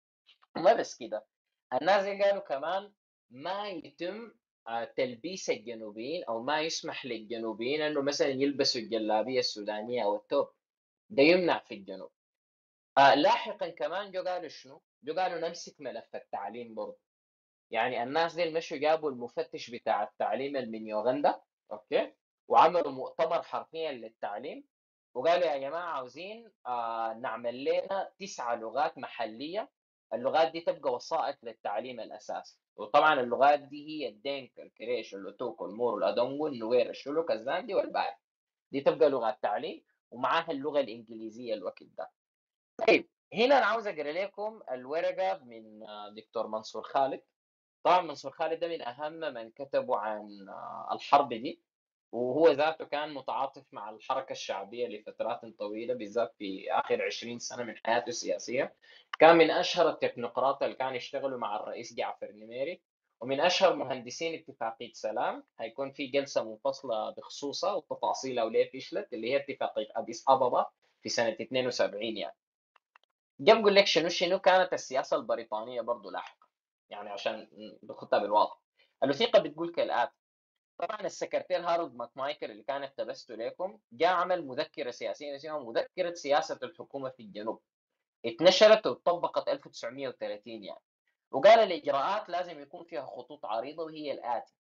وما 0.57 0.73
بس 0.75 0.97
كده 0.99 1.27
الناس 1.73 2.07
قالوا 2.07 2.43
كمان 2.43 2.93
ما 3.31 3.69
يتم 3.69 4.33
آه 4.69 4.85
تلبيس 4.85 5.51
الجنوبيين 5.51 6.25
أو 6.25 6.43
ما 6.43 6.61
يسمح 6.61 7.07
للجنوبيين 7.07 7.83
إنه 7.83 8.03
مثلا 8.03 8.29
يلبسوا 8.29 8.81
الجلابية 8.81 9.39
السودانية 9.39 10.05
أو 10.05 10.17
التوب. 10.17 10.49
ده 11.11 11.23
يمنع 11.23 11.59
في 11.59 11.75
الجنوب. 11.75 12.11
آه 12.99 13.15
لاحقا 13.15 13.69
كمان 13.69 14.11
جو 14.13 14.23
قالوا 14.23 14.49
شنو؟ 14.49 14.83
جو 15.03 15.15
قالوا 15.15 15.49
نمسك 15.49 15.81
ملف 15.81 16.17
التعليم 16.17 16.75
برضه. 16.75 16.99
يعني 17.71 18.03
الناس 18.03 18.35
دي 18.35 18.51
مشوا 18.51 18.77
جابوا 18.77 19.11
المفتش 19.11 19.71
بتاع 19.71 20.03
التعليم 20.03 20.53
من 20.53 20.87
يوغندا 20.87 21.41
okay؟ 21.73 22.13
وعملوا 22.49 22.93
مؤتمر 22.93 23.43
حرفيا 23.43 23.93
للتعليم. 23.93 24.65
وقالوا 25.15 25.47
يا 25.47 25.59
جماعة 25.59 25.89
عاوزين 25.97 26.51
آه 26.67 27.13
نعمل 27.15 27.65
لنا 27.65 28.11
تسعة 28.21 28.55
لغات 28.55 28.99
محلية. 28.99 29.71
اللغات 30.15 30.53
دي 30.53 30.61
تبقى 30.61 30.93
وسائط 30.93 31.37
للتعليم 31.45 32.01
الأساسي. 32.01 32.59
وطبعا 32.77 33.21
اللغات 33.21 33.61
دي 33.61 33.87
هي 33.89 34.09
الدينك 34.09 34.61
الكريش 34.61 35.15
اللوتوك 35.15 35.63
المور 35.63 35.99
الادونغو 35.99 36.47
النوير 36.47 36.91
الشلوك 36.91 37.31
الزاندي 37.31 37.75
والباي 37.75 38.15
دي 38.73 38.81
تبقى 38.81 39.09
لغات 39.11 39.39
تعليم 39.43 39.85
ومعاها 40.11 40.51
اللغة 40.51 40.81
الإنجليزية 40.81 41.55
الوقت 41.55 41.83
ده. 41.83 42.11
طيب 42.87 43.09
هنا 43.35 43.59
أنا 43.59 43.67
عاوز 43.67 43.87
أقرأ 43.87 44.13
لكم 44.13 44.61
الورقة 44.71 45.39
من 45.45 45.81
دكتور 46.17 46.47
منصور 46.47 46.83
خالد. 46.83 47.23
طبعا 47.85 48.01
منصور 48.01 48.33
خالد 48.33 48.61
ده 48.61 48.69
من 48.69 48.83
أهم 48.83 49.13
من 49.13 49.51
كتبوا 49.51 49.97
عن 49.97 50.29
الحرب 50.93 51.29
دي. 51.29 51.63
وهو 52.13 52.49
ذاته 52.49 52.85
كان 52.85 53.15
متعاطف 53.15 53.65
مع 53.73 53.91
الحركة 53.91 54.33
الشعبية 54.33 54.87
لفترات 54.89 55.41
طويلة 55.59 55.95
بالذات 55.95 56.35
في 56.39 56.73
آخر 56.73 57.03
20 57.03 57.39
سنة 57.39 57.63
من 57.63 57.75
حياته 57.85 58.09
السياسية. 58.09 58.75
كان 59.19 59.37
من 59.37 59.51
أشهر 59.51 59.89
التكنوقراط 59.89 60.63
اللي 60.63 60.75
كانوا 60.75 60.93
يشتغلوا 60.97 61.39
مع 61.39 61.57
الرئيس 61.57 61.95
جعفر 61.95 62.33
نميري 62.33 62.81
ومن 63.21 63.41
أشهر 63.41 63.77
مهندسين 63.77 64.35
اتفاقية 64.35 64.93
سلام. 64.93 65.45
هيكون 65.61 65.91
في 65.91 66.07
جلسة 66.07 66.45
منفصلة 66.45 67.11
بخصوصها 67.11 67.73
وتفاصيلها 67.73 68.45
وليه 68.45 68.71
فشلت 68.71 69.13
اللي 69.13 69.33
هي 69.33 69.37
اتفاقية 69.37 69.89
أديس 69.97 70.25
أبابا 70.29 70.67
في 71.03 71.09
سنة 71.09 71.37
72 71.41 72.17
يعني. 72.17 72.37
جاب 73.41 73.61
بقول 73.61 73.75
لك 73.75 73.87
شنو؟ 73.87 74.09
شنو 74.09 74.39
كانت 74.39 74.73
السياسة 74.73 75.17
البريطانية 75.17 75.81
برضه 75.81 76.11
لاحقا؟ 76.11 76.47
يعني 76.91 77.11
عشان 77.11 77.49
نخطها 77.83 78.19
بالواضح 78.19 78.59
الوثيقة 79.03 79.39
بتقول 79.39 79.73
كالآتي 79.73 80.22
طبعا 80.83 81.01
السكرتير 81.01 81.61
هارولد 81.61 81.95
ماكمايكر 81.95 82.51
اللي 82.51 82.63
كان 82.63 82.83
اقتبسته 82.83 83.35
لكم 83.35 83.79
جاء 83.93 84.13
عمل 84.15 84.47
مذكرة 84.47 84.91
سياسية 84.91 85.37
اسمها 85.37 85.59
مذكرة 85.59 86.15
سياسة 86.15 86.59
الحكومة 86.63 87.11
في 87.11 87.23
الجنوب. 87.23 87.61
اتنشرت 88.27 88.87
وطبقت 88.87 89.49
1930 89.49 90.65
يعني. 90.65 90.81
وقال 91.31 91.59
الإجراءات 91.59 92.29
لازم 92.29 92.61
يكون 92.61 92.85
فيها 92.85 93.07
خطوط 93.07 93.47
عريضة 93.47 93.85
وهي 93.85 94.13
الاتي 94.13 94.55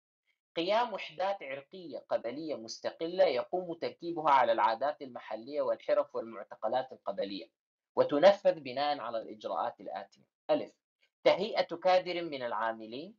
قيام 0.56 0.92
وحدات 0.92 1.42
عرقية 1.42 1.98
قبلية 2.08 2.54
مستقلة 2.54 3.24
يقوم 3.24 3.74
تركيبها 3.74 4.30
على 4.30 4.52
العادات 4.52 5.02
المحلية 5.02 5.62
والحرف 5.62 6.14
والمعتقلات 6.16 6.92
القبلية 6.92 7.46
وتنفذ 7.96 8.60
بناء 8.60 8.98
على 8.98 9.18
الإجراءات 9.18 9.80
الآتية. 9.80 10.22
ألف 10.50 10.72
تهيئة 11.24 11.76
كادر 11.76 12.22
من 12.22 12.42
العاملين 12.42 13.14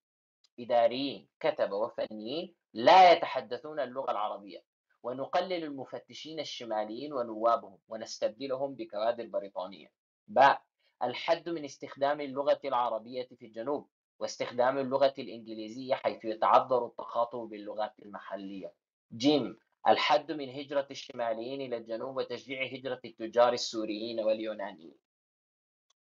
إداريين 0.59 1.29
كتبة 1.39 1.75
وفنيين 1.75 2.55
لا 2.73 3.11
يتحدثون 3.11 3.79
اللغة 3.79 4.11
العربية 4.11 4.63
ونقلل 5.03 5.63
المفتشين 5.63 6.39
الشماليين 6.39 7.13
ونوابهم 7.13 7.79
ونستبدلهم 7.87 8.75
بكوادر 8.75 9.25
بريطانية. 9.25 9.91
باء 10.27 10.61
الحد 11.03 11.49
من 11.49 11.65
استخدام 11.65 12.21
اللغة 12.21 12.59
العربية 12.65 13.23
في 13.23 13.45
الجنوب 13.45 13.89
واستخدام 14.19 14.77
اللغة 14.77 15.13
الإنجليزية 15.19 15.95
حيث 15.95 16.25
يتعذر 16.25 16.85
التخاطب 16.85 17.39
باللغات 17.39 17.93
المحلية. 17.99 18.73
جيم 19.13 19.59
الحد 19.87 20.31
من 20.31 20.49
هجرة 20.49 20.87
الشماليين 20.91 21.61
إلى 21.61 21.77
الجنوب 21.77 22.17
وتشجيع 22.17 22.65
هجرة 22.65 22.99
التجار 23.05 23.53
السوريين 23.53 24.19
واليونانيين. 24.19 24.97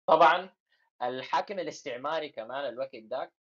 طبعا 0.05 0.49
الحاكم 1.01 1.59
الاستعماري 1.59 2.29
كمان 2.29 2.65
الوقت 2.65 2.95
ذاك 2.95 3.33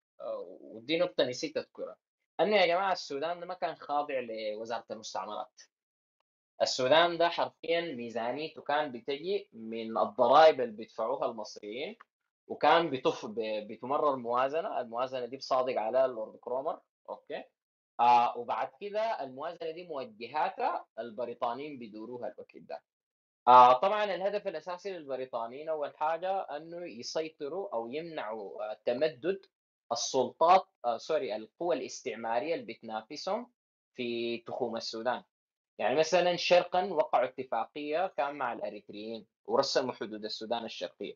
ودي 0.61 0.99
نقطة 0.99 1.25
نسيت 1.25 1.57
أذكرها. 1.57 1.97
أنه 2.41 2.57
يا 2.57 2.67
جماعة 2.67 2.93
السودان 2.93 3.41
ده 3.41 3.47
ما 3.47 3.55
كان 3.55 3.75
خاضع 3.77 4.15
لوزارة 4.21 4.85
المستعمرات. 4.91 5.63
السودان 6.63 7.19
ده 7.19 7.29
حرفيا 7.29 7.81
ميزانيته 7.81 8.63
كان 8.63 8.93
بتجي 8.93 9.49
من 9.53 9.99
الضرائب 9.99 10.61
اللي 10.61 10.77
بيدفعوها 10.77 11.27
المصريين 11.31 11.97
وكان 12.49 12.91
بتف 12.91 13.27
بتمرر 13.39 14.17
موازنة. 14.17 14.81
الموازنة 14.81 15.27
دي 15.27 15.37
بصادق 15.37 15.81
عليها 15.81 16.07
اللورد 16.07 16.37
كرومر 16.37 16.81
okay؟ 17.09 17.45
آه 18.01 18.39
وبعد 18.39 18.71
كده 18.81 19.01
الموازنة 19.25 19.71
دي 19.71 19.85
موجهاتها 19.89 20.87
البريطانيين 20.99 21.79
بيدوروها 21.79 22.29
الوقت 22.29 22.57
ده. 22.57 22.83
آه 23.49 23.73
طبعا 23.73 24.05
الهدف 24.05 24.49
الأساسي 24.49 24.93
للبريطانيين 24.93 25.69
أول 25.69 25.97
حاجة 25.97 26.41
أنه 26.41 26.87
يسيطروا 26.87 27.75
أو 27.75 27.89
يمنعوا 27.93 28.75
تمدد 28.75 29.47
السلطات 29.93 30.69
آه 30.85 30.97
sorry 30.97 31.37
القوى 31.37 31.77
الاستعمارية 31.77 32.55
اللي 32.55 32.75
بتنافسهم 32.75 33.53
في 33.95 34.39
تخوم 34.39 34.77
السودان. 34.77 35.23
يعني 35.79 35.95
مثلا 35.97 36.37
شرقا 36.37 36.85
وقعوا 36.85 37.25
اتفاقية 37.25 38.07
كان 38.17 38.35
مع 38.35 38.53
الإريتريين 38.53 39.27
ورسموا 39.45 39.93
حدود 39.93 40.25
السودان 40.25 40.65
الشرقية. 40.65 41.15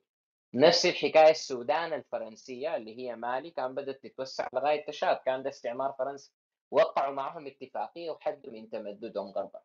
نفس 0.55 0.87
الحكاية 0.87 1.31
السودان 1.31 1.93
الفرنسية 1.93 2.77
اللي 2.77 2.99
هي 2.99 3.17
مالي 3.17 3.51
كان 3.51 3.75
بدأت 3.75 4.03
تتوسع 4.07 4.49
لغاية 4.53 4.87
تشاد 4.87 5.17
كان 5.17 5.43
ده 5.43 5.51
استعمار 5.51 5.95
فرنسي. 5.99 6.33
وقعوا 6.71 7.15
معهم 7.15 7.47
اتفاقية 7.47 8.11
وحدوا 8.11 8.53
من 8.53 8.71
تمددهم 8.71 9.27
غربا. 9.31 9.61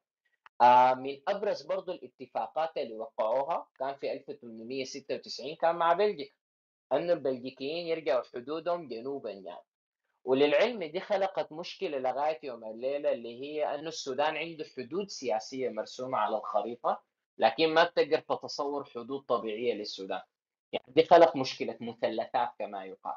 آه 0.61 0.93
من 0.93 1.21
أبرز 1.27 1.61
برضو 1.61 1.91
الاتفاقات 1.91 2.77
اللي 2.77 2.95
وقعوها 2.95 3.67
كان 3.79 3.95
في 3.95 4.11
1896 4.13 5.55
كان 5.55 5.75
مع 5.75 5.93
بلجيكا. 5.93 6.35
إنه 6.93 7.13
البلجيكيين 7.13 7.87
يرجعوا 7.87 8.23
حدودهم 8.33 8.87
جنوبا 8.87 9.31
يعني. 9.31 9.65
وللعلم 10.25 10.83
دي 10.83 10.99
خلقت 10.99 11.51
مشكلة 11.51 11.97
لغاية 11.97 12.39
يوم 12.43 12.63
الليلة 12.63 13.11
اللي 13.11 13.41
هي 13.41 13.75
إنه 13.75 13.87
السودان 13.87 14.37
عنده 14.37 14.65
حدود 14.77 15.09
سياسية 15.09 15.69
مرسومة 15.69 16.17
على 16.17 16.37
الخريطة 16.37 17.03
لكن 17.37 17.73
ما 17.73 17.83
بتقدر 17.83 18.19
تتصور 18.19 18.85
حدود 18.85 19.21
طبيعية 19.21 19.73
للسودان. 19.73 20.21
يعني 20.71 20.85
دي 20.87 21.03
خلق 21.03 21.35
مشكلة 21.35 21.77
مثلثات 21.81 22.49
كما 22.59 22.85
يقال. 22.85 23.15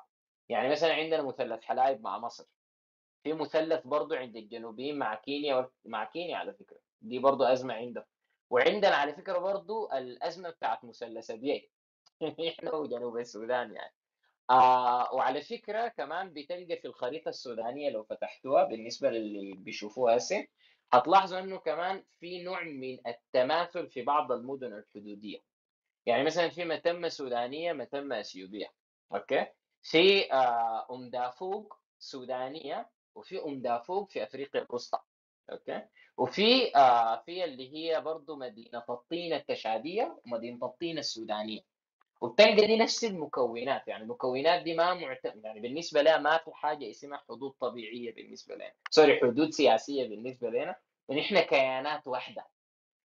يعني 0.49 0.69
مثلا 0.69 0.95
عندنا 0.95 1.23
مثلث 1.23 1.63
حلايب 1.63 2.03
مع 2.03 2.19
مصر. 2.19 2.45
في 3.23 3.33
مثلث 3.33 3.87
برضه 3.87 4.17
عند 4.17 4.37
الجنوبيين 4.37 4.99
مع 4.99 5.15
كينيا 5.15 5.71
مع 5.85 6.05
كينيا 6.05 6.37
على 6.37 6.53
فكرة. 6.55 6.79
دي 7.03 7.19
برضه 7.19 7.53
أزمة 7.53 7.75
عندهم. 7.75 8.05
وعندنا 8.51 8.97
على 8.97 9.13
فكرة 9.13 9.39
برضه 9.39 9.99
الأزمة 9.99 10.51
بتاعت 10.51 10.85
مثلث 10.85 11.31
ابيي 11.31 11.71
إحنا 12.49 12.75
وجنوب 12.75 13.19
السودان 13.19 13.75
يعني. 13.75 13.95
آه 14.51 15.15
وعلى 15.15 15.41
فكرة 15.43 15.89
كمان 15.89 16.33
بتلقى 16.33 16.77
في 16.77 16.87
الخريطة 16.89 17.29
السودانية 17.29 17.91
لو 17.91 18.05
فتحتوها 18.05 18.65
بالنسبة 18.65 19.11
للي 19.11 19.55
بيشوفوها 19.55 20.17
هسه 20.17 20.47
هتلاحظوا 20.93 21.39
إنه 21.41 21.59
كمان 21.59 22.05
في 22.21 22.43
نوع 22.43 22.63
من 22.65 22.99
التماثل 23.07 23.89
في 23.89 24.03
بعض 24.03 24.33
المدن 24.33 24.73
الحدودية. 24.75 25.39
يعني 26.07 26.25
مثلا 26.25 26.49
في 26.49 26.65
متمة 26.65 27.09
سودانية 27.09 27.73
متمة 27.73 28.21
أثيوبية. 28.21 28.75
okay؟ 29.15 29.47
في 29.83 30.33
آه 30.33 30.87
أم 30.91 31.11
دافوق 31.11 31.75
سودانية 31.99 32.91
وفي 33.15 33.43
أم 33.45 33.63
دافوق 33.63 34.11
في 34.11 34.23
أفريقيا 34.25 34.63
الوسطى. 34.63 34.99
okay؟ 35.53 35.89
وفي 36.19 36.77
آه 36.77 37.23
في 37.27 37.45
اللي 37.45 37.75
هي 37.75 38.01
برضه 38.01 38.37
مدينة 38.37 38.85
الطين 38.91 39.33
التشاديه 39.33 40.21
ومدينة 40.27 40.67
الطين 40.67 40.99
السودانية. 40.99 41.61
وبتلقى 42.21 42.67
دي 42.67 42.77
نفس 42.77 43.05
المكونات 43.05 43.89
يعني 43.89 44.03
المكونات 44.03 44.63
دي 44.63 44.75
ما 44.75 44.95
معتمد 44.95 45.45
يعني 45.45 45.61
بالنسبة 45.61 46.03
لها 46.03 46.19
ما 46.19 46.39
في 46.39 46.51
حاجة 46.53 46.91
اسمها 46.91 47.23
حدود 47.29 47.51
طبيعية 47.61 48.15
بالنسبة 48.15 48.55
لنا. 48.55 48.73
sorry 48.91 49.21
حدود 49.21 49.51
سياسية 49.51 50.09
بالنسبة 50.09 50.51
لنا. 50.51 50.77
ونحن 51.09 51.41
كيانات 51.41 52.07
واحدة. 52.07 52.47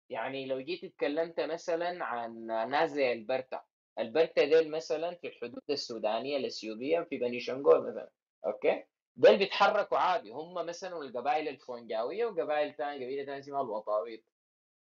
يعني 0.09 0.45
لو 0.45 0.59
جيت 0.59 0.83
اتكلمت 0.83 1.39
مثلا 1.39 2.05
عن 2.05 2.45
ناس 2.45 2.89
زي 2.89 3.13
البرتا. 3.13 3.63
البرتا 3.99 4.45
ديل 4.45 4.71
مثلا 4.71 5.15
في 5.15 5.27
الحدود 5.27 5.63
السودانية 5.69 6.37
الاثيوبيه 6.37 6.99
في 7.01 7.17
بني 7.17 7.39
شنغول 7.39 7.89
مثلا. 7.89 8.09
okay؟ 8.45 8.83
دول 9.15 9.37
بيتحركوا 9.37 9.97
عادي. 9.97 10.31
هم 10.31 10.53
مثلا 10.53 10.97
القبائل 10.97 11.47
الفونجاوية 11.47 12.25
وقبائل 12.25 12.73
ثانية 12.75 13.05
قبيلة 13.05 13.25
ثانية 13.25 13.39
اسمها 13.39 13.61
الوطاويط 13.61 14.23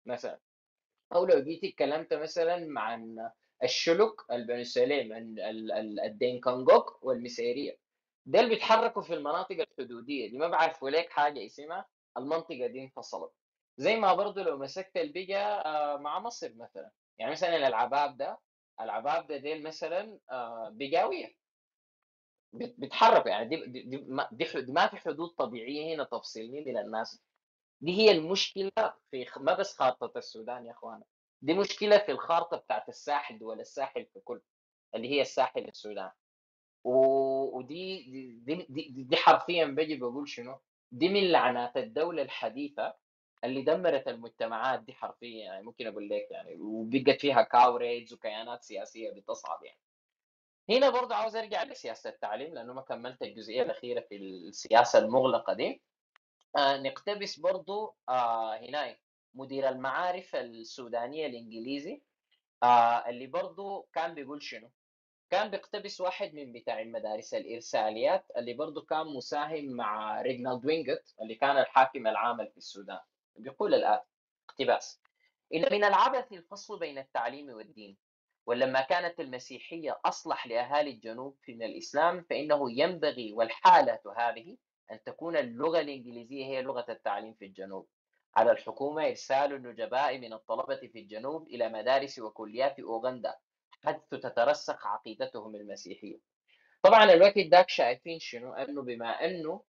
مثلا. 0.05 0.39
أو 1.13 1.26
لو 1.26 1.39
جيت 1.39 1.63
اتكلمت 1.63 2.13
مثلا 2.13 2.80
عن 2.80 3.30
الشلوك 3.64 4.26
البني 4.32 4.64
سليم 4.64 5.14
الدينكا 6.05 6.60
نقوك 6.60 7.03
والمسيريه 7.03 7.78
دول 8.26 8.49
بيتحركوا 8.49 9.01
في 9.01 9.14
المناطق 9.14 9.55
الحدودية 9.59 10.28
اللي 10.28 10.38
ما 10.39 10.47
بعرفوا 10.47 10.89
لك 10.89 11.09
حاجة 11.09 11.45
اسمها 11.45 11.86
المنطقة 12.18 12.68
دي 12.68 12.84
انفصلت. 12.84 13.32
زي 13.78 13.95
ما 13.95 14.14
برضه 14.14 14.43
لو 14.43 14.57
مسكت 14.57 14.97
البقى 14.97 15.64
آه، 15.66 15.97
مع 15.97 16.20
مصر 16.20 16.53
مثلا. 16.55 16.91
يعني 17.20 17.32
مثلا 17.32 17.68
العباب 17.68 18.18
ده 18.18 18.39
العباب 18.82 19.28
ده 19.28 19.38
ديل 19.38 19.64
مثلا 19.64 20.20
آه، 20.32 20.70
بقاويه 20.74 21.36
بيتحركوا. 22.53 23.30
يعني 23.30 23.49
دي 23.49 23.66
دي, 23.66 23.82
دي, 23.82 23.97
ما, 23.97 24.30
دي 24.32 24.45
في 24.45 24.97
حدود 24.97 25.30
طبيعية 25.30 25.95
هنا 25.95 26.03
تفصلني 26.03 26.64
من 26.66 26.78
الناس. 26.78 27.22
دي 27.82 27.91
هي 27.97 28.12
المشكلة 28.12 28.72
في 29.12 29.26
ما 29.38 29.53
بس 29.53 29.78
خارطة 29.78 30.18
السودان 30.18 30.66
يا 30.66 30.72
اخوانا 30.72 31.03
دي 31.41 31.53
مشكلة 31.53 31.97
في 31.97 32.11
الخارطة 32.11 32.57
بتاعت 32.57 32.89
الساحل 32.89 33.37
دول 33.39 33.59
الساحل 33.59 34.05
في 34.05 34.19
كل 34.19 34.41
اللي 34.95 35.09
هي 35.09 35.21
الساحل 35.21 35.67
السودان. 35.67 36.11
ودي 36.83 38.03
دي, 38.45 38.65
دي, 38.69 38.87
دي 39.03 39.17
حرفيا 39.17 39.65
بجي 39.65 39.95
بقول 39.95 40.29
شنو؟ 40.29 40.59
دي 40.91 41.09
من 41.09 41.31
لعنات 41.31 41.77
الدولة 41.77 42.21
الحديثة 42.21 42.93
اللي 43.43 43.61
دمرت 43.61 44.07
المجتمعات 44.07 44.79
دي 44.79 44.93
حرفيا 44.93 45.43
يعني 45.45 45.63
ممكن 45.65 45.87
أقول 45.87 46.09
لك 46.09 46.27
يعني 46.31 46.55
وبقت 46.59 47.21
فيها 47.21 47.41
كاوريدز 47.41 48.13
وكيانات 48.13 48.63
سياسية 48.63 49.11
بتصعد 49.11 49.63
يعني. 49.63 49.79
هنا 50.69 50.89
برضه 50.89 51.15
عاوز 51.15 51.35
أرجع 51.35 51.63
لسياسة 51.63 52.09
التعليم 52.09 52.53
لأنه 52.53 52.73
ما 52.73 52.81
كملت 52.81 53.21
الجزئية 53.21 53.61
الأخيرة 53.61 54.01
في 54.01 54.15
السياسة 54.15 54.99
المغلقة 54.99 55.53
دي. 55.53 55.81
آه 56.57 56.77
نقتبس 56.77 57.39
برضه 57.39 57.95
آه 58.09 58.57
هنا 58.57 58.95
مدير 59.34 59.69
المعارف 59.69 60.36
السودانية 60.36 61.25
الإنجليزي 61.27 62.01
آه 62.63 63.09
اللي 63.09 63.27
برضه 63.27 63.88
كان 63.93 64.13
بيقول 64.13 64.43
شنو؟ 64.43 64.71
كان 65.29 65.49
بيقتبس 65.51 66.01
واحد 66.01 66.34
من 66.34 66.51
بتاع 66.53 66.82
المدارس 66.82 67.34
الإرساليات 67.34 68.25
اللي 68.38 68.53
برضه 68.53 68.82
كان 68.86 69.07
مساهم 69.07 69.65
مع 69.65 70.21
ريجنالد 70.21 70.65
وينجت 70.65 71.15
اللي 71.21 71.36
كان 71.36 71.57
الحاكم 71.57 72.07
العام 72.07 72.38
في 72.38 72.57
السودان. 72.57 72.99
بيقول 73.36 73.73
الآن 73.73 73.99
اقتباس. 74.49 75.01
إن 75.53 75.61
من 75.71 75.84
العبث 75.84 76.32
الفصل 76.34 76.79
بين 76.79 76.97
التعليم 76.97 77.49
والدين 77.49 77.97
ولما 78.45 78.82
كانت 78.82 79.19
المسيحية 79.19 79.99
أصلح 80.05 80.47
لأهالي 80.47 80.91
الجنوب 80.91 81.38
من 81.47 81.63
الإسلام 81.63 82.25
فإنه 82.29 82.71
ينبغي 82.71 83.34
والحالة 83.34 83.99
هذه 84.17 84.57
أن 84.91 85.03
تكون 85.03 85.38
اللغة 85.38 85.79
الإنجليزية 85.79 86.45
هي 86.45 86.61
لغة 86.61 86.86
التعليم 86.89 87.34
في 87.34 87.45
الجنوب. 87.45 87.88
على 88.36 88.51
الحكومة 88.51 89.07
إرسال 89.07 89.53
النجباء 89.53 90.17
من 90.17 90.34
الطلبة 90.34 90.75
في 90.75 90.99
الجنوب 90.99 91.47
إلى 91.47 91.69
مدارس 91.69 92.19
وكليات 92.19 92.79
أوغندا 92.79 93.36
حيث 93.84 93.95
تترسخ 94.11 94.88
عقيدتهم 94.88 95.55
المسيحية. 95.55 96.17
طبعا 96.84 97.13
الوقت 97.13 97.39
داك 97.39 97.69
شايفين 97.69 98.19
شنو؟ 98.19 98.53
أنه 98.53 98.82
بما 98.82 99.25
أنه 99.25 99.63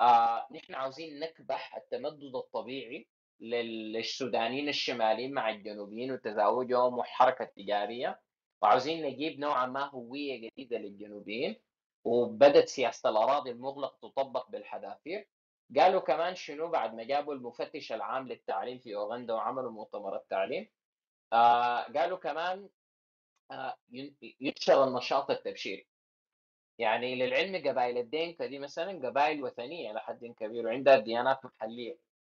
آه 0.00 0.46
نحن 0.52 0.74
عاوزين 0.74 1.20
نكبح 1.20 1.76
التمدد 1.76 2.34
الطبيعي 2.36 3.08
للسودانيين 3.40 4.68
الشماليين 4.68 5.32
مع 5.34 5.50
الجنوبيين 5.50 6.12
وتزاوجهم 6.12 6.98
وحركة 6.98 7.44
تجارية 7.44 8.20
وعاوزين 8.62 9.06
نجيب 9.06 9.40
نوعا 9.40 9.66
ما 9.66 9.84
هوية 9.90 10.50
جديدة 10.50 10.78
للجنوبيين 10.78 11.56
وبدت 12.04 12.68
سياسة 12.68 13.08
الأراضي 13.10 13.50
المغلق 13.50 13.96
تطبق 14.02 14.50
بالحذافير 14.50 15.28
قالوا 15.76 16.00
كمان 16.00 16.34
شنو 16.34 16.68
بعد 16.68 16.94
ما 16.94 17.04
جابوا 17.04 17.34
المفتش 17.34 17.92
العام 17.92 18.28
للتعليم 18.28 18.78
في 18.78 18.94
أوغندا 18.96 19.34
وعملوا 19.34 19.70
مؤتمر 19.70 20.16
التعليم 20.16 20.68
آه 21.32 21.82
قالوا 21.82 22.18
كمان 22.18 22.68
آه 23.50 23.76
ينشر 24.40 24.84
النشاط 24.84 25.30
التبشيري. 25.30 25.86
يعني 26.78 27.14
للعلم 27.14 27.68
قبائل 27.68 27.98
الدينكا 27.98 28.46
دي 28.46 28.58
مثلا 28.58 29.08
قبائل 29.08 29.42
وثنية 29.44 29.90
إلى 29.90 30.00
حد 30.00 30.24
كبير 30.24 30.66
وعندها 30.66 30.98
ديانات 30.98 31.44
محلية. 31.44 31.98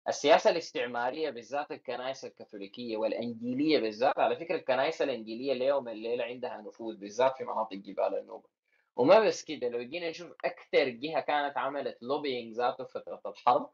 السياسة 0.08 0.50
الاستعمارية 0.50 1.30
بالذات 1.30 1.70
الكنائس 1.72 2.24
الكاثوليكية 2.24 2.96
والإنجيلية 2.96 3.78
بالذات 3.78 4.18
على 4.18 4.36
فكرة 4.36 4.56
الكنائس 4.56 5.02
الإنجيلية 5.02 5.52
اليوم 5.52 5.88
الليلة 5.88 6.24
عندها 6.24 6.56
نفوذ 6.60 6.96
بالذات 6.96 7.36
في 7.36 7.44
مناطق 7.44 7.76
جبال 7.76 8.18
النوبة. 8.18 8.48
وما 8.96 9.20
بس 9.20 9.44
كده 9.44 9.68
لو 9.68 9.82
جينا 9.82 10.10
نشوف 10.10 10.32
أكثر 10.44 10.88
جهة 10.88 11.20
كانت 11.20 11.58
عملت 11.58 11.98
lobbying 12.02 12.54
ذاته 12.56 12.84
في 12.84 12.92
فتره 12.92 13.20
الحرب 13.26 13.70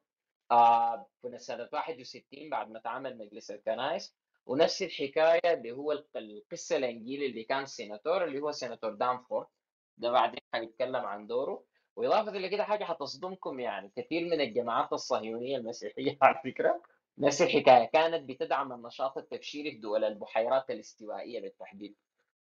آه 0.50 1.06
في 1.22 1.38
سنة 1.38 1.68
61 1.72 2.50
بعد 2.50 2.70
ما 2.70 2.78
تعمل 2.78 3.18
مجلس 3.18 3.50
الكنائس 3.50 4.16
ونفس 4.46 4.82
الحكاية 4.82 5.54
اللي 5.54 5.72
هو 5.72 5.92
القصة 6.16 6.76
الانجيلي 6.76 7.26
اللي 7.26 7.44
كان 7.44 7.66
سيناتور 7.66 8.24
اللي 8.24 8.40
هو 8.40 8.52
سيناتور 8.52 8.94
دانفورد 8.94 9.46
ده 9.98 10.10
بعدين 10.10 10.40
حنتكلم 10.54 10.96
عن 10.96 11.26
دوره. 11.26 11.64
وإضافة 11.96 12.32
لكده 12.38 12.64
حاجة 12.64 12.84
حتصدمكم 12.84 13.60
يعني 13.60 13.92
كثير 13.96 14.24
من 14.24 14.40
الجماعات 14.40 14.92
الصهيونية 14.92 15.56
المسيحية 15.56 16.18
على 16.22 16.40
فكرة 16.44 16.82
نفس 17.18 17.42
الحكاية 17.42 17.84
كانت 17.84 18.28
بتدعم 18.30 18.72
النشاط 18.72 19.18
التبشيري 19.18 19.70
في 19.72 19.78
دول 19.78 20.04
البحيرات 20.04 20.70
الاستوائية 20.70 21.40
بالتحديد. 21.40 21.96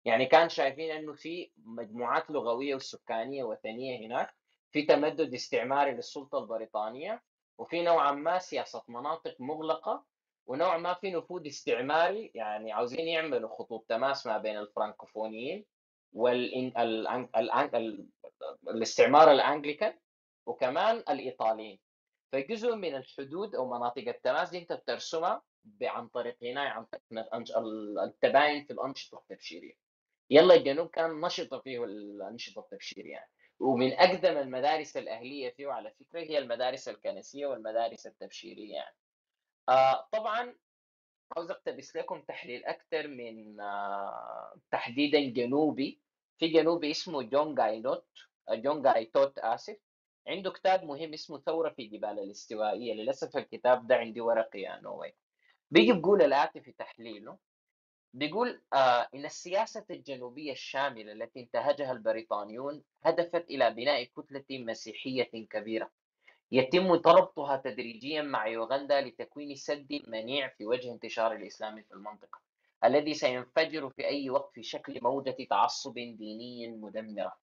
يعني 0.05 0.25
كان 0.25 0.49
شايفين 0.49 0.91
إنه 0.91 1.13
في 1.13 1.51
مجموعات 1.57 2.31
لغوية 2.31 2.75
وسكانية 2.75 3.43
وثنية 3.43 4.07
هناك 4.07 4.35
في 4.71 4.83
تمدد 4.83 5.33
استعماري 5.33 5.91
للسلطة 5.91 6.37
البريطانية 6.39 7.23
وفي 7.57 7.81
نوعا 7.81 8.11
ما 8.11 8.39
سياسة 8.39 8.83
مناطق 8.87 9.35
مغلقة 9.39 10.05
ونوع 10.45 10.77
ما 10.77 10.93
في 10.93 11.11
نفوذ 11.11 11.47
استعماري 11.47 12.31
يعني 12.35 12.71
عاوزين 12.71 13.07
يعملوا 13.07 13.49
خطوط 13.49 13.85
تماس 13.89 14.27
ما 14.27 14.37
بين 14.37 14.57
الفرنكوفونيين 14.57 15.65
والاستعمار 18.63 19.31
الأنجليكان 19.31 19.99
وكمان 20.45 20.95
الإيطاليين. 20.97 21.79
فجزء 22.31 22.75
من 22.75 22.95
الحدود 22.95 23.55
أو 23.55 23.69
مناطق 23.69 24.07
التماس 24.07 24.49
دي 24.49 24.57
أنت 24.57 24.73
بترسمها 24.73 25.41
عن 25.81 26.07
طريق 26.07 26.37
هنا 26.43 26.61
عن 26.61 26.85
طريق 26.85 27.57
التباين 28.03 28.65
في 28.65 28.73
الأنشطة 28.73 29.17
التبشيرية. 29.17 29.73
يلا 30.31 30.55
الجنوب 30.55 30.87
كان 30.89 31.21
نشط 31.21 31.55
فيه 31.55 31.83
الانشطه 31.83 32.59
التبشيريه 32.59 33.11
يعني. 33.11 33.31
ومن 33.59 33.93
أقدم 33.93 34.37
المدارس 34.37 34.97
الأهلية 34.97 35.49
فيه 35.49 35.67
على 35.67 35.91
فكرة 35.99 36.19
هي 36.21 36.37
المدارس 36.37 36.89
الكنسية 36.89 37.45
والمدارس 37.47 38.07
التبشيرية 38.07 38.73
يعني. 38.75 38.95
آه 39.69 40.07
طبعا 40.11 40.55
عاوز 41.37 41.51
أقتبس 41.51 41.95
لكم 41.95 42.21
تحليل 42.21 42.65
أكثر 42.65 43.07
من 43.07 43.59
آه، 43.61 44.55
تحديدا 44.71 45.19
جنوبي. 45.19 46.01
في 46.39 46.47
جنوبي 46.47 46.91
اسمه 46.91 47.23
جون 47.23 47.55
جاي 47.55 47.79
نوت 47.79 48.07
آه، 48.49 48.55
جون 48.55 48.81
جاي 48.81 49.05
توت 49.05 49.39
آسف. 49.39 49.77
عنده 50.27 50.51
كتاب 50.51 50.83
مهم 50.83 51.13
اسمه 51.13 51.39
ثورة 51.39 51.69
في 51.69 51.85
جبال 51.87 52.19
الاستوائية. 52.19 52.93
للأسف 52.93 53.37
الكتاب 53.37 53.87
ده 53.87 53.95
عندي 53.95 54.21
ورقي 54.21 54.59
يا 54.61 54.79
نووي 54.83 55.15
بيجي 55.71 55.93
بيقول 55.93 56.21
الآتي 56.21 56.61
في 56.61 56.71
تحليله. 56.71 57.37
بيقول 58.13 58.61
آه 58.73 59.07
إن 59.15 59.25
السياسة 59.25 59.85
الجنوبية 59.89 60.51
الشاملة 60.51 61.11
التي 61.11 61.39
انتهجها 61.39 61.91
البريطانيون 61.91 62.83
هدفت 63.03 63.49
إلى 63.49 63.71
بناء 63.71 64.03
كتلة 64.03 64.45
مسيحية 64.51 65.47
كبيرة 65.49 65.89
يتم 66.51 66.91
ربطها 66.91 67.57
تدريجيا 67.57 68.21
مع 68.21 68.47
يوغندا 68.47 69.01
لتكوين 69.01 69.55
سد 69.55 70.01
منيع 70.07 70.47
في 70.47 70.65
وجه 70.65 70.91
انتشار 70.91 71.31
الإسلام 71.31 71.81
في 71.81 71.93
المنطقة 71.93 72.39
الذي 72.83 73.13
سينفجر 73.13 73.89
في 73.89 74.05
أي 74.07 74.29
وقت 74.29 74.51
في 74.53 74.63
شكل 74.63 74.99
موجة 75.01 75.35
تعصب 75.49 75.93
ديني 75.93 76.67
مدمرة. 76.67 77.37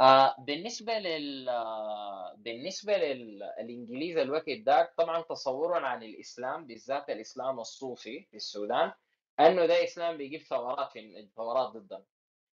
آه 0.00 0.34
بالنسبة 0.38 0.98
لل 0.98 1.48
آه 1.48 2.34
بالنسبة 2.38 2.96
للإنجليز 2.96 4.16
الوقت 4.16 4.48
ذاك 4.48 4.94
طبعا 4.96 5.22
تصورا 5.22 5.80
عن 5.86 6.02
الإسلام 6.02 6.66
بالذات 6.66 7.10
الإسلام 7.10 7.60
الصوفي 7.60 8.22
في 8.30 8.36
السودان 8.36 8.92
أنه 9.48 9.66
ده 9.66 9.84
إسلام 9.84 10.16
بيجيب 10.16 10.40
ثورات 10.42 10.92
في 10.92 11.28
ثورات 11.36 11.68
ضدنا. 11.72 12.04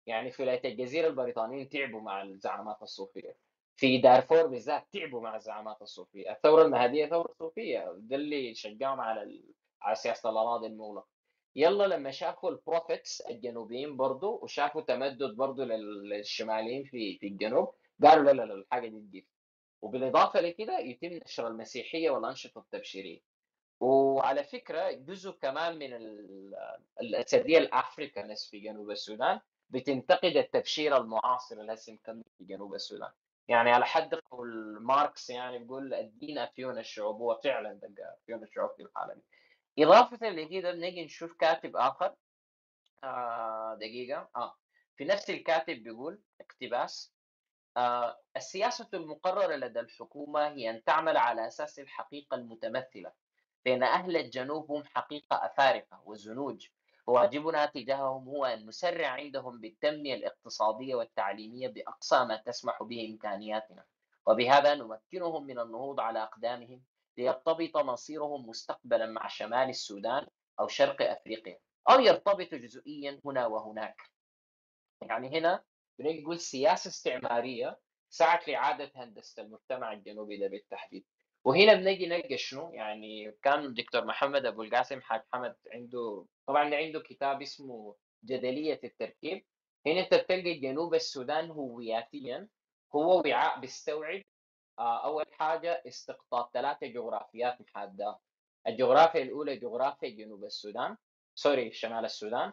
يعني 0.06 0.32
في 0.32 0.42
ولاية 0.44 0.62
الجزيرة 0.72 1.08
البريطانيين 1.08 1.70
تعبوا 1.70 2.02
مع 2.02 2.22
الزعامات 2.22 2.82
الصوفية. 2.82 3.38
في 3.76 3.98
دارفور 3.98 4.48
بالذات 4.48 4.88
تعبوا 4.94 5.22
مع 5.22 5.36
الزعامات 5.36 5.82
الصوفية، 5.82 6.32
الثورة 6.32 6.62
المهدية 6.66 7.06
ثورة 7.08 7.34
صوفية 7.40 7.94
ده 7.98 8.16
اللي 8.16 8.54
شجعهم 8.56 9.02
على 9.02 9.42
على 9.82 9.96
سياسة 9.96 10.30
الأراضي 10.30 10.68
المغلقة. 10.68 11.08
يلا 11.56 11.88
لما 11.88 12.12
شافوا 12.12 12.50
البروفيتس 12.52 13.22
الجنوبيين 13.22 13.98
برضو 13.98 14.40
وشافوا 14.44 14.82
تمدد 14.82 15.36
برضو 15.36 15.64
للشماليين 15.64 16.84
في 16.84 17.18
في 17.20 17.28
الجنوب 17.28 17.74
قالوا 18.04 18.24
لا 18.24 18.32
لا 18.32 18.44
لا 18.46 18.54
الحاجة 18.54 18.88
دي 18.88 19.00
تجيب. 19.00 19.28
وبالإضافة 19.82 20.42
لكده 20.42 20.80
يتم 20.80 21.08
نشر 21.26 21.48
المسيحية 21.48 22.10
والأنشطة 22.10 22.60
التبشيرية. 22.60 23.20
وعلى 23.80 24.44
فكرة 24.44 24.92
جزء 24.92 25.32
كمان 25.32 25.78
من 25.80 25.94
الاسديه 27.02 27.58
الافريكانس 27.58 28.50
في 28.50 28.60
جنوب 28.60 28.92
السودان 28.92 29.40
بتنتقد 29.70 30.38
التبشير 30.38 30.98
المعاصر 30.98 31.62
اللي 31.62 31.74
هسه 31.74 31.94
مكمل 31.94 32.24
في 32.38 32.44
جنوب 32.44 32.74
السودان. 32.74 33.12
يعني 33.48 33.72
على 33.72 33.86
حد 33.86 34.16
قول 34.16 34.78
ماركس 34.82 35.30
يعني 35.30 35.60
بيقول 35.60 35.94
الدين 35.94 36.38
أفيون 36.38 36.78
الشعوب 36.78 37.22
هو 37.22 37.36
فعلا 37.44 37.80
أفيون 38.00 38.44
الشعوب 38.44 38.72
في 38.78 38.84
العالم. 38.84 39.22
إضافة 39.80 40.30
لكده 40.30 40.72
بنجي 40.72 41.06
نشوف 41.06 41.34
كاتب 41.34 41.76
آخر. 41.76 42.16
آه 43.04 43.76
دقيقة. 43.80 44.30
آه 44.36 44.56
في 44.96 45.06
نفس 45.06 45.30
الكاتب 45.30 45.84
بيقول 45.84 46.20
اقتباس. 46.42 47.14
آه 47.78 48.20
السياسة 48.38 48.88
المقررة 48.94 49.56
لدى 49.56 49.80
الحكومة 49.80 50.48
هي 50.48 50.70
أن 50.70 50.84
تعمل 50.84 51.18
على 51.18 51.48
أساس 51.48 51.80
الحقيقة 51.80 52.36
المتمثلة. 52.36 53.12
بأن 53.66 53.84
أهل 53.84 54.18
الجنوب 54.18 54.72
هم 54.72 54.84
حقيقة 54.86 55.46
أفارقة 55.46 56.02
وزنوج. 56.06 56.68
وواجبنا 57.08 57.66
تجاههم 57.66 58.30
هو 58.30 58.46
أن 58.46 58.66
نسرع 58.66 59.08
عندهم 59.08 59.60
بالتنمية 59.60 60.14
الاقتصادية 60.14 60.96
والتعليمية 60.96 61.68
بأقصى 61.68 62.26
ما 62.26 62.36
تسمح 62.36 62.84
به 62.84 63.10
إمكانياتنا. 63.12 63.86
وبهذا 64.26 64.76
نمكنهم 64.76 65.46
من 65.46 65.60
النهوض 65.60 66.00
على 66.00 66.24
أقدامهم 66.24 66.84
ليرتبط 67.18 67.78
مصيرهم 67.78 68.50
مستقبلا 68.50 69.06
مع 69.06 69.28
شمال 69.28 69.70
السودان 69.70 70.28
أو 70.60 70.68
شرق 70.68 71.12
أفريقيا 71.12 71.60
أو 71.90 72.00
يرتبط 72.00 72.54
جزئيا 72.56 73.22
هنا 73.26 73.48
وهناك. 73.48 74.02
يعني 75.02 75.40
هنا 75.40 75.64
بنقول 76.00 76.40
سياسة 76.40 76.88
استعمارية 76.88 77.80
سعت 78.10 78.48
لإعادة 78.48 78.92
هندسة 78.96 79.42
المجتمع 79.44 79.94
الجنوبي 79.94 80.38
ده 80.38 80.48
بالتحديد. 80.48 81.06
وهنا 81.48 81.74
بنجي 81.74 82.06
نلقى 82.06 82.38
شنو؟ 82.38 82.74
يعني 82.74 83.32
كان 83.32 83.66
الدكتور 83.66 84.06
محمد 84.06 84.46
أبو 84.46 84.64
القاسم 84.64 85.02
حاج 85.02 85.22
حمد 85.34 85.56
عنده 85.74 86.26
طبعا 86.48 86.76
عنده 86.76 87.00
كتاب 87.00 87.42
اسمه 87.42 87.96
جدلية 88.26 88.80
التركيب. 88.84 89.46
هنا 89.86 90.00
أنت 90.00 90.14
بتلقى 90.14 90.54
جنوب 90.54 90.94
السودان 90.96 91.52
هوياتيا 91.52 92.48
هو 92.96 93.22
وعاء 93.26 93.60
بيستوعب 93.60 94.22
آه، 94.80 95.06
أول 95.06 95.26
حاجة 95.32 95.84
استقطاب 95.88 96.50
ثلاثة 96.54 96.88
جغرافيات 96.88 97.62
محاده 97.62 98.20
الجغرافيا 98.68 99.22
الأولى 99.22 99.56
جغرافيا 99.56 100.10
جنوب 100.10 100.44
السودان 100.44 100.98
سوري 101.36 101.72
شمال 101.72 102.06
السودان. 102.06 102.52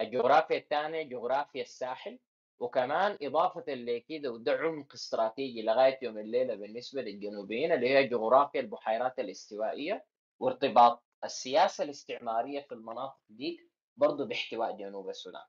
الجغرافيا 0.00 0.56
الثانية 0.58 1.02
جغرافيا 1.02 1.62
الساحل. 1.62 2.18
وكمان 2.58 3.18
إضافة 3.22 3.64
لكده 3.74 4.30
وده 4.32 4.52
عمق 4.52 4.92
استراتيجي 4.92 5.62
لغاية 5.62 5.98
يوم 6.02 6.18
الليلة 6.18 6.54
بالنسبة 6.54 7.02
للجنوبيين 7.02 7.72
اللي 7.72 7.88
هي 7.88 8.04
جغرافيا 8.08 8.60
البحيرات 8.60 9.18
الاستوائية 9.18 10.04
وارتباط 10.38 11.04
السياسة 11.24 11.84
الاستعمارية 11.84 12.60
في 12.60 12.72
المناطق 12.74 13.18
دي 13.28 13.70
برضه 13.96 14.26
باحتواء 14.26 14.76
جنوب 14.76 15.08
السودان. 15.08 15.44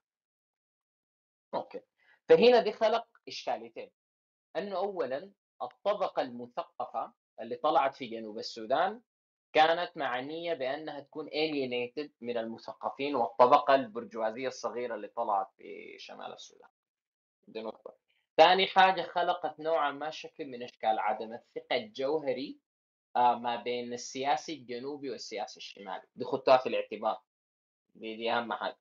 أوكي. 1.53 1.81
فهنا 2.29 2.59
دي 2.61 2.71
خلق 2.71 3.07
إشكاليتين. 3.27 3.91
أنه 4.55 4.75
أولا 4.75 5.31
الطبقة 5.61 6.21
المثقفة 6.21 7.13
اللي 7.41 7.55
طلعت 7.55 7.95
في 7.95 8.07
جنوب 8.07 8.37
السودان 8.39 9.01
كانت 9.53 9.97
معنية 9.97 10.53
بأنها 10.53 10.99
تكون 10.99 11.27
alienated 11.29 12.09
من 12.21 12.37
المثقفين 12.37 13.15
والطبقة 13.15 13.75
البرجوازية 13.75 14.47
الصغيرة 14.47 14.95
اللي 14.95 15.07
طلعت 15.07 15.47
في 15.57 15.95
شمال 15.99 16.33
السودان. 16.33 16.69
دي 17.47 17.61
نقطة. 17.61 17.93
ثاني 18.37 18.67
حاجة 18.67 19.01
خلقت 19.01 19.59
نوعا 19.59 19.91
ما 19.91 20.09
شكل 20.09 20.45
من 20.45 20.63
أشكال 20.63 20.99
عدم 20.99 21.33
الثقة 21.33 21.75
الجوهري 21.75 22.59
آه، 23.15 23.35
ما 23.35 23.55
بين 23.55 23.93
السياسي 23.93 24.53
الجنوبي 24.53 25.09
والسياسي 25.09 25.57
الشمالي. 25.57 26.03
دي 26.15 26.25
خدتها 26.25 26.57
في 26.57 26.69
الاعتبار 26.69 27.21
دي, 27.95 28.15
دي 28.15 28.31
أهم 28.31 28.53
حاجة. 28.53 28.77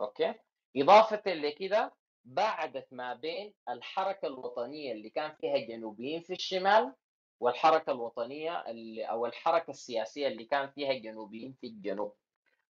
أوكي؟ 0.00 0.34
إضافة 0.76 1.22
لكده 1.34 1.94
بعدت 2.24 2.86
ما 2.92 3.14
بين 3.14 3.54
الحركة 3.68 4.26
الوطنية 4.26 4.92
اللي 4.92 5.10
كان 5.10 5.34
فيها 5.40 5.58
جنوبيين 5.58 6.22
في 6.22 6.32
الشمال 6.32 6.94
والحركة 7.40 7.92
الوطنية 7.92 8.64
اللي 8.70 9.04
أو 9.04 9.26
الحركة 9.26 9.70
السياسية 9.70 10.26
اللي 10.28 10.44
كان 10.44 10.70
فيها 10.70 10.92
جنوبيين 10.92 11.52
في 11.60 11.66
الجنوب. 11.66 12.14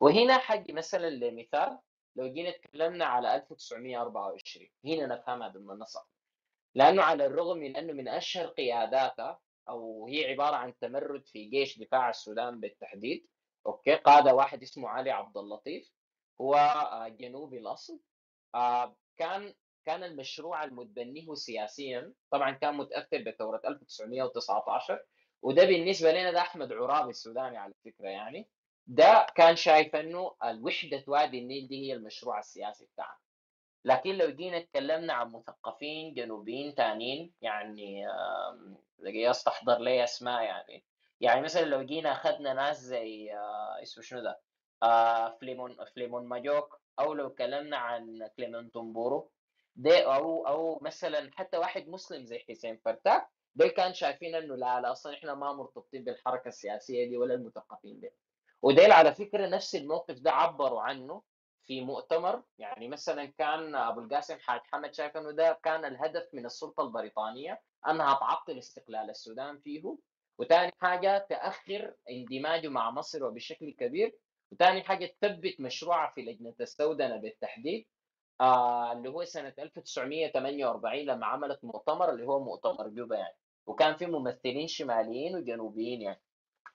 وهنا 0.01 0.39
حاجة 0.39 0.73
مثلا 0.73 1.11
لمثال. 1.11 1.79
لو 2.17 2.33
جينا 2.33 2.51
تكلمنا 2.51 3.05
على 3.05 3.37
1924 3.37 4.69
هنا 4.85 5.07
نفهمها 5.07 5.49
بالمنصة. 5.49 6.07
لأنه 6.75 7.03
على 7.03 7.27
الرغم 7.27 7.59
من 7.59 7.77
أنه 7.77 7.93
من 7.93 8.09
أشهر 8.09 8.47
قياداتها 8.47 9.41
أو 9.69 10.07
هي 10.09 10.31
عبارة 10.31 10.57
عن 10.57 10.79
تمرد 10.79 11.27
في 11.27 11.45
جيش 11.45 11.79
دفاع 11.79 12.11
السودان 12.11 12.61
بالتحديد 12.61 13.27
أوكي؟ 13.67 13.95
قادة 13.95 14.35
واحد 14.35 14.63
اسمه 14.63 14.89
علي 14.89 15.11
عبد 15.11 15.37
اللطيف. 15.37 15.93
هو 16.41 16.55
آه، 16.55 17.09
جنوبي 17.09 17.59
الأصل. 17.59 18.01
آه، 18.55 18.97
كان 19.17 19.55
كان 19.87 20.05
المشروع 20.05 20.65
المتبنيه 20.65 21.35
سياسيا 21.35 22.13
طبعا 22.31 22.51
كان 22.51 22.75
متأثر 22.75 23.23
بثورة 23.23 23.61
1919 23.69 25.05
وده 25.43 25.65
بالنسبة 25.65 26.13
لنا 26.13 26.31
ده 26.33 26.41
أحمد 26.41 26.73
عرابي 26.73 27.11
السوداني 27.11 27.57
على 27.57 27.75
فكرة 27.85 28.09
يعني. 28.09 28.49
ده 28.87 29.27
كان 29.35 29.57
شايف 29.57 29.97
إنه 29.97 30.35
الوحدة 30.45 31.05
وادي 31.07 31.39
النيل 31.39 31.69
دي 31.69 31.87
هي 31.89 31.93
المشروع 31.95 32.39
السياسي 32.39 32.87
بتاعنا. 32.95 33.19
لكن 33.85 34.11
لو 34.19 34.31
جينا 34.31 34.59
اتكلمنا 34.59 35.13
عن 35.13 35.33
مثقفين 35.33 36.15
جنوبيين 36.15 36.75
تانيين 36.75 37.33
يعني 37.43 38.07
استحضر 39.31 39.79
لي 39.79 40.05
أسماء 40.05 40.43
يعني. 40.43 40.85
يعني 41.21 41.41
مثلا 41.43 41.65
لو 41.65 41.83
جينا 41.83 42.13
أخذنا 42.13 42.53
ناس 42.53 42.81
زي 42.81 43.33
آه، 43.35 43.83
اسمه 43.83 44.05
شنو 44.05 44.21
ده 44.23 44.41
آه، 44.83 45.39
فليمون 45.41 45.77
فليمون 45.95 46.27
ماجوك 46.27 46.81
أو 46.99 47.15
لو 47.15 47.27
اتكلمنا 47.27 47.77
عن 47.77 48.31
كليمنتون 48.37 48.71
تومبورو 48.73 49.31
ده 49.77 50.15
أو 50.15 50.47
أو 50.47 50.79
مثلا 50.83 51.31
حتى 51.35 51.57
واحد 51.57 51.89
مسلم 51.89 52.25
زي 52.25 52.39
حسين 52.39 52.77
فرتاك 52.85 53.29
دول 53.55 53.69
كان 53.69 53.95
شايفين 53.95 54.35
إنه 54.35 54.55
لا 54.57 54.81
لا 54.81 54.93
أصلا 54.93 55.15
إحنا 55.15 55.35
ما 55.35 55.53
مرتبطين 55.53 56.05
بالحركة 56.05 56.49
السياسية 56.49 57.09
دي 57.09 57.17
ولا 57.17 57.35
المثقفين 57.35 58.01
دي 58.01 58.11
وديل 58.65 58.93
على 58.93 59.15
فكرة 59.15 59.47
نفس 59.47 59.75
الموقف 59.75 60.19
ده 60.19 60.31
عبروا 60.31 60.81
عنه 60.81 61.23
في 61.67 61.81
مؤتمر 61.81 62.43
يعني 62.59 62.89
مثلا 62.89 63.25
كان 63.25 63.75
أبو 63.75 64.01
القاسم 64.01 64.39
حاج 64.39 64.61
حمد 64.61 64.95
شايف 64.95 65.17
انه 65.17 65.31
ده 65.31 65.61
كان 65.63 65.85
الهدف 65.85 66.29
من 66.33 66.47
السلطة 66.47 66.83
البريطانية 66.83 67.63
انها 67.89 68.15
تعطل 68.15 68.59
استقلال 68.59 69.11
السودان 69.11 69.59
فيه 69.59 69.97
وثاني 70.39 70.73
حاجة 70.81 71.27
تأخر 71.31 71.95
اندماجه 72.11 72.69
مع 72.69 72.91
مصر 72.91 73.25
وبشكل 73.25 73.71
كبير. 73.79 74.19
وثاني 74.53 74.83
حاجة 74.83 75.17
تثبت 75.21 75.61
مشروعها 75.61 76.13
في 76.15 76.23
لجنة 76.23 76.55
السودنه 76.61 77.17
بالتحديد 77.17 77.87
آه 78.41 78.93
اللي 78.93 79.09
هو 79.09 79.25
سنة 79.25 79.55
1948 79.59 80.99
لما 81.01 81.27
عملت 81.27 81.65
مؤتمر 81.65 82.11
اللي 82.11 82.27
هو 82.27 82.45
مؤتمر 82.45 82.89
جوبا 82.89 83.17
يعني. 83.17 83.37
وكان 83.67 83.97
في 83.97 84.07
ممثلين 84.07 84.67
شماليين 84.67 85.37
وجنوبيين 85.37 86.03
يعني. 86.03 86.23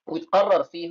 وتقرر 0.08 0.64
فيه 0.64 0.90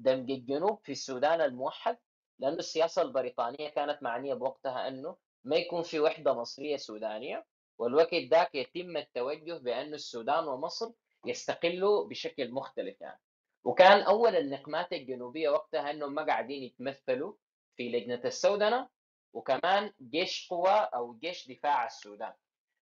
دمج 0.00 0.30
الجنوب 0.30 0.80
في 0.84 0.92
السودان 0.92 1.40
الموحد 1.40 1.98
لأنه 2.38 2.56
السياسة 2.56 3.02
البريطانية 3.02 3.68
كانت 3.68 4.02
معنية 4.02 4.34
بوقتها 4.34 4.88
إنه 4.88 5.16
ما 5.44 5.56
يكون 5.56 5.82
في 5.82 6.00
وحدة 6.00 6.34
مصرية 6.34 6.76
سودانية 6.76 7.46
والوقت 7.78 8.14
ذاك 8.14 8.54
يتم 8.54 8.96
التوجه 8.96 9.58
بأن 9.58 9.94
السودان 9.94 10.48
ومصر 10.48 10.90
يستقلوا 11.26 12.08
بشكل 12.08 12.50
مختلف 12.50 13.00
يعني. 13.00 13.20
وكان 13.64 14.02
أول 14.02 14.36
النقمات 14.36 14.92
الجنوبية 14.92 15.48
وقتها 15.48 15.90
انهم 15.90 16.14
ما 16.14 16.26
قاعدين 16.26 16.62
يتمثلوا 16.62 17.34
في 17.76 17.88
لجنة 17.88 18.20
السودنة 18.24 18.88
وكمان 19.32 19.92
جيش 20.00 20.48
قوى 20.50 20.88
أو 20.94 21.14
جيش 21.14 21.48
دفاع 21.48 21.86
السودان. 21.86 22.32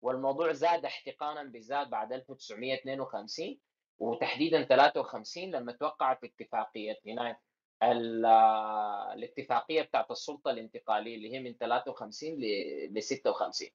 والموضوع 0.03 0.53
زاد 0.53 0.85
احتقانا 0.85 1.43
بالذات 1.43 1.89
بعد 1.89 2.13
1952 2.13 3.59
وتحديدا 3.99 4.63
53 4.63 5.51
لما 5.51 5.73
توقعت 5.73 6.25
اتفاقية 6.25 7.01
هناك 7.07 7.41
الاتفاقية 9.15 9.83
بتاعت 9.83 10.11
السلطة 10.11 10.51
الانتقالية 10.51 11.17
اللي 11.17 11.33
هي 11.33 11.41
من 11.41 11.55
53 11.55 12.31
ل 12.91 13.03
56 13.03 13.69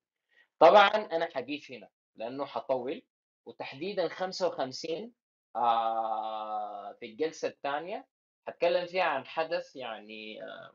طبعا 0.60 0.88
أنا 0.88 1.26
حقيف 1.26 1.72
هنا 1.72 1.90
لأنه 2.16 2.46
حطول 2.46 3.02
وتحديدا 3.46 4.08
55 4.08 5.14
آه، 5.56 6.94
في 6.94 7.06
الجلسة 7.06 7.48
الثانية 7.48 8.08
حتكلم 8.48 8.86
فيها 8.86 9.04
عن 9.04 9.26
حدث 9.26 9.76
يعني 9.76 10.44
آه، 10.44 10.74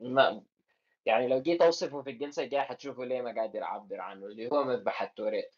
ما 0.00 0.42
يعني 1.06 1.28
لو 1.28 1.42
جيت 1.42 1.62
أوصفه 1.62 2.02
في 2.02 2.10
الجلسة 2.10 2.42
الجاية 2.42 2.62
حتشوفوا 2.62 3.04
ليه 3.04 3.22
ما 3.22 3.40
قادر 3.40 3.62
أعبر 3.62 4.00
عنه 4.00 4.26
اللي 4.26 4.48
هو 4.52 4.64
مذبح 4.64 5.02
التوريت. 5.02 5.54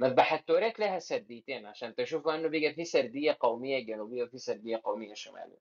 مذبحة 0.00 0.36
توريت 0.36 0.80
لها 0.80 0.98
سرديتين 0.98 1.66
عشان 1.66 1.94
تشوفوا 1.94 2.34
إنه 2.34 2.48
بقى 2.48 2.74
في 2.74 2.84
سردية 2.84 3.36
قومية 3.40 3.78
جنوبية 3.86 4.22
وفي 4.22 4.38
سردية 4.38 4.80
قومية 4.84 5.14
شمالية. 5.14 5.58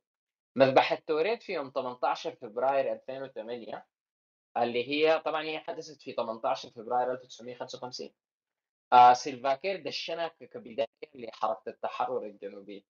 مذبحة 0.55 0.97
توريت 1.07 1.43
في 1.43 1.53
يوم 1.53 1.69
18 1.75 2.35
فبراير 2.35 2.91
2008 2.93 3.85
اللي 4.57 4.89
هي 4.89 5.19
طبعا 5.19 5.43
هي 5.43 5.59
حدثت 5.59 6.01
في 6.01 6.13
18 6.13 6.69
فبراير 6.69 7.11
1955 7.11 8.09
آه 8.93 9.13
سيلفاكير 9.13 9.83
دشنا 9.83 10.27
كبداية 10.27 10.87
لحركة 11.15 11.69
التحرر 11.69 12.25
الجنوبي. 12.25 12.85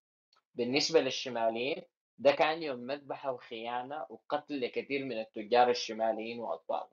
بالنسبة 0.55 0.99
للشماليين 1.01 1.81
ده 2.17 2.31
كان 2.31 2.63
يوم 2.63 2.79
مذبحة 2.79 3.31
وخيانة 3.31 4.05
وقتل 4.09 4.61
لكثير 4.61 5.05
من 5.05 5.19
التجار 5.19 5.69
الشماليين 5.69 6.39
وأطفالهم. 6.39 6.89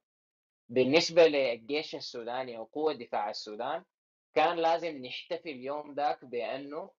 بالنسبة 0.68 1.26
للجيش 1.26 1.94
السوداني 1.94 2.58
وقوة 2.58 2.92
دفاع 2.92 3.30
السودان 3.30 3.84
كان 4.36 4.56
لازم 4.56 4.96
نحتفل 5.06 5.48
اليوم 5.48 5.94
ذاك 5.94 6.24
بأنه 6.24 6.90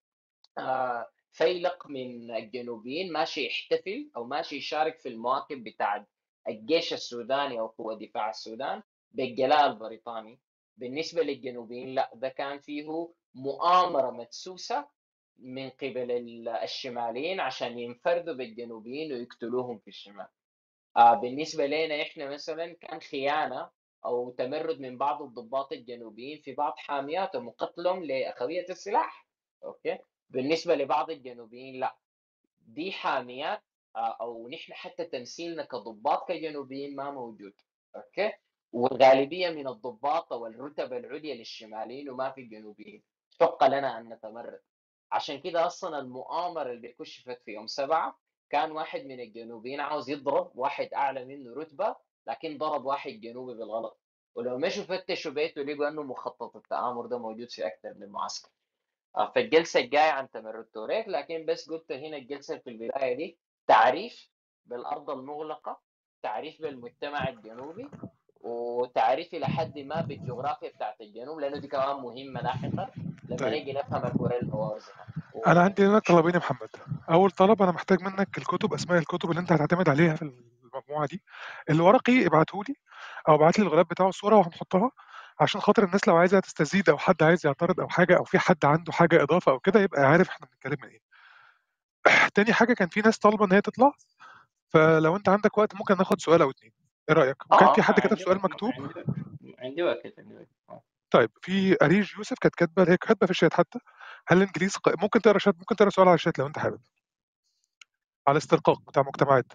آه 0.57 1.07
فيلق 1.31 1.88
من 1.88 2.35
الجنوبيين 2.35 3.13
ماشي 3.13 3.45
يحتفل 3.45 4.11
أو 4.15 4.23
ماشي 4.23 4.55
يشارك 4.55 4.99
في 4.99 5.09
المواكب 5.09 5.63
بتاع 5.63 6.05
الجيش 6.47 6.93
السوداني 6.93 7.59
أو 7.59 7.67
قوة 7.67 7.99
دفاع 7.99 8.29
السودان 8.29 8.83
بالجلاء 9.11 9.67
البريطاني. 9.67 10.39
بالنسبة 10.77 11.21
للجنوبيين 11.23 11.95
لا 11.95 12.11
ده 12.15 12.29
كان 12.29 12.59
فيه 12.59 13.09
مؤامرة 13.33 14.11
مدسوسة 14.11 14.88
من 15.39 15.69
قبل 15.69 16.11
الشماليين 16.63 17.39
عشان 17.39 17.79
ينفردوا 17.79 18.33
بالجنوبيين 18.33 19.13
ويقتلوهم 19.13 19.77
في 19.79 19.88
الشمال. 19.88 20.27
آه 20.97 21.13
بالنسبة 21.13 21.65
لنا 21.65 22.01
إحنا 22.01 22.29
مثلا 22.29 22.73
كان 22.73 22.99
خيانة 22.99 23.69
أو 24.05 24.29
تمرد 24.31 24.79
من 24.79 24.97
بعض 24.97 25.21
الضباط 25.21 25.71
الجنوبيين 25.71 26.41
في 26.41 26.53
بعض 26.53 26.73
حامياتهم 26.77 27.47
وقتلهم 27.47 28.03
لأخوية 28.03 28.65
السلاح 28.69 29.27
okay؟ 29.63 29.97
بالنسبة 30.29 30.75
لبعض 30.75 31.09
الجنوبيين 31.11 31.79
لا. 31.79 31.95
دي 32.67 32.91
حاميات 32.91 33.61
آه 33.95 34.17
أو 34.21 34.47
نحن 34.49 34.73
حتى 34.73 35.05
تمثيلنا 35.05 35.63
كضباط 35.63 36.27
كجنوبيين 36.27 36.95
ما 36.95 37.11
موجود 37.11 37.53
okay؟ 37.95 38.31
والغالبية 38.71 39.49
من 39.49 39.67
الضباط 39.67 40.33
أو 40.33 40.47
الرتب 40.47 40.93
العليا 40.93 41.35
للشماليين 41.35 42.09
وما 42.09 42.31
في 42.31 42.41
الجنوبيين 42.41 43.03
شق 43.39 43.63
لنا 43.67 43.97
أن 43.97 44.13
نتمرد. 44.13 44.59
عشان 45.11 45.39
كده 45.41 45.65
أصلا 45.65 45.99
المؤامرة 45.99 46.71
اللي 46.71 46.93
كشفت 46.93 47.41
في 47.45 47.51
يوم 47.51 47.67
سبعة 47.67 48.19
كان 48.49 48.71
واحد 48.71 49.05
من 49.05 49.19
الجنوبيين 49.19 49.79
عاوز 49.79 50.09
يضرب 50.09 50.51
واحد 50.55 50.93
أعلى 50.93 51.25
منه 51.25 51.53
رتبة 51.53 51.95
لكن 52.28 52.57
ضرب 52.57 52.86
واحد 52.86 53.11
جنوبي 53.11 53.53
بالغلط. 53.53 53.99
ولو 54.36 54.57
مشوا 54.57 54.84
فتشوا 54.84 55.32
بيته 55.32 55.61
لقوا 55.61 55.88
انه 55.88 56.03
مخطط 56.03 56.55
التآمر 56.55 57.05
ده 57.05 57.17
موجود 57.17 57.49
في 57.51 57.67
أكثر 57.67 57.93
من 57.99 58.09
معسكر. 58.09 58.49
فالجلسة 59.36 59.80
الجاية 59.80 60.11
عن 60.11 60.30
تمرد 60.32 60.65
توريك 60.65 61.07
لكن 61.07 61.45
بس 61.45 61.69
قلت 61.69 61.91
هنا 61.91 62.17
الجلسة 62.17 62.57
في 62.57 62.69
البداية 62.69 63.17
دي 63.17 63.38
تعريف 63.67 64.30
بالأرض 64.65 65.09
المغلقة 65.09 65.80
تعريف 66.23 66.61
بالمجتمع 66.61 67.30
الجنوبي 67.30 67.89
وتعريف 68.41 69.34
إلى 69.34 69.45
حد 69.45 69.80
ما 69.80 70.01
بالجغرافيا 70.01 70.69
بتاعت 70.69 71.01
الجنوب 71.01 71.39
لأنه 71.39 71.57
دي 71.57 71.67
كمان 71.67 71.95
مهمة 71.95 72.41
لاحقا 72.41 72.89
لما 73.30 73.38
طيب. 73.38 73.49
نيجي 73.53 73.73
نفهم 73.73 74.05
الكوريا 74.05 74.41
الحوار 74.41 74.80
أنا 75.47 75.61
عندي 75.61 75.86
هنا 75.86 75.99
طلبين 75.99 76.34
يا 76.34 76.38
محمد. 76.39 76.69
أول 77.09 77.32
طلب 77.32 77.61
أنا 77.61 77.71
محتاج 77.71 78.01
منك 78.01 78.38
الكتب 78.38 78.73
أسماء 78.73 78.97
الكتب 78.99 79.30
اللي 79.30 79.41
أنت 79.41 79.51
هتعتمد 79.51 79.89
عليها 79.89 80.15
في 80.15 80.32
المجموعة 80.97 81.07
دي. 81.07 81.23
الورقي 81.69 82.27
ابعته 82.27 82.63
لي 82.69 82.75
أو 83.29 83.35
ابعت 83.35 83.59
لي 83.59 83.65
الغلاف 83.65 83.87
بتاعه 83.89 84.09
الصورة 84.09 84.35
وهنحطها 84.35 84.91
عشان 85.39 85.61
خاطر 85.61 85.83
الناس 85.83 86.07
لو 86.07 86.15
عايزة 86.15 86.39
تستزيد 86.39 86.89
أو 86.89 86.97
حد 86.97 87.23
عايز 87.23 87.45
يعترض 87.45 87.79
أو 87.79 87.89
حاجة 87.89 88.17
أو 88.17 88.23
في 88.23 88.39
حد 88.39 88.65
عنده 88.65 88.91
حاجة 88.91 89.23
إضافة 89.23 89.51
أو 89.51 89.59
كده 89.59 89.79
يبقى 89.79 90.01
عارف 90.01 90.29
إحنا 90.29 90.47
بنتكلم 90.47 90.77
من 90.83 90.89
إيه. 90.89 91.01
تاني 92.35 92.53
حاجة 92.53 92.73
كان 92.73 92.87
في 92.87 93.01
ناس 93.01 93.17
طالبة 93.19 93.45
إن 93.45 93.51
هي 93.53 93.61
تطلع 93.61 93.91
فلو 94.69 95.15
أنت 95.15 95.29
عندك 95.29 95.57
وقت 95.57 95.75
ممكن 95.75 95.97
ناخد 95.97 96.21
سؤال 96.21 96.41
أو 96.41 96.49
اتنين. 96.49 96.71
إيه 97.09 97.15
رأيك؟ 97.15 97.45
وكان 97.53 97.73
في 97.73 97.81
حد 97.81 97.99
كتب 97.99 98.19
سؤال 98.19 98.37
مكتوب؟ 98.37 98.71
عندي 99.59 99.83
وقت 99.83 100.01
عندي 100.19 100.35
وقت. 100.35 100.83
طيب 101.11 101.31
في 101.41 101.77
أريج 101.81 102.13
يوسف 102.17 102.39
كانت 102.41 102.55
كاتبة 102.55 102.83
هي 102.91 102.97
كاتبة 102.97 103.25
في 103.25 103.31
الشات 103.31 103.53
حتى 103.53 103.79
هل 104.27 104.37
الانجليز 104.37 104.77
ق... 104.77 105.01
ممكن 105.01 105.21
تقرأ 105.21 105.37
شات؟ 105.37 105.55
ممكن 105.57 105.75
تقرأ 105.75 105.89
سؤال 105.89 106.07
على 106.07 106.15
الشات 106.15 106.39
لو 106.39 106.47
أنت 106.47 106.59
حابب. 106.59 106.79
على 108.27 108.37
الاسترقاق 108.37 108.81
بتاع 108.81 109.03
مجتمعات. 109.03 109.53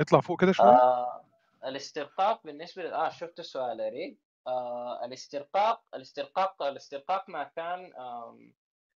اطلع 0.00 0.20
فوق 0.20 0.40
كده 0.40 0.52
شوية. 0.52 0.66
آه 0.66 1.24
الاسترقاق 1.64 2.40
بالنسبة 2.44 2.82
ل... 2.82 2.86
آه 2.86 3.08
شفت 3.08 3.38
السؤال 3.40 3.80
اريج 3.80 4.16
آه 4.46 5.04
الاسترقاق 5.04 5.82
الاسترقاق 5.94 6.62
الاسترقاق 6.62 7.30
ما 7.30 7.44
كان 7.44 7.92
آه 7.94 8.38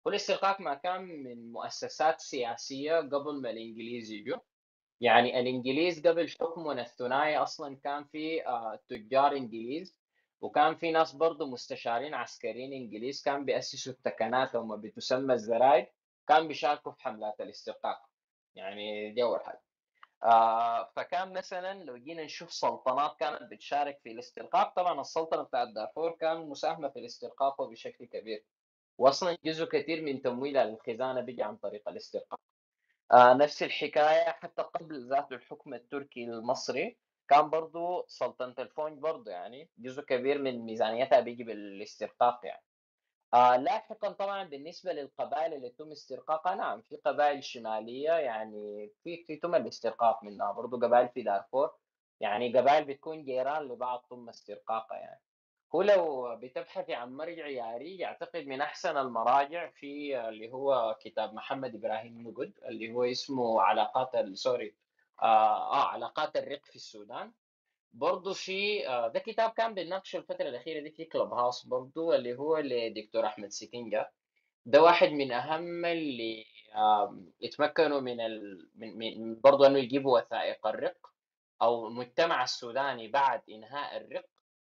هو 0.07 0.11
الاسترقاق 0.11 0.61
ما 0.61 0.75
كان 0.75 1.03
من 1.03 1.53
مؤسسات 1.53 2.21
سياسية 2.21 2.97
قبل 2.97 3.41
ما 3.43 3.51
الإنجليز 3.51 4.11
يجوا. 4.11 4.39
يعني 5.01 5.41
الإنجليز 5.41 6.07
قبل 6.07 6.29
حكمنا 6.41 6.83
الثنائي 6.83 7.37
أصلا 7.37 7.77
كان 7.77 8.05
في 8.05 8.47
آه 8.47 8.81
تجار 8.89 9.33
إنجليز 9.33 9.99
وكان 10.41 10.77
في 10.77 10.91
ناس 10.91 11.13
برضه 11.13 11.47
مستشارين 11.47 12.15
عسكريين 12.15 12.73
إنجليز 12.73 13.23
كان 13.23 13.45
بيأسسوا 13.45 13.93
التكنات 13.93 14.57
وما 14.57 14.77
بتسمى 14.77 15.35
الزرايد 15.35 15.87
كان 16.29 16.49
بيشاركوا 16.49 16.93
في 16.93 17.03
حملات 17.03 17.41
الاسترقاق. 17.41 18.09
يعني 18.55 19.11
دي 19.13 19.23
اول 19.23 19.41
حاجة 19.41 19.63
آه 20.25 20.91
فكان 20.97 21.33
مثلا 21.33 21.85
لو 21.85 21.97
جينا 21.97 22.25
نشوف 22.25 22.53
سلطنات 22.53 23.17
كانت 23.21 23.43
بتشارك 23.53 24.01
في 24.05 24.13
الاسترقاق 24.13 24.75
طبعا 24.77 25.01
السلطنة 25.01 25.43
بتاعت 25.43 25.69
دارفور 25.69 26.11
كان 26.21 26.49
مساهمة 26.49 26.89
في 26.89 26.99
الاسترقاق 26.99 27.63
بشكل 27.63 28.05
كبير. 28.05 28.45
واصلا 28.99 29.37
جزء 29.45 29.65
كثير 29.65 30.03
من 30.03 30.23
تمويل 30.23 30.57
الخزانة 30.57 31.21
بيجي 31.21 31.43
عن 31.43 31.57
طريق 31.57 31.89
الاسترقاق 31.89 32.41
آه 33.13 33.35
نفس 33.35 33.63
الحكاية 33.63 34.31
حتى 34.31 34.63
قبل 34.63 35.09
ذات 35.11 35.33
الحكم 35.33 35.75
التركي 35.75 36.25
المصري 36.25 36.99
كان 37.29 37.51
برضو 37.51 38.05
سلطنة 38.09 38.55
الفونج 38.59 38.99
برضو 38.99 39.31
يعني 39.31 39.71
جزء 39.79 40.03
كبير 40.03 40.39
من 40.43 40.59
ميزانيتها 40.67 41.21
بيجي 41.21 41.45
بالاسترقاق 41.45 42.41
يعني. 42.45 42.63
آه 43.35 43.57
لاحقا 43.57 44.13
طبعا 44.13 44.45
بالنسبة 44.45 44.93
للقبائل 44.93 45.55
اللي 45.55 45.71
تم 45.71 45.91
استرقاقها 45.93 46.55
نعم 46.55 46.83
في 46.83 46.97
قبائل 46.97 47.45
شمالية 47.45 48.13
يعني 48.13 48.91
في 49.05 49.25
في 49.25 49.37
تم 49.37 49.55
الاسترقاق 49.55 50.25
منها 50.25 50.53
برضو 50.53 50.77
قبائل 50.77 51.09
في 51.09 51.23
دارفور 51.23 51.71
يعني 52.21 52.59
قبائل 52.59 52.85
بتكون 52.85 53.25
جيران 53.25 53.63
لبعض 53.69 54.07
تم 54.11 54.29
استرقاقها 54.29 54.99
يعني. 54.99 55.21
هو 55.75 55.83
لو 55.83 56.37
بتبحثي 56.37 56.95
عن 56.95 57.17
مرجع 57.17 57.47
ياري 57.47 58.05
اعتقد 58.05 58.47
من 58.47 58.61
أحسن 58.61 58.97
المراجع 58.97 59.71
في 59.71 60.21
اللي 60.29 60.53
هو 60.53 60.97
كتاب 61.01 61.35
محمد 61.35 61.75
إبراهيم 61.75 62.29
نقد 62.29 62.53
اللي 62.69 62.93
هو 62.93 63.05
اسمه 63.05 63.63
علاقات 63.63 64.27
sorry 64.35 64.77
آه, 65.23 65.73
آه 65.73 65.89
علاقات 65.89 66.37
الرق 66.37 66.65
في 66.65 66.77
السودان. 66.77 67.33
برضه 67.93 68.33
في 68.33 68.89
آه 68.89 69.09
ده 69.09 69.21
كتاب 69.21 69.51
كان 69.51 69.75
بيناقش 69.75 70.17
الفترة 70.17 70.49
الأخيرة 70.49 70.81
دي 70.83 70.91
في 70.91 71.05
كلوب 71.05 71.33
هاوس 71.33 71.67
برضه 71.67 72.15
اللي 72.15 72.35
هو 72.39 72.59
لدكتور 72.59 73.27
أحمد 73.27 73.49
سيتينجا 73.49 74.11
ده 74.67 74.83
واحد 74.83 75.09
من 75.09 75.33
أهم 75.33 75.85
اللي 75.85 76.45
يتمكنوا 77.41 78.01
من 78.01 78.21
ال... 78.21 78.69
من, 78.75 78.99
من 78.99 79.41
برضه 79.41 79.67
إنه 79.67 79.79
يجيبوا 79.79 80.21
وثائق 80.21 80.67
الرق 80.67 80.97
أو 81.63 81.87
المجتمع 81.89 82.43
السوداني 82.43 83.09
بعد 83.09 83.43
إنهاء 83.51 83.97
الرق 83.97 84.25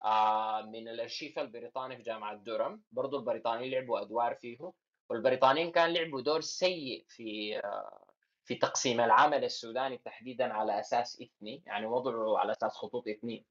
آه 0.05 0.62
من 0.62 0.88
الأرشيف 0.88 1.39
البريطاني 1.39 1.97
في 1.97 2.03
جامعة 2.03 2.36
دورم 2.36 2.82
برضه 2.91 3.20
البريطانيين 3.20 3.72
لعبوا 3.72 4.01
أدوار 4.01 4.36
فيه 4.36 4.72
والبريطانيين 5.10 5.72
كان 5.72 5.93
لعبوا 5.93 6.22
دور 6.22 6.41
سيء 6.41 7.05
في 7.07 7.57
آه 7.64 8.09
في 8.50 8.56
تقسيم 8.56 9.02
العمل 9.02 9.43
السوداني 9.43 9.97
تحديدا 9.97 10.54
على 10.54 10.80
أساس 10.80 11.22
إثني 11.22 11.64
يعني 11.66 11.86
وضعه 11.86 12.38
على 12.38 12.52
أساس 12.52 12.72
خطوط 12.72 13.08
اثنين 13.08 13.45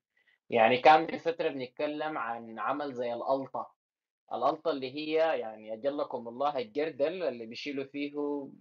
يعني 0.51 0.77
كان 0.79 1.01
من 1.01 1.19
فترة 1.19 1.49
بنتكلم 1.49 2.19
عن 2.19 2.59
عمل 2.59 2.95
زي 2.95 3.15
الألطة. 3.15 3.75
الألطة 4.33 4.71
اللي 4.71 4.95
هي 4.95 5.39
يعني 5.41 5.73
أجلكم 5.73 6.29
الله 6.29 6.59
الجردل 6.59 7.23
اللي 7.23 7.47
بيشيلوا 7.47 7.85
فيه 7.85 8.13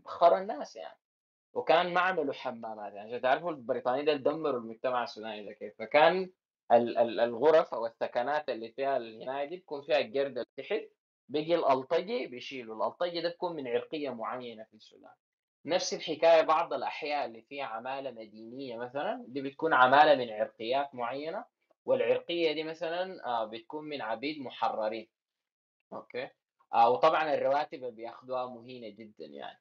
خر 0.05 0.37
الناس 0.37 0.75
يعني. 0.75 0.99
وكان 1.53 1.93
ما 1.93 2.01
عملوا 2.01 2.33
حمامات 2.33 2.93
يعني. 2.93 3.19
تعرفوا 3.19 3.51
البريطانيين 3.51 4.23
دمروا 4.23 4.59
المجتمع 4.59 5.03
السوداني 5.03 5.45
ده 5.45 5.53
كيف. 5.53 5.73
فكان 5.79 6.31
الغرف 6.71 7.73
أو 7.73 7.85
السكنات 7.85 8.49
اللي 8.49 8.71
فيها 8.71 8.97
العنايه 8.97 9.45
دي 9.49 9.55
بيكون 9.55 9.81
فيها 9.81 9.99
الجردل 9.99 10.45
تحت 10.57 10.81
بيجي 11.29 11.55
الألطجي 11.55 12.27
بيشيلوا. 12.27 12.75
الألطجي 12.75 13.21
ده 13.21 13.29
بيكون 13.29 13.55
من 13.55 13.67
عرقية 13.67 14.09
معينة 14.09 14.63
في 14.63 14.73
السودان. 14.73 15.11
نفس 15.67 15.93
الحكاية 15.93 16.41
بعض 16.41 16.73
الأحياء 16.73 17.25
اللي 17.25 17.41
فيها 17.41 17.65
عمالة 17.65 18.11
مدينية 18.11 18.77
مثلا 18.77 19.25
دي 19.27 19.41
بتكون 19.41 19.73
عمالة 19.73 20.15
من 20.15 20.29
عرقيات 20.33 20.95
معينة 20.95 21.45
والعرقية 21.85 22.51
دي 22.53 22.63
مثلا 22.63 23.17
بتكون 23.45 23.85
من 23.85 24.01
عبيد 24.01 24.39
محررين. 24.39 25.07
okay؟ 25.93 26.29
وطبعا 26.75 27.33
الرواتب 27.33 27.73
اللي 27.73 27.91
بياخذوها 27.91 28.45
مهينة 28.45 28.89
جدا 28.89 29.25
يعني. 29.25 29.59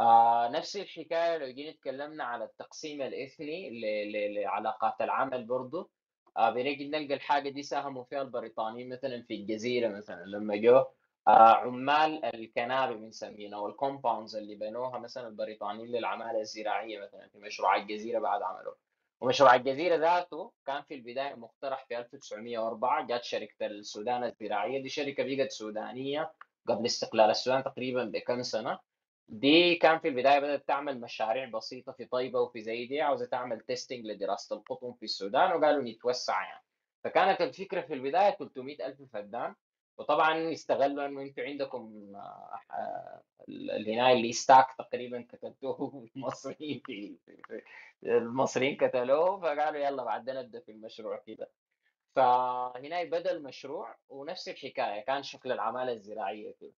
آه 0.00 0.48
نفس 0.48 0.76
الحكاية 0.76 1.36
لو 1.36 1.46
جينا 1.46 1.72
تكلمنا 1.72 2.24
على 2.24 2.44
التقسيم 2.44 3.02
الإثني 3.02 3.70
لعلاقات 4.34 5.00
العمل 5.00 5.44
برضه 5.44 5.90
آه 6.36 6.50
بنجي 6.50 6.88
نلقى 6.88 7.14
الحاجة 7.14 7.48
دي 7.48 7.62
ساهموا 7.62 8.04
فيها 8.04 8.22
البريطانيين 8.22 8.88
مثلا 8.88 9.22
في 9.22 9.34
الجزيرة 9.34 9.88
مثلا 9.88 10.24
لما 10.24 10.56
جو 10.56 10.76
آه 10.76 10.94
عمال 11.26 12.24
الكنابة 12.24 12.94
بنسميها 12.94 13.56
أو 13.56 13.68
ال 13.68 13.75
compounds 13.75 14.36
اللي 14.36 14.54
بنوها 14.54 14.98
مثلا 14.98 15.28
البريطانيين 15.28 15.88
للعمالة 15.88 16.40
الزراعية 16.40 17.00
مثلا 17.00 17.28
في 17.28 17.38
مشروع 17.38 17.76
الجزيرة 17.76 18.18
بعد 18.18 18.42
عملوه. 18.42 18.76
ومشروع 19.20 19.54
الجزيرة 19.54 19.96
ذاته 19.96 20.52
كان 20.66 20.82
في 20.82 20.94
البداية 20.94 21.34
مقترح 21.34 21.86
في 21.88 21.98
1904 21.98 23.06
جات 23.06 23.24
شركة 23.24 23.66
السودان 23.66 24.24
الزراعية 24.24 24.82
دي 24.82 24.88
شركة 24.88 25.36
بقت 25.36 25.50
سودانية 25.50 26.32
قبل 26.68 26.86
استقلال 26.86 27.30
السودان 27.30 27.64
تقريبا 27.64 28.04
بكم 28.04 28.42
سنة. 28.42 28.78
دي 29.28 29.74
كان 29.74 29.98
في 29.98 30.08
البداية 30.08 30.38
بدأت 30.38 30.68
تعمل 30.68 31.00
مشاريع 31.00 31.44
بسيطة 31.50 31.92
في 31.92 32.04
طيبة 32.04 32.40
وفي 32.40 32.60
زيدي 32.60 33.00
عاوزة 33.00 33.26
تعمل 33.26 33.60
testing 33.60 34.06
لدراسة 34.06 34.56
القطن 34.56 34.92
في 34.92 35.02
السودان 35.04 35.52
وقالوا 35.52 35.82
نتوسع 35.82 36.42
يعني. 36.42 36.64
فكانت 37.04 37.40
الفكرة 37.40 37.80
في 37.80 37.94
البداية 37.94 38.30
300 38.30 38.86
ألف 38.86 39.02
فدان. 39.12 39.54
وطبعا 39.98 40.52
استغلوا 40.52 41.06
إنه 41.06 41.22
أنتم 41.22 41.42
عندكم 41.42 42.12
آه، 42.16 43.22
هنا 43.86 44.12
لي 44.12 44.32
ستاك 44.32 44.66
تقريبا 44.78 45.26
كتلتوه 45.32 46.08
المصريين 46.16 46.82
في 46.86 47.16
المصريين 48.04 48.76
كتلوه 48.76 49.40
فقالوا 49.40 49.80
يلا 49.80 50.04
بعد 50.04 50.30
نبدأ 50.30 50.60
في 50.60 50.72
المشروع 50.72 51.22
كده. 51.26 51.50
فهنا 52.16 53.04
بدأ 53.04 53.30
المشروع 53.32 53.96
ونفس 54.08 54.48
الحكاية 54.48 55.00
كان 55.00 55.22
شكل 55.22 55.52
العمالة 55.52 55.92
الزراعية 55.92 56.54
كده. 56.60 56.72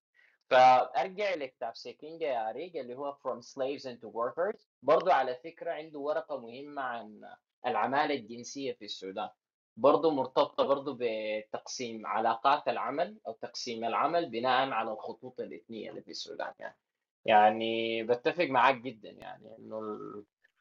فأرجع 0.50 1.34
لكتاب 1.34 1.76
سيكينجا 1.76 2.26
يا 2.26 2.50
ريج 2.50 2.76
اللي 2.76 2.94
هو 2.94 3.14
From 3.14 3.42
Slaves 3.42 3.82
into 3.82 4.08
Workers. 4.08 4.66
برضو 4.82 5.10
على 5.10 5.34
فكرة 5.44 5.72
عنده 5.72 5.98
ورقة 5.98 6.40
مهمة 6.40 6.82
عن 6.82 7.20
العمالة 7.66 8.14
الجنسية 8.14 8.72
في 8.72 8.84
السودان. 8.84 9.28
برضو 9.76 10.10
مرتبطة 10.10 10.64
برضو 10.64 10.96
بتقسيم 11.00 12.06
علاقات 12.06 12.68
العمل 12.68 13.18
أو 13.26 13.32
تقسيم 13.32 13.84
العمل 13.84 14.30
بناء 14.30 14.70
على 14.70 14.92
الخطوط 14.92 15.40
الإثنية 15.40 15.90
اللي 15.90 16.02
في 16.02 16.10
السودان 16.10 16.52
يعني. 16.58 16.76
يعني 17.24 18.02
بتفق 18.02 18.44
معاك 18.44 18.76
جدا 18.76 19.10
يعني 19.10 19.56
إنه 19.58 19.82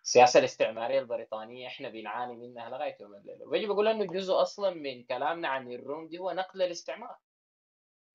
السياسة 0.03 0.39
الاستعمارية 0.39 0.99
البريطانية 0.99 1.67
إحنا 1.67 1.89
بنعاني 1.89 2.35
منها 2.35 2.69
لغاية 2.69 2.97
يوم 3.01 3.15
الليلة. 3.15 3.45
ويجب 3.45 3.71
أقول 3.71 3.87
إنه 3.87 4.05
جزء 4.05 4.41
أصلا 4.41 4.69
من 4.69 5.03
كلامنا 5.03 5.47
عن 5.47 5.71
الروم 5.71 6.07
دي 6.07 6.17
هو 6.19 6.31
نقل 6.31 6.61
الاستعمار. 6.61 7.15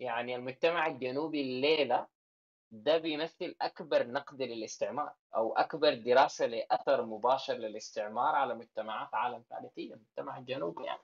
يعني 0.01 0.37
المجتمع 0.37 0.87
الجنوبي 0.87 1.41
الليلة 1.41 2.07
ده 2.71 2.99
بيمثل 2.99 3.55
أكبر 3.61 4.07
نقد 4.07 4.43
للاستعمار 4.43 5.13
أو 5.37 5.53
أكبر 5.57 5.95
دراسة 5.95 6.47
لأثر 6.47 7.05
مباشر 7.07 7.55
للاستعمار 7.55 8.35
على 8.35 8.55
مجتمعات 8.55 9.15
عالم 9.15 9.45
ثالثيه 9.51 9.95
المجتمع 9.95 10.39
الجنوبي 10.39 10.85
يعني. 10.85 11.01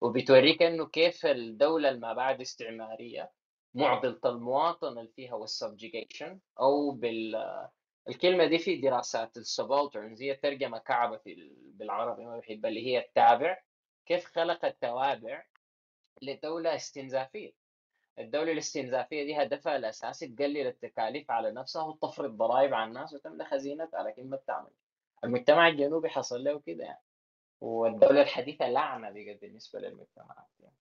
وبتوريك 0.00 0.62
إنه 0.62 0.86
كيف 0.86 1.26
الدولة 1.26 1.92
ما 1.92 2.12
بعد 2.12 2.40
استعمارية 2.40 3.32
معضله 3.74 4.20
المواطن 4.24 4.98
اللي 4.98 5.12
فيها 5.16 5.34
وال 5.34 5.50
subjugation 5.50 6.40
أو 6.60 6.90
بال 6.90 7.36
الكلمة 8.08 8.46
دي 8.46 8.58
في 8.58 8.76
دراسات 8.80 9.36
ال 9.36 9.44
subalterns 9.44 10.22
هي 10.22 10.34
ترجمة 10.34 10.78
كعبة 10.78 11.16
في 11.16 11.52
بالعربي 11.64 12.24
ما 12.24 12.38
بحب 12.38 12.66
اللي 12.66 12.86
هي 12.86 12.98
التابع. 12.98 13.58
كيف 14.06 14.24
خلق 14.24 14.64
التوابع 14.64 15.44
لدولة 16.22 16.74
استنزافية؟ 16.74 17.63
الدولة 18.18 18.52
الاستنزافية 18.52 19.24
دي 19.24 19.42
هدفها 19.42 19.76
الأساسي 19.76 20.28
تقلل 20.28 20.66
التكاليف 20.66 21.30
على 21.30 21.50
نفسها 21.52 21.82
وتفرض 21.82 22.36
ضرائب 22.36 22.74
على 22.74 22.88
الناس 22.88 23.14
وتملى 23.14 23.44
خزينتها 23.44 24.02
لكن 24.02 24.30
ما 24.30 24.36
بتعمل 24.36 24.70
المجتمع 25.24 25.68
الجنوبي 25.68 26.08
حصل 26.08 26.44
له 26.44 26.60
كده 26.60 26.84
يعني 26.84 27.02
والدولة 27.60 28.22
الحديثة 28.22 28.68
لعنة 28.68 29.10
بقت 29.10 29.40
بالنسبة 29.40 29.80
للمجتمعات 29.80 30.48
يعني. 30.60 30.74